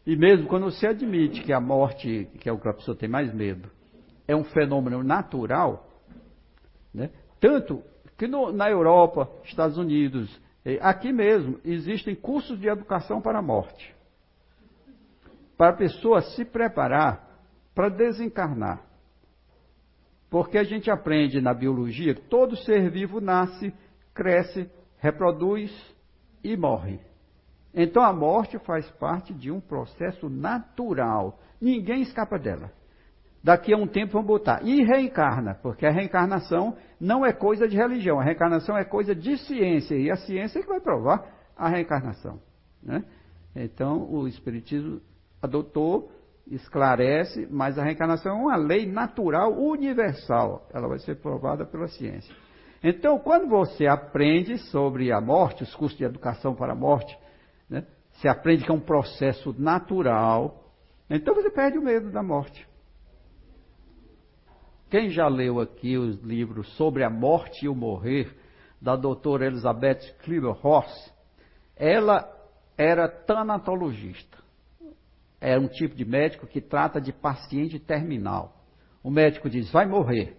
e 0.04 0.16
mesmo 0.16 0.48
quando 0.48 0.64
você 0.64 0.88
admite 0.88 1.44
que 1.44 1.52
a 1.52 1.60
morte, 1.60 2.28
que 2.40 2.48
é 2.48 2.52
o 2.52 2.58
que 2.58 2.68
a 2.68 2.74
pessoa 2.74 2.96
tem 2.96 3.08
mais 3.08 3.32
medo, 3.32 3.70
é 4.26 4.34
um 4.34 4.42
fenômeno 4.42 5.04
natural, 5.04 5.88
né? 6.92 7.08
Tanto 7.42 7.82
que 8.16 8.28
no- 8.28 8.52
na 8.52 8.70
Europa, 8.70 9.28
Estados 9.42 9.76
Unidos, 9.76 10.40
eh, 10.64 10.78
aqui 10.80 11.12
mesmo, 11.12 11.58
existem 11.64 12.14
cursos 12.14 12.56
de 12.60 12.68
educação 12.68 13.20
para 13.20 13.40
a 13.40 13.42
morte. 13.42 13.92
Para 15.56 15.70
a 15.70 15.76
pessoa 15.76 16.22
se 16.22 16.44
preparar 16.44 17.28
para 17.74 17.88
desencarnar. 17.88 18.80
Porque 20.30 20.56
a 20.56 20.62
gente 20.62 20.88
aprende 20.88 21.40
na 21.40 21.52
biologia 21.52 22.14
que 22.14 22.22
todo 22.22 22.56
ser 22.58 22.88
vivo 22.90 23.20
nasce, 23.20 23.74
cresce, 24.14 24.70
reproduz 24.98 25.72
e 26.44 26.56
morre. 26.56 27.00
Então 27.74 28.04
a 28.04 28.12
morte 28.12 28.56
faz 28.60 28.88
parte 28.92 29.34
de 29.34 29.50
um 29.50 29.60
processo 29.60 30.28
natural. 30.28 31.40
Ninguém 31.60 32.02
escapa 32.02 32.38
dela. 32.38 32.70
Daqui 33.42 33.74
a 33.74 33.76
um 33.76 33.86
tempo 33.86 34.12
vão 34.12 34.22
botar. 34.22 34.62
E 34.62 34.84
reencarna, 34.84 35.54
porque 35.62 35.84
a 35.84 35.90
reencarnação 35.90 36.76
não 37.00 37.26
é 37.26 37.32
coisa 37.32 37.66
de 37.66 37.76
religião, 37.76 38.20
a 38.20 38.24
reencarnação 38.24 38.76
é 38.76 38.84
coisa 38.84 39.14
de 39.14 39.36
ciência, 39.38 39.96
e 39.96 40.10
a 40.10 40.16
ciência 40.16 40.60
é 40.60 40.62
que 40.62 40.68
vai 40.68 40.80
provar 40.80 41.26
a 41.56 41.68
reencarnação. 41.68 42.38
Né? 42.82 43.04
Então 43.54 44.08
o 44.08 44.28
Espiritismo 44.28 45.00
adotou, 45.42 46.12
esclarece, 46.46 47.48
mas 47.50 47.78
a 47.78 47.84
reencarnação 47.84 48.32
é 48.32 48.40
uma 48.40 48.56
lei 48.56 48.86
natural 48.86 49.52
universal. 49.52 50.68
Ela 50.72 50.88
vai 50.88 50.98
ser 51.00 51.16
provada 51.16 51.64
pela 51.64 51.88
ciência. 51.88 52.34
Então, 52.82 53.18
quando 53.18 53.48
você 53.48 53.86
aprende 53.86 54.58
sobre 54.58 55.12
a 55.12 55.20
morte, 55.20 55.62
os 55.62 55.74
cursos 55.74 55.96
de 55.96 56.04
educação 56.04 56.54
para 56.54 56.72
a 56.72 56.76
morte, 56.76 57.16
né? 57.70 57.86
você 58.12 58.28
aprende 58.28 58.64
que 58.64 58.70
é 58.70 58.74
um 58.74 58.80
processo 58.80 59.54
natural, 59.56 60.64
então 61.08 61.34
você 61.34 61.50
perde 61.50 61.78
o 61.78 61.82
medo 61.82 62.10
da 62.10 62.22
morte. 62.22 62.66
Quem 64.92 65.08
já 65.08 65.26
leu 65.26 65.58
aqui 65.58 65.96
os 65.96 66.20
livros 66.20 66.68
sobre 66.76 67.02
a 67.02 67.08
morte 67.08 67.64
e 67.64 67.68
o 67.68 67.74
morrer, 67.74 68.30
da 68.78 68.94
doutora 68.94 69.46
Elizabeth 69.46 70.00
Kleber-Ross, 70.22 71.10
ela 71.74 72.30
era 72.76 73.08
tanatologista. 73.08 74.36
É 75.40 75.58
um 75.58 75.66
tipo 75.66 75.94
de 75.94 76.04
médico 76.04 76.46
que 76.46 76.60
trata 76.60 77.00
de 77.00 77.10
paciente 77.10 77.78
terminal. 77.78 78.54
O 79.02 79.10
médico 79.10 79.48
diz, 79.48 79.72
vai 79.72 79.86
morrer. 79.86 80.36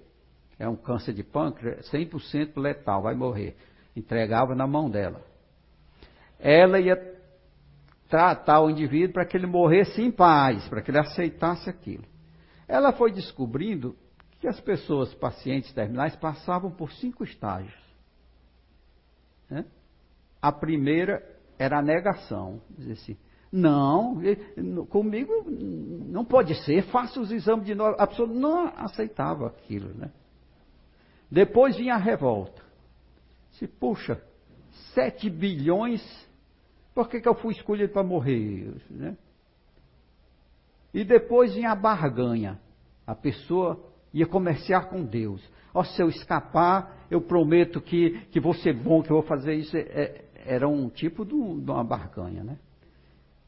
é 0.59 0.69
um 0.69 0.75
câncer 0.75 1.13
de 1.13 1.23
pâncreas 1.23 1.89
100% 1.91 2.55
letal, 2.55 3.01
vai 3.01 3.15
morrer. 3.15 3.57
Entregava 3.95 4.53
na 4.53 4.67
mão 4.67 4.87
dela. 4.87 5.25
Ela 6.37 6.79
ia 6.79 6.95
tratar 8.07 8.61
o 8.61 8.69
indivíduo 8.69 9.13
para 9.13 9.25
que 9.25 9.35
ele 9.35 9.47
morresse 9.47 9.99
em 9.99 10.11
paz, 10.11 10.69
para 10.69 10.83
que 10.83 10.91
ele 10.91 10.99
aceitasse 10.99 11.67
aquilo. 11.71 12.05
Ela 12.67 12.93
foi 12.93 13.11
descobrindo 13.11 13.95
que 14.43 14.47
as 14.49 14.59
pessoas 14.59 15.13
pacientes 15.13 15.71
terminais 15.71 16.17
passavam 16.17 16.69
por 16.69 16.91
cinco 16.91 17.23
estágios. 17.23 17.81
Né? 19.49 19.65
A 20.41 20.51
primeira 20.51 21.23
era 21.57 21.79
a 21.79 21.81
negação, 21.81 22.61
dizer 22.71 22.91
assim, 22.91 23.17
não, 23.49 24.21
comigo 24.89 25.49
não 25.49 26.25
pode 26.25 26.55
ser, 26.65 26.83
faça 26.91 27.21
os 27.21 27.31
exames 27.31 27.65
de 27.65 27.73
novo. 27.73 27.95
A 27.97 28.05
pessoa 28.05 28.27
não 28.27 28.67
aceitava 28.75 29.47
aquilo, 29.47 29.93
né? 29.93 30.11
Depois 31.31 31.77
vinha 31.77 31.93
a 31.93 31.97
revolta. 31.97 32.61
Se, 33.51 33.65
puxa, 33.65 34.21
7 34.93 35.29
bilhões, 35.29 36.03
por 36.93 37.07
que, 37.07 37.21
que 37.21 37.29
eu 37.29 37.35
fui 37.35 37.53
escolhido 37.53 37.93
para 37.93 38.03
morrer? 38.03 38.75
Né? 38.89 39.17
E 40.93 41.05
depois 41.05 41.55
vinha 41.55 41.71
a 41.71 41.75
barganha. 41.75 42.59
A 43.07 43.15
pessoa 43.15 43.92
ia 44.13 44.25
comerciar 44.25 44.89
com 44.89 45.03
Deus. 45.03 45.43
Oh, 45.73 45.83
se 45.83 46.01
eu 46.01 46.07
escapar, 46.07 47.05
eu 47.09 47.21
prometo 47.21 47.81
que, 47.81 48.19
que 48.31 48.39
vou 48.39 48.53
ser 48.53 48.73
bom, 48.73 49.01
que 49.01 49.09
eu 49.09 49.17
vou 49.17 49.25
fazer 49.25 49.55
isso. 49.55 49.75
É, 49.75 50.23
era 50.45 50.67
um 50.67 50.89
tipo 50.89 51.25
de, 51.25 51.33
uma 51.33 51.83
barganha, 51.83 52.43
né? 52.43 52.57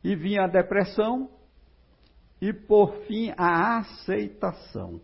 E 0.03 0.15
vinha 0.15 0.43
a 0.43 0.47
depressão 0.47 1.29
e, 2.41 2.51
por 2.53 2.95
fim, 3.07 3.31
a 3.37 3.77
aceitação. 3.77 4.99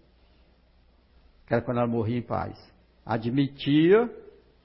Que 1.45 1.53
era 1.53 1.63
quando 1.63 1.77
ela 1.77 1.87
morria 1.87 2.17
em 2.17 2.21
paz. 2.21 2.57
Admitia 3.05 4.09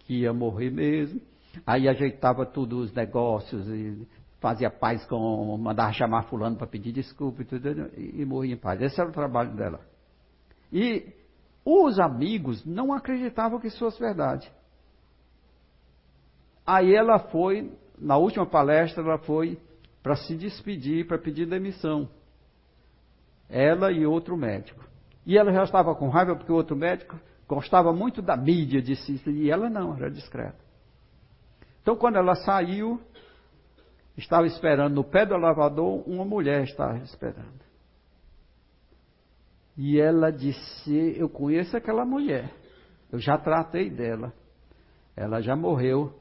que 0.00 0.20
ia 0.20 0.32
morrer 0.32 0.70
mesmo, 0.70 1.20
aí 1.66 1.88
ajeitava 1.88 2.46
tudo 2.46 2.78
os 2.78 2.92
negócios 2.92 3.66
e 3.68 4.06
fazia 4.40 4.70
paz 4.70 5.04
com, 5.06 5.56
mandava 5.58 5.92
chamar 5.92 6.22
fulano 6.24 6.56
para 6.56 6.66
pedir 6.66 6.92
desculpa 6.92 7.42
e 7.42 7.44
tudo, 7.44 7.90
e, 7.96 8.20
e 8.20 8.24
morria 8.24 8.54
em 8.54 8.58
paz. 8.58 8.80
Esse 8.80 9.00
era 9.00 9.10
o 9.10 9.12
trabalho 9.12 9.54
dela. 9.56 9.80
E 10.76 11.10
os 11.64 11.98
amigos 11.98 12.62
não 12.66 12.92
acreditavam 12.92 13.58
que 13.58 13.68
isso 13.68 13.78
fosse 13.78 13.98
verdade. 13.98 14.52
Aí 16.66 16.94
ela 16.94 17.18
foi, 17.18 17.72
na 17.98 18.18
última 18.18 18.44
palestra, 18.44 19.02
ela 19.02 19.16
foi 19.16 19.58
para 20.02 20.16
se 20.16 20.36
despedir, 20.36 21.06
para 21.06 21.16
pedir 21.16 21.46
demissão. 21.46 22.10
Ela 23.48 23.90
e 23.90 24.04
outro 24.04 24.36
médico. 24.36 24.84
E 25.24 25.38
ela 25.38 25.50
já 25.50 25.64
estava 25.64 25.94
com 25.94 26.10
raiva 26.10 26.36
porque 26.36 26.52
o 26.52 26.56
outro 26.56 26.76
médico 26.76 27.18
gostava 27.48 27.90
muito 27.90 28.20
da 28.20 28.36
mídia, 28.36 28.82
disse, 28.82 29.18
e 29.30 29.50
ela 29.50 29.70
não, 29.70 29.96
era 29.96 30.10
discreta. 30.10 30.62
Então, 31.80 31.96
quando 31.96 32.16
ela 32.16 32.34
saiu, 32.34 33.00
estava 34.14 34.46
esperando 34.46 34.94
no 34.94 35.04
pé 35.04 35.24
do 35.24 35.38
lavador, 35.38 36.06
uma 36.06 36.24
mulher 36.24 36.64
estava 36.64 36.98
esperando. 36.98 37.65
E 39.76 40.00
ela 40.00 40.30
disse: 40.30 41.14
Eu 41.18 41.28
conheço 41.28 41.76
aquela 41.76 42.04
mulher, 42.04 42.50
eu 43.12 43.18
já 43.18 43.36
tratei 43.36 43.90
dela, 43.90 44.32
ela 45.14 45.40
já 45.40 45.54
morreu 45.54 46.12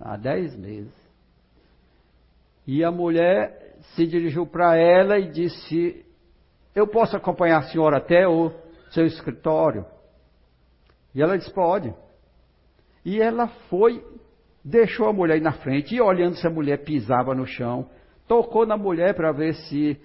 há 0.00 0.16
dez 0.16 0.56
meses. 0.56 0.92
E 2.66 2.84
a 2.84 2.90
mulher 2.90 3.76
se 3.94 4.06
dirigiu 4.06 4.46
para 4.46 4.76
ela 4.76 5.18
e 5.18 5.30
disse: 5.30 6.04
Eu 6.74 6.86
posso 6.86 7.16
acompanhar 7.16 7.58
a 7.58 7.68
senhora 7.70 7.98
até 7.98 8.26
o 8.26 8.52
seu 8.90 9.04
escritório? 9.04 9.84
E 11.14 11.22
ela 11.22 11.36
disse: 11.36 11.52
Pode. 11.52 11.94
E 13.04 13.20
ela 13.20 13.48
foi, 13.68 14.04
deixou 14.64 15.08
a 15.08 15.12
mulher 15.12 15.38
ir 15.38 15.42
na 15.42 15.52
frente, 15.52 15.94
e 15.94 16.00
olhando 16.00 16.36
se 16.36 16.46
a 16.46 16.50
mulher 16.50 16.84
pisava 16.84 17.34
no 17.34 17.46
chão, 17.46 17.88
tocou 18.26 18.66
na 18.66 18.76
mulher 18.76 19.14
para 19.14 19.32
ver 19.32 19.54
se 19.54 19.98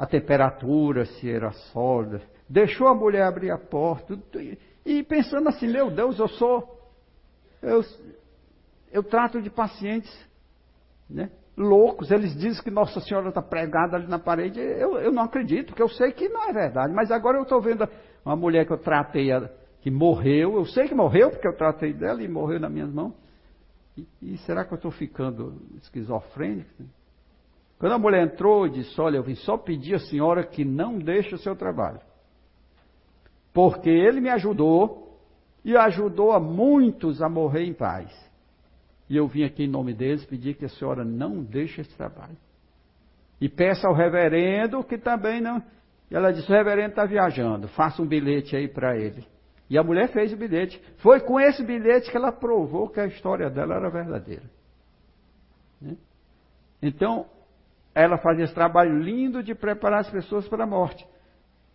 a 0.00 0.06
temperatura, 0.06 1.04
se 1.04 1.30
era 1.30 1.52
sólida, 1.52 2.22
deixou 2.48 2.88
a 2.88 2.94
mulher 2.94 3.24
abrir 3.24 3.50
a 3.50 3.58
porta, 3.58 4.18
e 4.82 5.02
pensando 5.02 5.50
assim: 5.50 5.68
Meu 5.68 5.90
Deus, 5.90 6.18
eu 6.18 6.26
sou. 6.26 6.90
Eu, 7.60 7.84
eu 8.90 9.02
trato 9.02 9.42
de 9.42 9.50
pacientes 9.50 10.10
né, 11.08 11.30
loucos, 11.54 12.10
eles 12.10 12.34
dizem 12.34 12.64
que 12.64 12.70
Nossa 12.70 12.98
Senhora 13.00 13.28
está 13.28 13.42
pregada 13.42 13.98
ali 13.98 14.06
na 14.06 14.18
parede. 14.18 14.58
Eu, 14.58 14.96
eu 14.96 15.12
não 15.12 15.24
acredito, 15.24 15.66
porque 15.66 15.82
eu 15.82 15.88
sei 15.90 16.12
que 16.12 16.30
não 16.30 16.48
é 16.48 16.52
verdade. 16.54 16.94
Mas 16.94 17.10
agora 17.10 17.36
eu 17.36 17.42
estou 17.42 17.60
vendo 17.60 17.86
uma 18.24 18.34
mulher 18.34 18.64
que 18.64 18.72
eu 18.72 18.78
tratei, 18.78 19.28
que 19.82 19.90
morreu. 19.90 20.54
Eu 20.54 20.64
sei 20.64 20.88
que 20.88 20.94
morreu, 20.94 21.28
porque 21.28 21.46
eu 21.46 21.54
tratei 21.54 21.92
dela 21.92 22.22
e 22.22 22.28
morreu 22.28 22.58
nas 22.58 22.72
minhas 22.72 22.90
mãos. 22.90 23.12
E, 23.98 24.06
e 24.22 24.38
será 24.38 24.64
que 24.64 24.72
eu 24.72 24.76
estou 24.76 24.90
ficando 24.90 25.60
esquizofrênico? 25.76 26.70
Quando 27.80 27.92
a 27.92 27.98
mulher 27.98 28.26
entrou 28.26 28.66
e 28.66 28.70
disse: 28.70 29.00
Olha, 29.00 29.16
eu 29.16 29.22
vim 29.22 29.34
só 29.34 29.56
pedir 29.56 29.94
à 29.94 29.98
senhora 29.98 30.44
que 30.44 30.66
não 30.66 30.98
deixe 30.98 31.34
o 31.34 31.38
seu 31.38 31.56
trabalho. 31.56 31.98
Porque 33.54 33.88
ele 33.88 34.20
me 34.20 34.28
ajudou 34.28 35.18
e 35.64 35.74
ajudou 35.74 36.32
a 36.32 36.38
muitos 36.38 37.22
a 37.22 37.28
morrer 37.28 37.64
em 37.64 37.72
paz. 37.72 38.12
E 39.08 39.16
eu 39.16 39.26
vim 39.26 39.44
aqui 39.44 39.64
em 39.64 39.68
nome 39.68 39.94
deles 39.94 40.24
pedir 40.26 40.56
que 40.56 40.66
a 40.66 40.68
senhora 40.68 41.04
não 41.04 41.42
deixe 41.42 41.80
esse 41.80 41.96
trabalho. 41.96 42.36
E 43.40 43.48
peça 43.48 43.88
ao 43.88 43.94
reverendo 43.94 44.84
que 44.84 44.98
também 44.98 45.40
não. 45.40 45.62
E 46.10 46.14
ela 46.14 46.34
disse: 46.34 46.52
o 46.52 46.54
reverendo 46.54 46.90
está 46.90 47.06
viajando, 47.06 47.66
faça 47.68 48.02
um 48.02 48.06
bilhete 48.06 48.54
aí 48.54 48.68
para 48.68 48.94
ele. 48.94 49.26
E 49.70 49.78
a 49.78 49.82
mulher 49.82 50.12
fez 50.12 50.34
o 50.34 50.36
bilhete. 50.36 50.78
Foi 50.98 51.20
com 51.20 51.40
esse 51.40 51.64
bilhete 51.64 52.10
que 52.10 52.16
ela 52.16 52.30
provou 52.30 52.90
que 52.90 53.00
a 53.00 53.06
história 53.06 53.48
dela 53.48 53.76
era 53.76 53.88
verdadeira. 53.88 54.44
Né? 55.80 55.96
Então, 56.82 57.26
ela 57.94 58.18
fazia 58.18 58.44
esse 58.44 58.54
trabalho 58.54 58.98
lindo 58.98 59.42
de 59.42 59.54
preparar 59.54 60.00
as 60.00 60.10
pessoas 60.10 60.48
para 60.48 60.64
a 60.64 60.66
morte. 60.66 61.06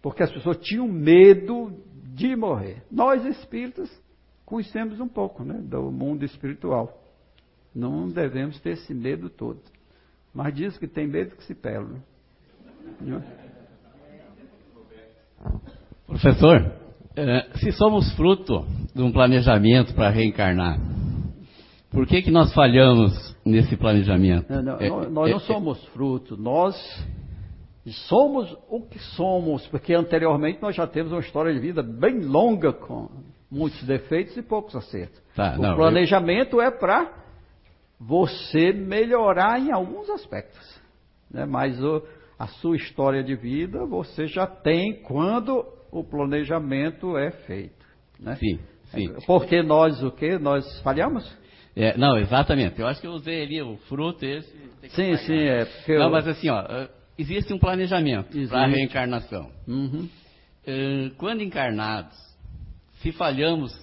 Porque 0.01 0.24
as 0.24 0.32
pessoas 0.32 0.57
tinham 0.57 0.88
medo 0.88 1.72
de 2.13 2.36
morrer. 2.36 2.84
Nós 2.89 3.26
espíritas 3.26 3.89
conhecemos 4.45 4.99
um 4.99 5.07
pouco 5.07 5.43
né, 5.43 5.59
do 5.61 5.91
mundo 5.91 6.24
espiritual. 6.24 7.01
Não 7.74 8.07
devemos 8.07 8.59
ter 8.61 8.72
esse 8.72 8.93
medo 8.93 9.30
todo. 9.30 9.59
Mas 10.34 10.53
diz 10.53 10.78
que 10.78 10.88
tem 10.88 11.07
medo 11.07 11.36
que 11.36 11.43
se 11.43 11.55
pele. 11.55 12.01
Né? 13.01 13.22
Professor, 16.05 16.74
eh, 17.16 17.49
se 17.55 17.72
somos 17.72 18.13
fruto 18.16 18.66
de 18.93 19.01
um 19.01 19.11
planejamento 19.11 19.93
para 19.93 20.09
reencarnar, 20.09 20.80
por 21.96 22.06
que, 22.06 22.22
que 22.22 22.30
nós 22.30 22.54
falhamos 22.54 23.36
nesse 23.46 23.78
planejamento? 23.78 24.52
Não, 24.52 24.62
não, 24.62 24.80
é, 24.80 25.10
nós 25.10 25.30
é, 25.30 25.34
não 25.34 25.39
somos 25.39 25.84
fruto, 25.88 26.36
nós 26.36 26.76
somos 28.08 28.56
o 28.70 28.82
que 28.82 29.00
somos, 29.00 29.66
porque 29.68 29.93
anteriormente 29.93 30.62
nós 30.62 30.76
já 30.76 30.86
temos 30.86 31.14
uma 31.14 31.22
história 31.22 31.54
de 31.54 31.60
vida 31.60 31.82
bem 31.82 32.20
longa 32.20 32.74
com 32.74 33.10
muitos 33.50 33.82
defeitos 33.84 34.36
e 34.36 34.41
poucos 34.41 34.76
acertos. 34.76 35.22
Tá, 35.36 35.56
o 35.58 35.62
não, 35.62 35.76
planejamento 35.76 36.58
eu... 36.58 36.62
é 36.62 36.72
para 36.72 37.14
você 38.00 38.74
melhorar 38.74 39.60
em 39.60 39.72
alguns 39.72 40.10
aspectos. 40.10 40.82
Né? 41.32 41.46
Mas 41.46 41.82
o, 41.82 42.04
a 42.38 42.48
sua 42.48 42.76
história 42.76 43.24
de 43.24 43.36
vida 43.36 43.86
você 43.86 44.28
já 44.28 44.46
tem 44.46 45.02
quando 45.02 45.66
o 45.91 46.04
planejamento 46.04 47.18
é 47.18 47.32
feito. 47.32 47.86
Né? 48.20 48.36
Sim, 48.36 48.60
sim. 48.86 49.14
Porque 49.26 49.64
nós 49.64 50.04
o 50.04 50.12
que? 50.12 50.38
Nós 50.38 50.82
falhamos? 50.82 51.45
É, 51.76 51.98
não, 51.98 52.18
exatamente. 52.18 52.80
Eu 52.80 52.88
acho 52.88 53.02
que 53.02 53.08
eu 53.08 53.12
usei 53.12 53.44
ali 53.44 53.62
o 53.62 53.78
fruto 53.90 54.26
esse. 54.26 54.50
Sim, 54.90 55.18
sim, 55.18 55.38
é. 55.38 55.68
Não, 55.90 56.06
eu... 56.06 56.10
mas 56.10 56.28
assim, 56.28 56.50
ó, 56.50 56.64
existe 57.18 57.54
um 57.54 57.60
planejamento 57.60 58.30
para 58.48 58.64
a 58.64 58.68
reencarnação. 58.68 59.52
Uhum. 59.68 60.08
Eh, 60.66 61.12
quando 61.18 61.42
encarnados, 61.42 62.16
se 63.02 63.12
falhamos, 63.12 63.74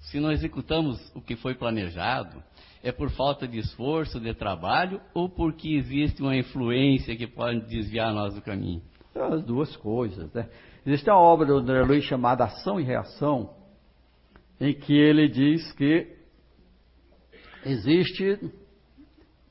se 0.00 0.20
não 0.20 0.30
executamos 0.30 0.98
o 1.14 1.20
que 1.20 1.34
foi 1.34 1.54
planejado, 1.54 2.42
é 2.82 2.92
por 2.92 3.10
falta 3.10 3.46
de 3.48 3.58
esforço, 3.58 4.20
de 4.20 4.34
trabalho, 4.34 5.00
ou 5.14 5.28
porque 5.28 5.74
existe 5.74 6.22
uma 6.22 6.36
influência 6.36 7.16
que 7.16 7.26
pode 7.26 7.60
desviar 7.68 8.12
nós 8.12 8.34
do 8.34 8.42
caminho? 8.42 8.82
As 9.14 9.44
duas 9.44 9.74
coisas. 9.76 10.32
Né? 10.32 10.48
Existe 10.86 11.10
uma 11.10 11.18
obra 11.18 11.46
do 11.46 11.58
André 11.58 11.82
Luiz 11.82 12.04
chamada 12.04 12.44
Ação 12.44 12.80
e 12.80 12.84
Reação, 12.84 13.50
em 14.60 14.72
que 14.72 14.94
ele 14.94 15.28
diz 15.28 15.72
que 15.72 16.19
existe 17.64 18.52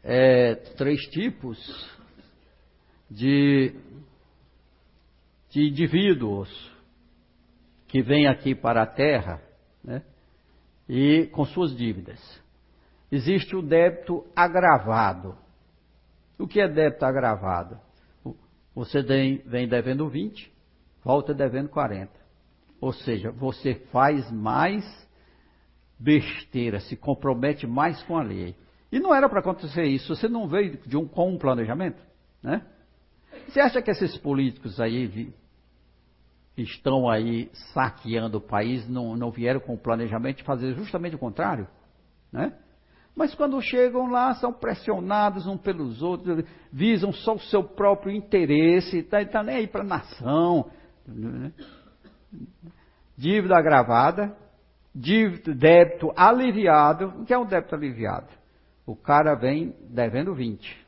é, 0.03 0.55
três 0.77 1.01
tipos 1.09 1.57
de, 3.09 3.73
de 5.49 5.67
indivíduos 5.67 6.49
que 7.87 8.01
vêm 8.01 8.27
aqui 8.27 8.53
para 8.53 8.83
a 8.83 8.87
Terra 8.87 9.41
né, 9.83 10.03
e 10.87 11.27
com 11.27 11.45
suas 11.45 11.75
dívidas 11.75 12.19
existe 13.11 13.55
o 13.55 13.61
débito 13.61 14.25
agravado. 14.35 15.35
O 16.37 16.47
que 16.47 16.61
é 16.61 16.67
débito 16.67 17.05
agravado? 17.05 17.79
Você 18.75 19.01
vem 19.01 19.67
devendo 19.67 20.07
20, 20.07 20.51
volta 21.03 21.33
devendo 21.33 21.69
40. 21.69 22.11
Ou 22.79 22.93
seja, 22.93 23.31
você 23.31 23.75
faz 23.91 24.31
mais 24.31 24.85
besteira, 25.99 26.79
se 26.79 26.95
compromete 26.95 27.67
mais 27.67 28.01
com 28.03 28.17
a 28.17 28.23
lei. 28.23 28.55
E 28.91 28.99
não 28.99 29.13
era 29.13 29.27
para 29.27 29.41
acontecer 29.41 29.83
isso. 29.83 30.15
Você 30.15 30.27
não 30.27 30.47
veio 30.47 30.79
de 30.87 30.95
um, 30.95 31.07
com 31.07 31.33
um 31.33 31.37
planejamento? 31.37 32.01
Né? 32.41 32.65
Você 33.47 33.59
acha 33.59 33.81
que 33.81 33.91
esses 33.91 34.17
políticos 34.17 34.79
aí 34.79 35.07
que 36.55 36.61
estão 36.61 37.09
aí 37.09 37.49
saqueando 37.73 38.37
o 38.37 38.41
país 38.41 38.87
não, 38.87 39.15
não 39.15 39.29
vieram 39.29 39.59
com 39.59 39.73
o 39.73 39.77
planejamento 39.77 40.37
de 40.37 40.43
fazer 40.43 40.73
justamente 40.73 41.15
o 41.15 41.19
contrário? 41.19 41.67
Né? 42.31 42.53
Mas 43.15 43.35
quando 43.35 43.61
chegam 43.61 44.09
lá, 44.09 44.33
são 44.35 44.53
pressionados 44.53 45.45
uns 45.45 45.59
pelos 45.59 46.01
outros, 46.01 46.45
visam 46.71 47.11
só 47.11 47.35
o 47.35 47.39
seu 47.39 47.63
próprio 47.63 48.15
interesse, 48.15 48.99
está 48.99 49.23
tá 49.25 49.43
nem 49.43 49.57
aí 49.57 49.67
para 49.67 49.81
a 49.81 49.87
nação. 49.87 50.71
Né? 51.05 51.51
Dívida 53.17 53.57
agravada, 53.57 54.35
dívida, 54.93 55.53
débito 55.53 56.11
aliviado. 56.15 57.21
O 57.21 57.25
que 57.25 57.33
é 57.33 57.37
um 57.37 57.45
débito 57.45 57.75
aliviado? 57.75 58.27
O 58.85 58.95
cara 58.95 59.35
vem 59.35 59.75
devendo 59.89 60.33
20. 60.33 60.85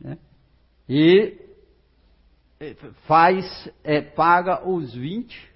Né? 0.00 0.18
E 0.88 1.38
faz, 3.06 3.44
é, 3.82 4.00
paga 4.00 4.66
os 4.66 4.94
20 4.94 5.54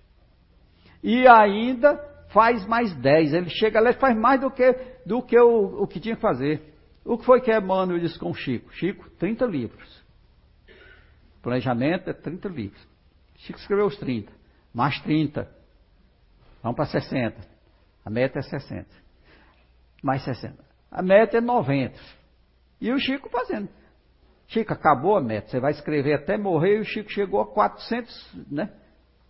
e 1.02 1.26
ainda 1.26 1.96
faz 2.30 2.66
mais 2.66 2.94
10. 2.96 3.32
Ele 3.32 3.50
chega 3.50 3.80
lá 3.80 3.90
e 3.90 3.94
faz 3.94 4.16
mais 4.16 4.40
do 4.40 4.50
que, 4.50 4.72
do 5.06 5.22
que 5.22 5.38
o, 5.38 5.82
o 5.82 5.86
que 5.86 6.00
tinha 6.00 6.16
que 6.16 6.22
fazer. 6.22 6.74
O 7.04 7.16
que 7.16 7.24
foi 7.24 7.40
que 7.40 7.52
Emmanuel 7.52 7.98
disse 7.98 8.18
com 8.18 8.32
Chico? 8.34 8.72
Chico, 8.74 9.08
30 9.10 9.46
livros. 9.46 10.04
Planejamento 11.42 12.10
é 12.10 12.12
30 12.12 12.48
livros. 12.48 12.88
Chico 13.36 13.58
escreveu 13.58 13.86
os 13.86 13.96
30. 13.96 14.30
Mais 14.74 15.00
30. 15.00 15.59
Vamos 16.62 16.76
para 16.76 16.86
60. 16.86 17.36
A 18.04 18.10
meta 18.10 18.38
é 18.38 18.42
60. 18.42 18.86
Mais 20.02 20.22
60. 20.24 20.56
A 20.90 21.02
meta 21.02 21.38
é 21.38 21.40
90. 21.40 21.98
E 22.80 22.92
o 22.92 22.98
Chico 22.98 23.28
fazendo. 23.28 23.68
Chico, 24.48 24.72
acabou 24.72 25.16
a 25.16 25.20
meta. 25.20 25.48
Você 25.48 25.60
vai 25.60 25.70
escrever 25.70 26.14
até 26.14 26.36
morrer 26.36 26.78
e 26.78 26.80
o 26.80 26.84
Chico 26.84 27.10
chegou 27.10 27.40
a 27.40 27.46
400, 27.46 28.36
né? 28.50 28.72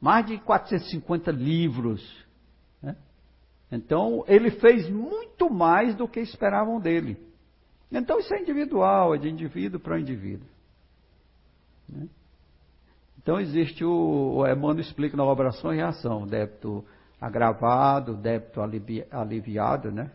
Mais 0.01 0.25
de 0.27 0.39
450 0.39 1.31
livros. 1.31 2.27
Né? 2.83 2.97
Então, 3.71 4.25
ele 4.27 4.51
fez 4.51 4.89
muito 4.89 5.51
mais 5.51 5.95
do 5.95 6.09
que 6.09 6.21
esperavam 6.21 6.81
dele. 6.81 7.19
Então, 7.93 8.19
isso 8.19 8.33
é 8.33 8.41
individual, 8.41 9.15
é 9.15 9.19
de 9.19 9.29
indivíduo 9.29 9.79
para 9.79 10.01
indivíduo. 10.01 10.49
Né? 11.89 12.09
Então, 13.19 13.39
existe 13.39 13.85
o, 13.85 14.37
o 14.37 14.47
Emmanuel 14.47 14.81
explica 14.81 15.17
na 15.17 15.25
oração 15.25 15.75
e 15.75 15.77
reação, 15.77 16.27
débito 16.27 16.83
agravado, 17.21 18.17
débito 18.17 18.63
alivi, 18.63 19.07
aliviado, 19.11 19.93
né? 19.93 20.11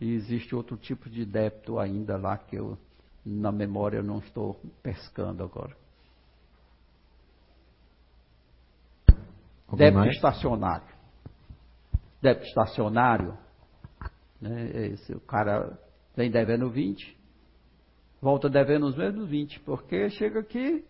E 0.00 0.14
existe 0.14 0.54
outro 0.54 0.76
tipo 0.76 1.10
de 1.10 1.24
débito 1.24 1.78
ainda 1.78 2.16
lá 2.16 2.38
que 2.38 2.56
eu, 2.56 2.78
na 3.24 3.50
memória, 3.50 3.98
eu 3.98 4.02
não 4.02 4.18
estou 4.18 4.60
pescando 4.82 5.42
agora. 5.42 5.76
Alguém 9.66 9.86
débito 9.86 9.98
mais? 9.98 10.14
estacionário. 10.14 10.94
Débito 12.20 12.46
estacionário, 12.46 13.38
né? 14.40 14.86
Esse, 14.86 15.14
o 15.14 15.20
cara 15.20 15.78
vem 16.14 16.30
devendo 16.30 16.70
20, 16.70 17.18
volta 18.20 18.48
devendo 18.48 18.86
os 18.86 18.96
mesmos 18.96 19.28
20, 19.28 19.60
porque 19.60 20.08
chega 20.10 20.40
aqui, 20.40 20.84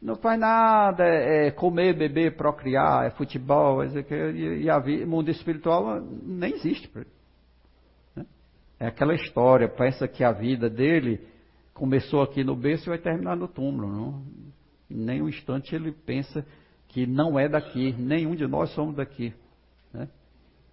não 0.00 0.16
faz 0.16 0.38
nada, 0.38 1.04
é, 1.04 1.48
é 1.48 1.50
comer, 1.50 1.94
beber, 1.94 2.36
procriar, 2.36 3.06
é 3.06 3.10
futebol, 3.10 3.82
é, 3.82 3.88
e, 4.32 4.62
e 4.62 4.70
a 4.70 4.78
vida, 4.78 5.04
mundo 5.04 5.30
espiritual 5.30 6.00
nem 6.00 6.54
existe. 6.54 6.90
Né? 8.14 8.24
É 8.78 8.86
aquela 8.86 9.14
história, 9.14 9.68
pensa 9.68 10.06
que 10.06 10.22
a 10.22 10.32
vida 10.32 10.70
dele 10.70 11.20
começou 11.74 12.22
aqui 12.22 12.44
no 12.44 12.54
berço 12.54 12.88
e 12.88 12.90
vai 12.90 12.98
terminar 12.98 13.36
no 13.36 13.48
túmulo. 13.48 13.88
Não? 13.88 14.22
Nem 14.88 15.20
um 15.20 15.28
instante 15.28 15.74
ele 15.74 15.92
pensa 15.92 16.46
que 16.88 17.06
não 17.06 17.38
é 17.38 17.48
daqui, 17.48 17.92
nenhum 17.92 18.34
de 18.34 18.46
nós 18.46 18.70
somos 18.70 18.94
daqui. 18.94 19.34
Né? 19.92 20.08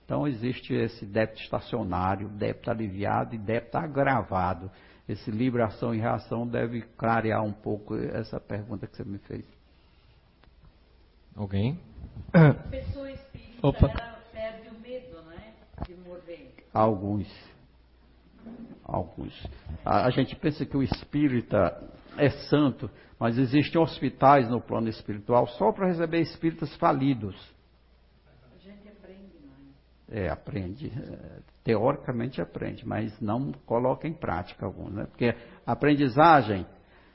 Então 0.06 0.28
existe 0.28 0.74
esse 0.74 1.04
débito 1.04 1.42
estacionário, 1.42 2.30
débito 2.30 2.70
aliviado 2.70 3.34
e 3.34 3.40
débito 3.40 3.76
agravado 3.78 4.70
esse 5.08 5.30
livre 5.30 5.62
ação 5.62 5.94
e 5.94 6.00
reação 6.00 6.48
deve 6.48 6.82
clarear 6.98 7.44
um 7.44 7.54
pouco 7.54 7.96
essa 7.96 8.40
pergunta 8.40 8.88
que 8.88 8.96
você 8.98 9.04
me 9.04 9.20
fez. 9.20 9.46
Alguém? 11.36 11.80
A 12.34 12.54
pessoa 12.54 13.12
espírita 13.12 13.68
Opa. 13.68 13.90
perde 14.32 14.70
o 14.70 14.80
medo, 14.80 15.22
né? 15.24 15.54
De 15.86 15.94
morrer. 15.96 16.54
Alguns. 16.74 17.28
Alguns. 18.84 19.48
A, 19.84 20.06
a 20.06 20.10
gente 20.10 20.36
pensa 20.36 20.66
que 20.66 20.78
o 20.78 20.84
espírita 20.84 21.84
é 22.18 22.30
santo, 22.30 22.90
mas 23.20 23.38
existem 23.38 23.80
hospitais 23.82 24.50
no 24.50 24.62
plano 24.62 24.88
espiritual 24.88 25.48
só 25.48 25.72
para 25.72 25.88
receber 25.88 26.22
espíritas 26.22 26.74
falidos. 26.78 27.36
A 28.54 28.58
gente 28.58 28.88
aprende 28.88 29.34
mais. 29.46 29.76
É, 30.08 30.30
aprende 30.30 30.92
teoricamente 31.66 32.40
aprende, 32.40 32.88
mas 32.88 33.20
não 33.20 33.52
coloca 33.66 34.08
em 34.08 34.14
prática 34.14 34.68
alguns, 34.68 34.94
né? 34.94 35.06
Porque 35.06 35.36
aprendizagem 35.66 36.64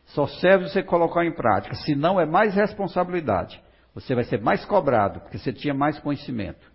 só 0.06 0.26
serve 0.26 0.68
você 0.68 0.82
colocar 0.82 1.24
em 1.24 1.32
prática, 1.32 1.76
senão 1.76 2.20
é 2.20 2.26
mais 2.26 2.52
responsabilidade. 2.54 3.62
Você 3.94 4.12
vai 4.12 4.24
ser 4.24 4.42
mais 4.42 4.64
cobrado, 4.64 5.20
porque 5.20 5.38
você 5.38 5.52
tinha 5.52 5.72
mais 5.72 6.00
conhecimento. 6.00 6.68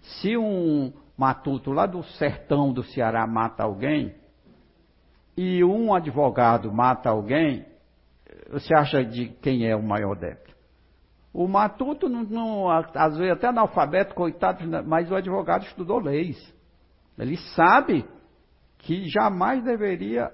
Se 0.00 0.36
um 0.36 0.92
matuto 1.18 1.72
lá 1.72 1.84
do 1.84 2.04
sertão 2.04 2.72
do 2.72 2.84
Ceará 2.84 3.26
mata 3.26 3.64
alguém, 3.64 4.14
e 5.36 5.62
um 5.64 5.92
advogado 5.92 6.72
mata 6.72 7.10
alguém, 7.10 7.66
você 8.50 8.74
acha 8.74 9.04
de 9.04 9.28
quem 9.42 9.66
é 9.66 9.74
o 9.74 9.82
maior 9.82 10.16
débito? 10.16 10.45
O 11.36 11.46
matuto, 11.46 12.08
não, 12.08 12.22
não, 12.22 12.70
às 12.70 13.18
vezes 13.18 13.34
até 13.34 13.48
analfabeto, 13.48 14.14
coitado, 14.14 14.64
mas 14.86 15.10
o 15.10 15.14
advogado 15.14 15.66
estudou 15.66 15.98
leis. 15.98 16.38
Ele 17.18 17.36
sabe 17.54 18.08
que 18.78 19.06
jamais 19.06 19.62
deveria 19.62 20.32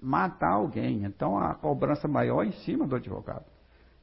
matar 0.00 0.52
alguém. 0.52 1.02
Então 1.02 1.36
a 1.36 1.56
cobrança 1.56 2.06
maior 2.06 2.44
é 2.44 2.46
em 2.46 2.52
cima 2.52 2.86
do 2.86 2.94
advogado. 2.94 3.44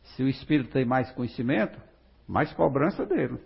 Se 0.01 0.23
o 0.23 0.27
espírito 0.27 0.73
tem 0.73 0.83
mais 0.83 1.09
conhecimento, 1.13 1.79
mais 2.27 2.51
cobrança 2.51 3.05
dele. 3.05 3.39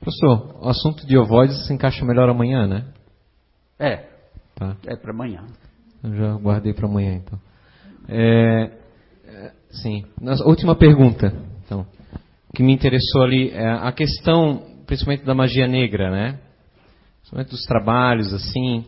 Professor, 0.00 0.64
o 0.64 0.68
assunto 0.70 1.06
de 1.06 1.18
ovoides 1.18 1.66
se 1.66 1.74
encaixa 1.74 2.06
melhor 2.06 2.30
amanhã, 2.30 2.66
né? 2.66 2.90
É. 3.78 4.08
Tá. 4.54 4.78
É 4.86 4.96
para 4.96 5.12
amanhã. 5.12 5.44
Eu 6.02 6.14
já 6.14 6.34
guardei 6.36 6.72
para 6.72 6.88
amanhã, 6.88 7.16
então. 7.16 7.38
É, 8.08 8.78
é, 9.26 9.52
sim. 9.74 10.04
Nossa, 10.20 10.44
última 10.44 10.74
pergunta, 10.74 11.34
então, 11.64 11.86
que 12.54 12.62
me 12.62 12.72
interessou 12.72 13.22
ali, 13.22 13.50
é 13.50 13.68
a 13.68 13.92
questão 13.92 14.62
principalmente 14.86 15.24
da 15.24 15.34
magia 15.34 15.66
negra, 15.66 16.10
né? 16.10 16.38
Principalmente 17.20 17.50
dos 17.50 17.64
trabalhos, 17.64 18.32
assim. 18.32 18.84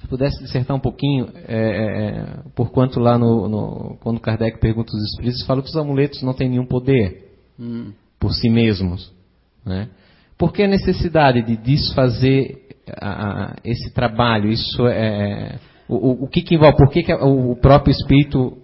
Se 0.00 0.06
pudesse 0.08 0.42
dissertar 0.42 0.76
um 0.76 0.80
pouquinho, 0.80 1.28
é, 1.48 1.56
é, 1.56 2.08
é, 2.08 2.38
por 2.54 2.70
quanto 2.70 3.00
lá 3.00 3.18
no, 3.18 3.48
no, 3.48 3.96
quando 4.00 4.20
Kardec 4.20 4.60
pergunta 4.60 4.92
os 4.94 5.02
espíritos, 5.02 5.44
fala 5.46 5.62
que 5.62 5.68
os 5.68 5.76
amuletos 5.76 6.22
não 6.22 6.34
têm 6.34 6.50
nenhum 6.50 6.66
poder 6.66 7.38
hum. 7.58 7.92
por 8.20 8.32
si 8.32 8.50
mesmos, 8.50 9.12
né? 9.64 9.88
Por 10.36 10.52
que 10.52 10.62
a 10.62 10.68
necessidade 10.68 11.40
de 11.42 11.56
desfazer 11.56 12.76
a, 13.00 13.52
a, 13.52 13.56
esse 13.64 13.90
trabalho? 13.94 14.50
Isso 14.50 14.86
é 14.86 15.58
o, 15.88 16.24
o 16.24 16.28
que, 16.28 16.42
que 16.42 16.56
envolve? 16.56 16.76
Por 16.76 16.90
que, 16.90 17.02
que 17.02 17.12
o 17.12 17.56
próprio 17.56 17.92
espírito 17.92 18.58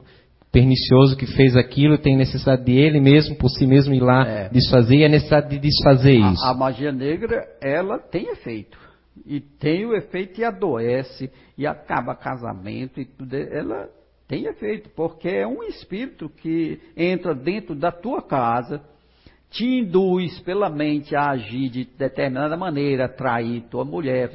pernicioso 0.52 1.16
que 1.16 1.26
fez 1.26 1.56
aquilo 1.56 1.96
tem 1.96 2.14
necessidade 2.14 2.62
de 2.62 2.72
ele 2.72 3.00
mesmo, 3.00 3.34
por 3.36 3.48
si 3.48 3.66
mesmo, 3.66 3.94
ir 3.94 4.02
lá 4.02 4.26
é. 4.28 4.48
desfazer, 4.50 4.96
e 4.96 5.04
a 5.04 5.08
necessidade 5.08 5.48
de 5.48 5.58
desfazer 5.58 6.22
a, 6.22 6.32
isso. 6.32 6.44
A 6.44 6.54
magia 6.54 6.92
negra, 6.92 7.42
ela 7.60 7.98
tem 7.98 8.28
efeito. 8.28 8.78
E 9.26 9.40
tem 9.40 9.86
o 9.86 9.94
efeito 9.94 10.40
e 10.40 10.44
adoece, 10.44 11.30
e 11.56 11.66
acaba 11.66 12.14
casamento, 12.14 13.00
e 13.00 13.06
tudo. 13.06 13.34
Ela 13.34 13.88
tem 14.28 14.44
efeito, 14.44 14.90
porque 14.90 15.28
é 15.28 15.46
um 15.46 15.62
espírito 15.62 16.28
que 16.28 16.78
entra 16.96 17.34
dentro 17.34 17.74
da 17.74 17.90
tua 17.90 18.20
casa, 18.20 18.82
te 19.50 19.64
induz 19.64 20.38
pela 20.40 20.68
mente 20.68 21.16
a 21.16 21.30
agir 21.30 21.68
de 21.70 21.84
determinada 21.84 22.56
maneira, 22.56 23.08
trair 23.08 23.62
tua 23.70 23.84
mulher, 23.84 24.30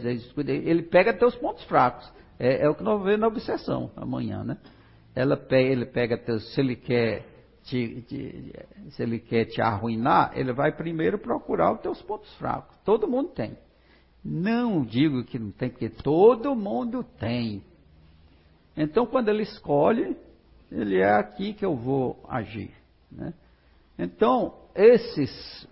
ele 0.45 0.83
pega 0.83 1.13
teus 1.13 1.35
pontos 1.35 1.63
fracos. 1.65 2.11
É, 2.39 2.65
é 2.65 2.69
o 2.69 2.75
que 2.75 2.83
nós 2.83 3.03
vemos 3.03 3.21
na 3.21 3.27
obsessão 3.27 3.89
amanhã, 3.95 4.43
né? 4.43 4.57
Ela, 5.17 5.47
ele 5.49 5.87
pega, 5.87 6.21
se 6.39 6.61
ele 6.61 6.75
quer 6.75 7.25
te, 7.63 8.01
te, 8.03 8.53
se 8.91 9.01
ele 9.01 9.17
quer 9.17 9.45
te 9.45 9.59
arruinar, 9.59 10.31
ele 10.35 10.53
vai 10.53 10.71
primeiro 10.71 11.17
procurar 11.17 11.73
os 11.73 11.81
teus 11.81 11.99
pontos 12.03 12.31
fracos. 12.35 12.77
Todo 12.85 13.07
mundo 13.07 13.29
tem. 13.29 13.57
Não 14.23 14.85
digo 14.85 15.23
que 15.23 15.39
não 15.39 15.49
tem, 15.49 15.71
porque 15.71 15.89
todo 15.89 16.55
mundo 16.55 17.03
tem. 17.19 17.63
Então, 18.75 19.07
quando 19.07 19.29
ele 19.29 19.41
escolhe, 19.41 20.15
ele 20.71 20.97
é 20.99 21.11
aqui 21.15 21.53
que 21.53 21.65
eu 21.65 21.75
vou 21.75 22.23
agir. 22.29 22.71
Né? 23.11 23.33
Então, 23.97 24.53
esses, 24.75 25.67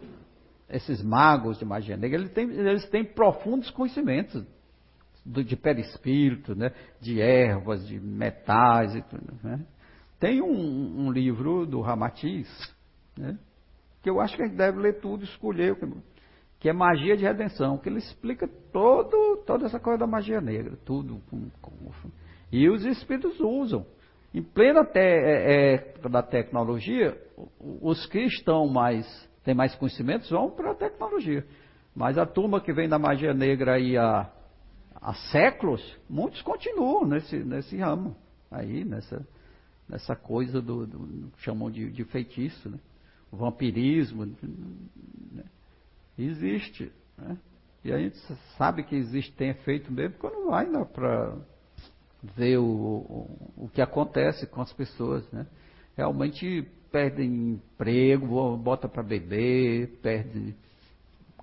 esses 0.67 1.03
magos 1.03 1.59
de 1.59 1.65
magia 1.65 1.95
negra, 1.95 2.19
eles 2.19 2.31
têm, 2.31 2.49
eles 2.49 2.89
têm 2.89 3.03
profundos 3.05 3.69
conhecimentos 3.69 4.43
de 5.25 5.55
perispírito, 5.55 6.55
né? 6.55 6.71
de 7.01 7.19
ervas, 7.19 7.87
de 7.87 7.99
metais 7.99 8.95
e 8.95 9.01
tudo. 9.01 9.33
Né? 9.43 9.65
Tem 10.19 10.41
um, 10.41 11.05
um, 11.05 11.11
livro 11.11 11.65
do 11.65 11.81
Ramatiz, 11.81 12.47
né? 13.17 13.37
que 14.03 14.09
eu 14.09 14.21
acho 14.21 14.35
que 14.35 14.43
a 14.43 14.45
gente 14.45 14.57
deve 14.57 14.79
ler 14.79 14.99
tudo, 14.99 15.23
escolher, 15.23 15.75
que 16.59 16.69
é 16.69 16.73
Magia 16.73 17.17
de 17.17 17.23
Redenção, 17.23 17.77
que 17.77 17.89
ele 17.89 17.97
explica 17.97 18.47
todo, 18.71 19.43
toda 19.45 19.65
essa 19.65 19.79
coisa 19.79 19.99
da 19.99 20.07
magia 20.07 20.39
negra, 20.39 20.77
tudo. 20.85 21.21
Com, 21.29 21.49
com, 21.61 21.91
e 22.51 22.69
os 22.69 22.85
espíritos 22.85 23.39
usam. 23.39 23.85
Em 24.33 24.43
plena 24.43 24.83
te, 24.83 24.99
é, 24.99 25.75
é, 25.75 26.09
da 26.09 26.21
tecnologia, 26.21 27.17
os 27.59 28.05
que 28.07 28.19
estão 28.19 28.67
mais, 28.67 29.05
têm 29.43 29.53
mais 29.55 29.73
conhecimentos 29.75 30.29
vão 30.29 30.51
para 30.51 30.71
a 30.71 30.75
tecnologia. 30.75 31.45
Mas 31.95 32.17
a 32.17 32.25
turma 32.25 32.59
que 32.59 32.73
vem 32.73 32.89
da 32.89 32.99
magia 32.99 33.33
negra 33.33 33.75
aí 33.75 33.97
há, 33.97 34.29
há 35.05 35.13
séculos, 35.13 35.81
muitos 36.09 36.41
continuam 36.41 37.05
nesse, 37.05 37.37
nesse 37.37 37.77
ramo, 37.77 38.17
aí, 38.49 38.83
nessa, 38.83 39.25
nessa 39.87 40.15
coisa 40.15 40.59
do, 40.59 40.87
do 40.87 41.31
chamam 41.37 41.69
de, 41.69 41.91
de 41.91 42.03
feitiço, 42.05 42.69
né? 42.69 42.79
o 43.31 43.37
vampirismo. 43.37 44.25
Né? 44.25 45.43
Existe. 46.17 46.91
Né? 47.15 47.37
E 47.83 47.93
a 47.93 47.99
gente 47.99 48.17
sabe 48.57 48.83
que 48.83 48.95
existe, 48.95 49.31
tem 49.33 49.49
efeito 49.49 49.93
mesmo 49.93 50.17
quando 50.17 50.49
vai 50.49 50.65
para 50.87 51.37
ver 52.35 52.57
o, 52.57 52.65
o, 52.65 53.65
o, 53.65 53.69
que 53.69 53.83
acontece 53.83 54.47
com 54.47 54.59
as 54.59 54.73
pessoas, 54.73 55.29
né? 55.31 55.45
Realmente 55.95 56.67
perdem 56.91 57.51
emprego, 57.51 58.57
bota 58.57 58.89
para 58.89 59.03
beber, 59.03 59.99
perde, 60.01 60.55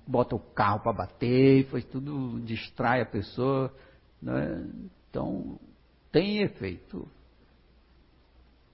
bota 0.05 0.35
o 0.35 0.39
carro 0.39 0.81
para 0.81 0.93
bater, 0.93 1.65
faz 1.67 1.85
tudo, 1.85 2.39
distrai 2.41 3.01
a 3.01 3.05
pessoa, 3.05 3.73
né? 4.21 4.67
Então, 5.09 5.59
tem 6.11 6.41
efeito. 6.41 7.07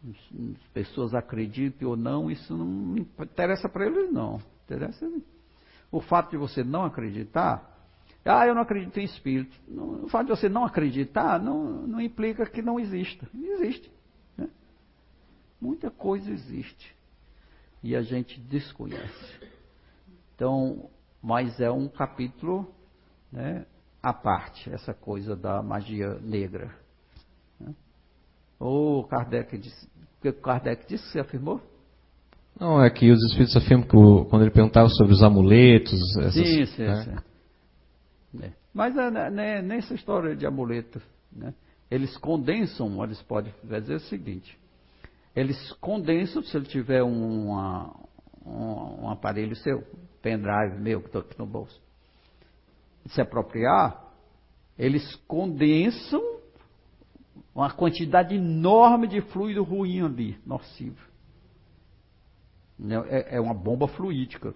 As 0.08 0.68
pessoas 0.74 1.14
acreditem 1.14 1.88
ou 1.88 1.98
não, 1.98 2.32
isso 2.32 2.56
não 2.56 2.98
interessa 2.98 3.68
para 3.68 3.86
eles 3.86 4.12
não. 4.12 4.42
Interessa 4.66 5.12
o 5.92 6.00
fato 6.00 6.32
de 6.32 6.38
você 6.38 6.64
não 6.64 6.86
acreditar 6.86 7.70
ah, 8.26 8.46
eu 8.46 8.54
não 8.54 8.62
acredito 8.62 9.00
em 9.00 9.04
espírito. 9.04 9.56
O 10.04 10.08
fato 10.10 10.28
de 10.28 10.32
você 10.32 10.50
não 10.50 10.66
acreditar 10.66 11.40
não, 11.40 11.88
não 11.88 12.02
implica 12.02 12.46
que 12.46 12.62
não 12.62 12.80
exista. 12.80 13.28
Existe. 13.34 13.92
Né? 14.38 14.50
Muita 15.60 15.90
coisa 15.90 16.30
existe. 16.32 16.96
E 17.82 17.96
a 17.96 18.02
gente 18.02 18.40
desconhece. 18.42 19.50
Então, 20.36 20.90
mas 21.22 21.60
é 21.60 21.70
um 21.70 21.88
capítulo 21.88 22.68
né, 23.32 23.66
à 24.02 24.14
parte, 24.14 24.72
essa 24.74 24.94
coisa 24.94 25.36
da 25.36 25.62
magia 25.62 26.16
negra. 26.20 26.74
O 28.60 29.04
Kardec 29.06 29.58
disse. 29.58 29.88
O 30.18 30.22
que 30.22 30.34
Kardec 30.34 30.86
disse 30.86 31.06
que 31.06 31.12
você 31.14 31.20
afirmou? 31.22 31.62
Não, 32.60 32.84
é 32.84 32.90
que 32.90 33.10
os 33.10 33.24
espíritos 33.24 33.56
afirmam 33.56 33.88
que 33.88 33.96
o, 33.96 34.26
quando 34.26 34.42
ele 34.42 34.52
perguntava 34.52 34.90
sobre 34.90 35.14
os 35.14 35.24
amuletos. 35.24 36.00
Essas, 36.18 36.34
sim, 36.34 36.66
sim, 36.66 36.84
né? 36.84 37.04
sim. 37.04 38.38
Né? 38.38 38.54
Mas 38.74 38.98
é, 38.98 39.10
né, 39.10 39.30
né, 39.30 39.62
nessa 39.62 39.94
história 39.94 40.36
de 40.36 40.46
amuleto, 40.46 41.02
né? 41.32 41.54
eles 41.90 42.18
condensam, 42.18 43.02
eles 43.04 43.22
podem 43.22 43.54
dizer 43.64 43.96
o 43.96 44.00
seguinte, 44.02 44.58
eles 45.36 45.72
condensam, 45.74 46.44
se 46.44 46.56
ele 46.56 46.66
tiver 46.66 47.02
um, 47.02 47.50
uma, 47.50 47.96
um, 48.46 49.06
um 49.06 49.10
aparelho 49.10 49.56
seu, 49.56 49.84
pendrive 50.22 50.80
meu 50.80 51.02
que 51.02 51.08
estou 51.08 51.22
aqui 51.22 51.38
no 51.38 51.46
bolso, 51.46 51.82
se 53.08 53.22
apropriar, 53.22 54.04
eles 54.78 55.16
condensam 55.28 56.22
uma 57.54 57.72
quantidade 57.72 58.36
enorme 58.36 59.08
de 59.08 59.22
fluido 59.22 59.64
ruim 59.64 60.02
ali, 60.02 60.40
nocivo. 60.46 61.00
Né? 62.78 62.96
É, 63.08 63.38
é 63.38 63.42
uma 63.42 63.54
bomba 63.54 63.88
fluídica. 63.88 64.54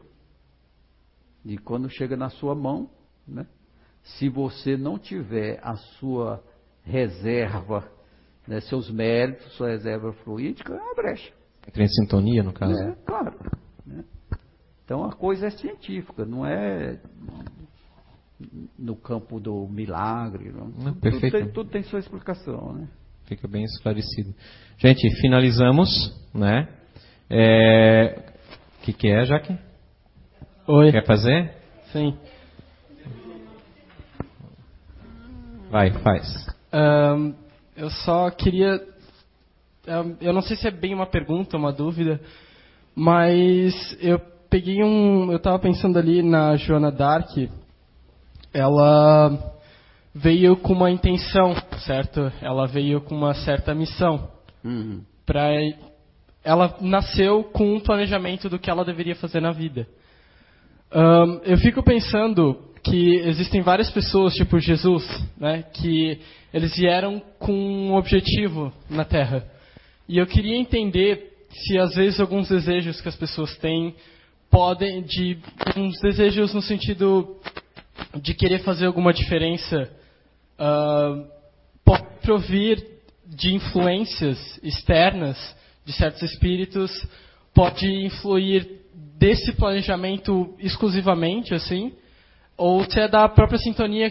E 1.44 1.58
quando 1.58 1.90
chega 1.90 2.16
na 2.16 2.30
sua 2.30 2.56
mão, 2.56 2.90
né? 3.28 3.46
se 4.04 4.30
você 4.30 4.78
não 4.78 4.98
tiver 4.98 5.60
a 5.62 5.76
sua 5.76 6.44
reserva, 6.84 7.90
né, 8.48 8.60
seus 8.62 8.90
méritos, 8.90 9.52
sua 9.54 9.70
reserva 9.70 10.14
fluídica, 10.14 10.74
é 10.74 10.82
uma 10.82 10.96
brecha. 10.96 11.34
Entra 11.68 11.84
em 11.84 11.88
sintonia, 11.88 12.44
no 12.44 12.54
caso? 12.54 12.74
É, 12.74 12.96
claro. 13.06 13.34
Né? 13.86 14.04
Então 14.86 15.06
a 15.06 15.14
coisa 15.14 15.48
é 15.48 15.50
científica, 15.50 16.26
não 16.26 16.46
é 16.46 17.00
no 18.78 18.96
campo 18.96 19.40
do 19.40 19.68
milagre. 19.68 20.52
Não. 20.52 20.68
Não, 20.68 20.94
perfeito. 20.94 21.22
Tudo, 21.22 21.32
tem, 21.32 21.52
tudo 21.52 21.70
tem 21.70 21.84
sua 21.84 22.00
explicação. 22.00 22.74
Né? 22.74 22.88
Fica 23.26 23.48
bem 23.48 23.64
esclarecido. 23.64 24.34
Gente, 24.78 25.10
finalizamos, 25.22 25.90
né? 26.34 26.68
É... 27.30 28.34
O 28.80 28.86
que, 28.86 28.94
que 28.94 29.08
é, 29.08 29.26
Jaque? 29.26 29.58
Oi. 30.68 30.92
Quer 30.92 31.06
fazer? 31.06 31.54
Sim. 31.92 32.18
Vai, 35.70 35.92
faz. 35.92 36.48
Um, 36.74 37.34
eu 37.76 37.90
só 37.90 38.30
queria. 38.30 38.86
Eu 40.22 40.32
não 40.34 40.42
sei 40.42 40.56
se 40.56 40.68
é 40.68 40.72
bem 40.72 40.94
uma 40.94 41.06
pergunta, 41.06 41.58
uma 41.58 41.74
dúvida, 41.74 42.22
mas 42.96 43.98
eu 44.00 44.20
peguei 44.54 44.84
um. 44.84 45.32
Eu 45.32 45.38
estava 45.38 45.58
pensando 45.58 45.98
ali 45.98 46.22
na 46.22 46.56
Joana 46.56 46.92
Dark. 46.92 47.32
Ela 48.54 49.52
veio 50.14 50.56
com 50.58 50.74
uma 50.74 50.92
intenção, 50.92 51.56
certo? 51.80 52.32
Ela 52.40 52.68
veio 52.68 53.02
com 53.02 53.16
uma 53.16 53.34
certa 53.34 53.74
missão. 53.74 54.30
Uhum. 54.64 55.02
Pra, 55.26 55.50
ela 56.44 56.78
nasceu 56.82 57.46
com 57.46 57.78
um 57.78 57.80
planejamento 57.80 58.48
do 58.48 58.60
que 58.60 58.70
ela 58.70 58.86
deveria 58.86 59.16
fazer 59.16 59.40
na 59.40 59.52
vida. 59.52 59.88
Um, 60.94 61.42
eu 61.46 61.58
fico 61.58 61.82
pensando 61.82 62.56
que 62.84 63.16
existem 63.26 63.64
várias 63.64 63.90
pessoas, 63.90 64.36
tipo 64.36 64.60
Jesus, 64.60 65.04
né, 65.36 65.64
que 65.74 66.20
eles 66.54 66.76
vieram 66.76 67.20
com 67.40 67.52
um 67.52 67.96
objetivo 67.96 68.72
na 68.88 69.04
Terra. 69.04 69.48
E 70.08 70.20
eu 70.20 70.28
queria 70.28 70.56
entender 70.56 71.32
se 71.50 71.80
às 71.80 71.96
vezes 71.96 72.20
alguns 72.20 72.50
desejos 72.50 73.02
que 73.02 73.10
as 73.10 73.16
pessoas 73.16 73.58
têm 73.58 73.96
podem, 74.54 75.02
de 75.02 75.40
uns 75.76 76.00
desejos 76.00 76.54
no 76.54 76.62
sentido 76.62 77.38
de 78.22 78.36
querer 78.36 78.60
fazer 78.60 78.86
alguma 78.86 79.12
diferença, 79.12 79.90
uh, 80.60 81.28
pode 81.84 82.04
provir 82.22 82.86
de 83.26 83.56
influências 83.56 84.60
externas 84.62 85.56
de 85.84 85.92
certos 85.92 86.22
espíritos, 86.22 86.92
pode 87.52 87.88
influir 88.06 88.84
desse 89.18 89.54
planejamento 89.54 90.54
exclusivamente, 90.60 91.56
assim, 91.56 91.92
ou 92.56 92.84
se 92.84 93.00
é 93.00 93.08
da 93.08 93.28
própria 93.28 93.58
sintonia, 93.58 94.08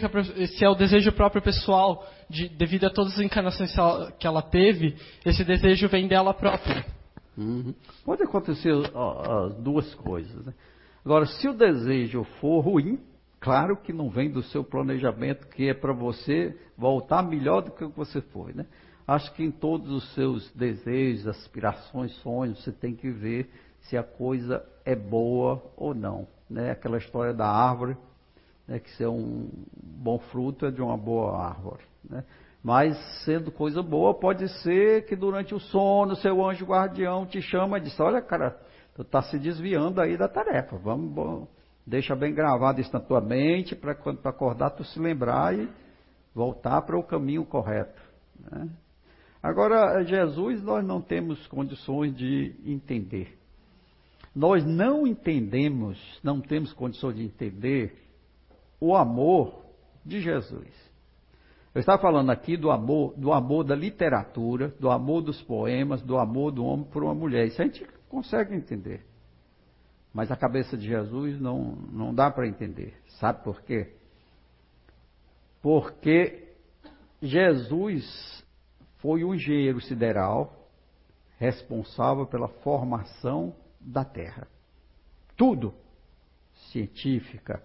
se 0.47 0.65
é 0.65 0.69
o 0.69 0.75
desejo 0.75 1.13
próprio 1.13 1.41
pessoal, 1.41 2.05
de, 2.29 2.49
devido 2.49 2.85
a 2.85 2.89
todas 2.89 3.13
as 3.13 3.19
encarnações 3.19 3.73
que 4.19 4.27
ela 4.27 4.41
teve, 4.41 4.97
esse 5.25 5.45
desejo 5.45 5.87
vem 5.87 6.05
dela 6.05 6.33
própria. 6.33 6.83
Uhum. 7.37 7.73
Pode 8.05 8.23
acontecer 8.23 8.71
as 8.71 9.55
duas 9.55 9.93
coisas. 9.95 10.45
Né? 10.45 10.53
Agora, 11.03 11.25
se 11.25 11.47
o 11.47 11.53
desejo 11.53 12.23
for 12.39 12.59
ruim, 12.61 12.99
claro 13.39 13.75
que 13.77 13.91
não 13.91 14.09
vem 14.09 14.31
do 14.31 14.43
seu 14.43 14.63
planejamento, 14.63 15.47
que 15.47 15.67
é 15.69 15.73
para 15.73 15.93
você 15.93 16.57
voltar 16.77 17.23
melhor 17.23 17.61
do 17.61 17.71
que 17.71 17.85
você 17.85 18.21
foi. 18.21 18.53
Né? 18.53 18.65
Acho 19.07 19.33
que 19.33 19.43
em 19.43 19.51
todos 19.51 19.91
os 19.91 20.13
seus 20.13 20.51
desejos, 20.53 21.27
aspirações, 21.27 22.13
sonhos, 22.17 22.63
você 22.63 22.71
tem 22.71 22.95
que 22.95 23.09
ver 23.09 23.49
se 23.81 23.97
a 23.97 24.03
coisa 24.03 24.65
é 24.85 24.95
boa 24.95 25.61
ou 25.75 25.93
não. 25.93 26.27
Né? 26.49 26.71
Aquela 26.71 26.97
história 26.97 27.33
da 27.33 27.47
árvore 27.47 27.97
né, 28.67 28.79
que 28.79 28.89
ser 28.91 29.07
um 29.07 29.49
bom 29.75 30.19
fruto 30.19 30.65
é 30.65 30.71
de 30.71 30.81
uma 30.81 30.97
boa 30.97 31.37
árvore. 31.37 31.83
Né? 32.09 32.23
Mas, 32.63 32.97
sendo 33.25 33.51
coisa 33.51 33.83
boa, 33.83 34.13
pode 34.13 34.47
ser 34.61 35.05
que 35.05 35.17
durante 35.17 35.53
o 35.53 35.59
sono, 35.59 36.15
seu 36.15 36.43
anjo 36.47 36.65
guardião 36.65 37.25
te 37.25 37.41
chama 37.41 37.77
e 37.77 37.81
diz: 37.81 37.99
Olha, 37.99 38.21
cara, 38.21 38.57
tu 38.95 39.01
está 39.01 39.21
se 39.21 39.37
desviando 39.37 39.99
aí 39.99 40.15
da 40.15 40.29
tarefa. 40.29 40.77
Vamos, 40.77 41.11
bom, 41.11 41.47
deixa 41.85 42.15
bem 42.15 42.33
gravado 42.33 42.79
isso 42.79 42.93
na 42.93 43.01
tua 43.01 43.19
mente, 43.19 43.75
para 43.75 43.93
quando 43.93 44.21
tu 44.21 44.29
acordar, 44.29 44.69
tu 44.69 44.83
se 44.85 44.97
lembrar 44.97 45.53
e 45.53 45.67
voltar 46.33 46.81
para 46.83 46.97
o 46.97 47.03
caminho 47.03 47.43
correto. 47.43 48.01
Né? 48.39 48.69
Agora, 49.41 50.01
Jesus, 50.05 50.63
nós 50.63 50.85
não 50.85 51.01
temos 51.01 51.45
condições 51.47 52.15
de 52.15 52.55
entender. 52.65 53.37
Nós 54.33 54.65
não 54.65 55.05
entendemos, 55.05 55.99
não 56.23 56.39
temos 56.39 56.71
condições 56.71 57.17
de 57.17 57.23
entender 57.25 57.93
o 58.79 58.95
amor 58.95 59.65
de 60.05 60.21
Jesus. 60.21 60.92
Eu 61.73 61.79
estava 61.79 61.99
falando 61.99 62.29
aqui 62.29 62.55
do 62.55 62.69
amor, 62.69 63.15
do 63.17 63.33
amor 63.33 63.63
da 63.63 63.75
literatura, 63.75 64.69
do 64.79 64.91
amor 64.91 65.21
dos 65.21 65.41
poemas, 65.41 66.01
do 66.03 66.17
amor 66.17 66.51
do 66.51 66.63
homem 66.63 66.85
por 66.85 67.03
uma 67.03 67.15
mulher. 67.15 67.47
Isso 67.47 67.61
a 67.61 67.65
gente 67.65 67.85
conseguem 68.07 68.57
entender. 68.57 69.03
Mas 70.13 70.31
a 70.31 70.35
cabeça 70.35 70.77
de 70.77 70.85
Jesus 70.85 71.41
não, 71.41 71.75
não 71.91 72.13
dá 72.13 72.29
para 72.29 72.47
entender. 72.47 72.93
Sabe 73.19 73.43
por 73.43 73.63
quê? 73.63 73.95
Porque 75.63 76.53
Jesus 77.19 78.45
foi 78.97 79.23
o 79.23 79.33
engenheiro 79.33 79.81
sideral 79.81 80.53
responsável 81.39 82.27
pela 82.27 82.47
formação 82.47 83.55
da 83.81 84.05
Terra. 84.05 84.47
Tudo. 85.35 85.73
Científica, 86.71 87.63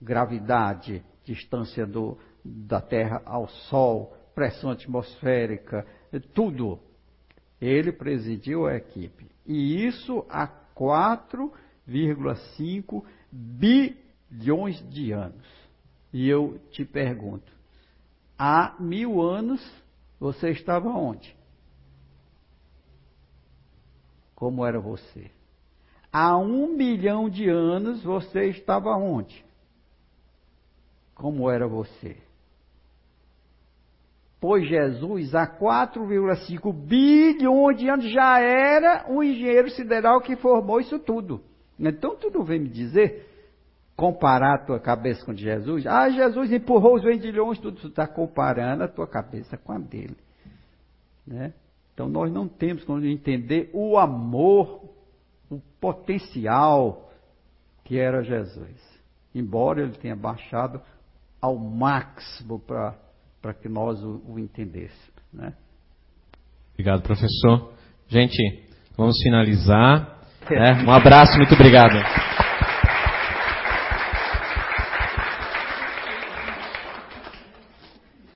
gravidade, 0.00 1.04
distância 1.24 1.86
do, 1.86 2.18
da 2.46 2.80
Terra 2.80 3.20
ao 3.24 3.48
Sol, 3.48 4.16
pressão 4.34 4.70
atmosférica, 4.70 5.86
tudo. 6.34 6.78
Ele 7.60 7.92
presidiu 7.92 8.66
a 8.66 8.76
equipe. 8.76 9.26
E 9.46 9.86
isso 9.86 10.24
há 10.28 10.48
4,5 10.76 13.04
bilhões 13.32 14.78
de 14.90 15.12
anos. 15.12 15.46
E 16.12 16.28
eu 16.28 16.60
te 16.70 16.84
pergunto: 16.84 17.50
há 18.38 18.76
mil 18.78 19.22
anos 19.22 19.66
você 20.20 20.50
estava 20.50 20.90
onde? 20.90 21.34
Como 24.34 24.66
era 24.66 24.78
você? 24.78 25.30
Há 26.12 26.36
um 26.36 26.76
milhão 26.76 27.28
de 27.28 27.48
anos 27.48 28.00
você 28.02 28.48
estava 28.48 28.90
onde? 28.96 29.44
Como 31.14 31.50
era 31.50 31.66
você? 31.66 32.18
Pois 34.46 34.68
Jesus, 34.68 35.34
há 35.34 35.44
4,5 35.44 36.72
bilhões 36.72 37.78
de 37.80 37.88
anos, 37.88 38.08
já 38.12 38.38
era 38.38 39.04
um 39.08 39.20
engenheiro 39.20 39.68
sideral 39.70 40.20
que 40.20 40.36
formou 40.36 40.78
isso 40.78 41.00
tudo. 41.00 41.42
Então, 41.76 42.14
tu 42.14 42.30
não 42.30 42.44
vem 42.44 42.60
me 42.60 42.68
dizer, 42.68 43.26
comparar 43.96 44.54
a 44.54 44.64
tua 44.64 44.78
cabeça 44.78 45.26
com 45.26 45.34
Jesus. 45.34 45.84
Ah, 45.84 46.08
Jesus 46.10 46.52
empurrou 46.52 46.94
os 46.94 47.02
vendilhões, 47.02 47.58
tudo. 47.58 47.80
Tu 47.80 47.88
está 47.88 48.06
comparando 48.06 48.84
a 48.84 48.88
tua 48.88 49.08
cabeça 49.08 49.56
com 49.56 49.72
a 49.72 49.78
dele. 49.78 50.16
Né? 51.26 51.52
Então, 51.92 52.08
nós 52.08 52.32
não 52.32 52.46
temos 52.46 52.84
como 52.84 53.04
entender 53.04 53.68
o 53.72 53.98
amor, 53.98 54.80
o 55.50 55.58
potencial 55.80 57.10
que 57.82 57.98
era 57.98 58.22
Jesus. 58.22 59.00
Embora 59.34 59.82
ele 59.82 59.98
tenha 59.98 60.14
baixado 60.14 60.80
ao 61.42 61.58
máximo 61.58 62.60
para 62.60 63.05
para 63.40 63.54
que 63.54 63.68
nós 63.68 64.02
o, 64.02 64.22
o 64.26 64.38
entendêssemos. 64.38 65.14
Né? 65.32 65.52
Obrigado, 66.72 67.02
professor. 67.02 67.72
Gente, 68.08 68.36
vamos 68.96 69.16
finalizar. 69.22 70.20
Né? 70.50 70.84
Um 70.86 70.92
abraço, 70.92 71.36
muito 71.36 71.54
obrigado. 71.54 71.94